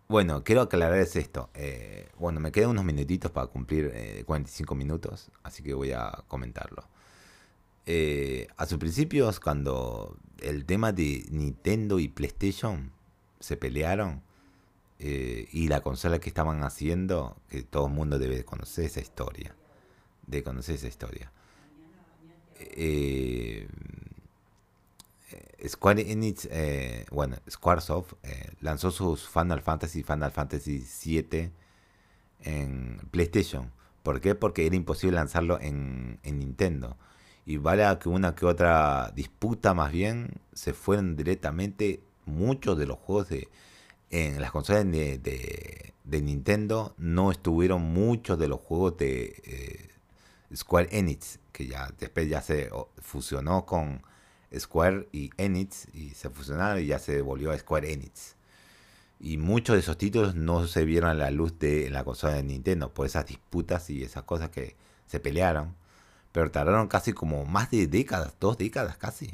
Bueno, 0.07 0.43
quiero 0.43 0.61
aclararles 0.61 1.15
esto. 1.15 1.49
Eh, 1.53 2.09
bueno, 2.19 2.39
me 2.41 2.51
quedan 2.51 2.71
unos 2.71 2.83
minutitos 2.83 3.31
para 3.31 3.47
cumplir 3.47 4.23
45 4.25 4.73
eh, 4.73 4.77
minutos, 4.77 5.31
así 5.43 5.63
que 5.63 5.73
voy 5.73 5.93
a 5.93 6.23
comentarlo. 6.27 6.83
a 8.57 8.65
sus 8.65 8.77
principios, 8.77 9.39
cuando 9.39 10.17
el 10.39 10.65
tema 10.65 10.91
de 10.91 11.25
Nintendo 11.29 11.99
y 11.99 12.07
PlayStation 12.07 12.91
se 13.39 13.57
pelearon 13.57 14.21
eh, 15.03 15.47
y 15.51 15.67
la 15.67 15.81
consola 15.81 16.19
que 16.19 16.29
estaban 16.29 16.63
haciendo, 16.63 17.35
que 17.49 17.63
todo 17.63 17.87
el 17.87 17.93
mundo 17.93 18.19
debe 18.19 18.45
conocer 18.45 18.85
esa 18.85 18.99
historia, 18.99 19.55
de 20.27 20.43
conocer 20.43 20.75
esa 20.75 20.87
historia. 20.87 21.31
Eh, 22.59 23.67
Square 25.67 26.11
Enix, 26.11 26.47
eh, 26.51 27.07
bueno, 27.09 27.37
Squaresoft 27.49 28.13
lanzó 28.59 28.91
sus 28.91 29.27
Final 29.27 29.63
Fantasy, 29.63 30.03
Final 30.03 30.31
Fantasy 30.31 30.81
7 30.81 31.51
en 32.41 33.01
PlayStation. 33.09 33.71
¿Por 34.03 34.21
qué? 34.21 34.35
Porque 34.35 34.67
era 34.67 34.75
imposible 34.75 35.15
lanzarlo 35.15 35.59
en, 35.59 36.19
en 36.21 36.37
Nintendo. 36.37 36.95
Y 37.47 37.57
vale 37.57 37.83
que 37.99 38.07
una 38.07 38.35
que 38.35 38.45
otra 38.45 39.11
disputa 39.15 39.73
más 39.73 39.91
bien 39.91 40.41
se 40.53 40.73
fueron 40.73 41.15
directamente 41.15 42.03
muchos 42.27 42.77
de 42.77 42.85
los 42.85 42.99
juegos 42.99 43.29
de 43.29 43.49
en 44.11 44.41
las 44.41 44.51
consolas 44.51 44.85
de, 44.91 45.17
de, 46.03 46.21
Nintendo 46.21 46.93
no 46.97 47.31
estuvieron 47.31 47.81
muchos 47.81 48.37
de 48.37 48.47
los 48.47 48.59
juegos 48.59 48.97
de 48.97 49.89
Square 50.55 50.89
Enix, 50.91 51.39
que 51.51 51.67
ya 51.67 51.89
después 51.99 52.29
ya 52.29 52.41
se 52.41 52.69
fusionó 52.99 53.65
con 53.65 54.01
Square 54.57 55.07
y 55.11 55.31
Enix 55.37 55.87
y 55.93 56.11
se 56.11 56.29
fusionaron 56.29 56.83
y 56.83 56.87
ya 56.87 56.99
se 56.99 57.21
volvió 57.21 57.51
a 57.51 57.57
Square 57.57 57.91
Enix. 57.91 58.35
Y 59.19 59.37
muchos 59.37 59.75
de 59.75 59.81
esos 59.81 59.97
títulos 59.97 60.35
no 60.35 60.67
se 60.67 60.83
vieron 60.83 61.09
a 61.09 61.13
la 61.13 61.31
luz 61.31 61.57
de 61.59 61.89
la 61.89 62.03
consola 62.03 62.33
de 62.33 62.43
Nintendo 62.43 62.91
por 62.93 63.05
esas 63.05 63.27
disputas 63.27 63.89
y 63.89 64.03
esas 64.03 64.23
cosas 64.23 64.49
que 64.49 64.75
se 65.05 65.19
pelearon. 65.19 65.75
Pero 66.31 66.49
tardaron 66.49 66.87
casi 66.87 67.13
como 67.13 67.45
más 67.45 67.69
de 67.71 67.87
décadas, 67.87 68.33
dos 68.39 68.57
décadas 68.57 68.97
casi. 68.97 69.29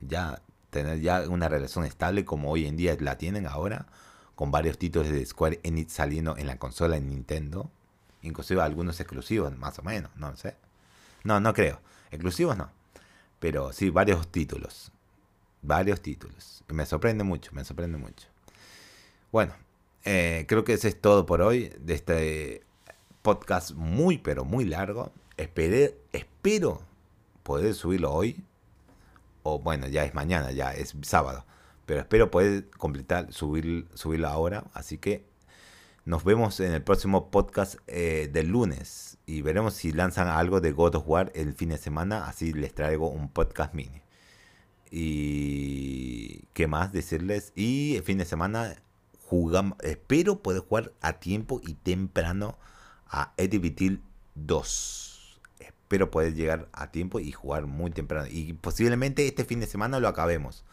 Ya 0.00 0.42
tener 0.72 1.00
ya 1.00 1.28
una 1.28 1.50
relación 1.50 1.84
estable 1.84 2.24
como 2.24 2.50
hoy 2.50 2.66
en 2.66 2.78
día 2.78 2.96
la 2.98 3.18
tienen 3.18 3.46
ahora, 3.46 3.86
con 4.34 4.50
varios 4.50 4.78
títulos 4.78 5.10
de 5.10 5.24
Square 5.24 5.60
Enix 5.62 5.92
saliendo 5.92 6.34
en 6.38 6.46
la 6.46 6.58
consola 6.58 6.94
de 6.94 7.02
Nintendo. 7.02 7.70
Inclusive 8.22 8.62
algunos 8.62 8.98
exclusivos, 8.98 9.56
más 9.58 9.78
o 9.78 9.82
menos, 9.82 10.10
no 10.16 10.34
sé. 10.34 10.56
No, 11.24 11.40
no 11.40 11.52
creo. 11.52 11.78
Exclusivos 12.10 12.56
no. 12.56 12.70
Pero 13.38 13.72
sí, 13.74 13.90
varios 13.90 14.28
títulos. 14.28 14.90
Varios 15.60 16.00
títulos. 16.00 16.64
Me 16.68 16.86
sorprende 16.86 17.22
mucho, 17.22 17.50
me 17.52 17.64
sorprende 17.64 17.98
mucho. 17.98 18.28
Bueno, 19.30 19.52
eh, 20.04 20.46
creo 20.48 20.64
que 20.64 20.72
eso 20.72 20.88
es 20.88 20.98
todo 20.98 21.26
por 21.26 21.42
hoy 21.42 21.70
de 21.78 21.94
este 21.94 22.62
podcast 23.20 23.72
muy, 23.72 24.16
pero 24.16 24.46
muy 24.46 24.64
largo. 24.64 25.12
Esperé, 25.36 25.98
espero 26.12 26.80
poder 27.42 27.74
subirlo 27.74 28.10
hoy. 28.10 28.42
O 29.42 29.58
bueno, 29.58 29.88
ya 29.88 30.04
es 30.04 30.14
mañana, 30.14 30.52
ya 30.52 30.72
es 30.72 30.94
sábado. 31.02 31.44
Pero 31.86 32.00
espero 32.00 32.30
poder 32.30 32.70
completar, 32.70 33.32
subir, 33.32 33.88
subirlo 33.94 34.28
ahora. 34.28 34.64
Así 34.72 34.98
que 34.98 35.26
nos 36.04 36.24
vemos 36.24 36.58
en 36.60 36.72
el 36.72 36.82
próximo 36.82 37.30
podcast 37.30 37.76
eh, 37.86 38.28
del 38.32 38.48
lunes 38.48 39.18
y 39.26 39.42
veremos 39.42 39.74
si 39.74 39.92
lanzan 39.92 40.28
algo 40.28 40.60
de 40.60 40.72
God 40.72 40.96
of 40.96 41.04
War 41.06 41.32
el 41.34 41.54
fin 41.54 41.70
de 41.70 41.78
semana. 41.78 42.26
Así 42.26 42.52
les 42.52 42.74
traigo 42.74 43.08
un 43.08 43.28
podcast 43.28 43.74
mini. 43.74 44.02
Y 44.90 46.46
qué 46.52 46.66
más 46.66 46.92
decirles. 46.92 47.52
Y 47.54 47.96
el 47.96 48.02
fin 48.02 48.18
de 48.18 48.24
semana 48.24 48.76
jugamos, 49.26 49.78
espero 49.82 50.42
poder 50.42 50.62
jugar 50.62 50.92
a 51.00 51.14
tiempo 51.14 51.60
y 51.62 51.74
temprano 51.74 52.58
a 53.08 53.32
Eddie 53.36 54.00
2. 54.34 55.11
Espero 55.92 56.10
poder 56.10 56.32
llegar 56.32 56.68
a 56.72 56.90
tiempo 56.90 57.20
y 57.20 57.32
jugar 57.32 57.66
muy 57.66 57.90
temprano. 57.90 58.26
Y 58.30 58.54
posiblemente 58.54 59.26
este 59.26 59.44
fin 59.44 59.60
de 59.60 59.66
semana 59.66 60.00
lo 60.00 60.08
acabemos. 60.08 60.64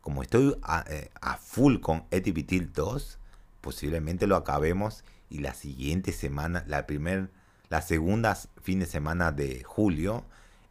Como 0.00 0.22
estoy 0.22 0.56
a, 0.62 0.84
eh, 0.86 1.10
full 1.40 1.80
con 1.80 2.04
Eddie 2.12 2.68
2 2.72 3.18
posiblemente 3.62 4.28
lo 4.28 4.36
acabemos 4.36 5.02
y 5.28 5.38
la 5.38 5.54
siguiente 5.54 6.12
semana, 6.12 6.62
la 6.68 6.86
primera, 6.86 7.28
la 7.68 7.82
segunda 7.82 8.38
fin 8.62 8.78
de 8.78 8.86
semana 8.86 9.32
de 9.32 9.64
julio, 9.64 10.24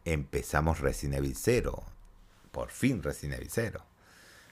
empezamos 0.06 0.80
Resident 0.80 1.18
Evil 1.18 1.36
0. 1.36 1.82
Por 2.52 2.70
fin 2.70 3.02
Resident 3.02 3.36
Evil 3.36 3.50
0. 3.52 3.84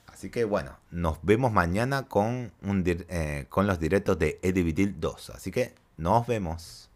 Así 0.08 0.28
que 0.28 0.44
bueno, 0.44 0.76
nos 0.90 1.20
vemos 1.22 1.52
mañana 1.52 2.02
con, 2.02 2.52
eh, 2.62 3.46
con 3.48 3.66
los 3.66 3.80
directos 3.80 4.18
de 4.18 4.38
Eddie 4.42 4.92
2. 4.94 5.30
Así 5.30 5.50
que 5.50 5.74
nos 5.96 6.26
vemos. 6.26 6.87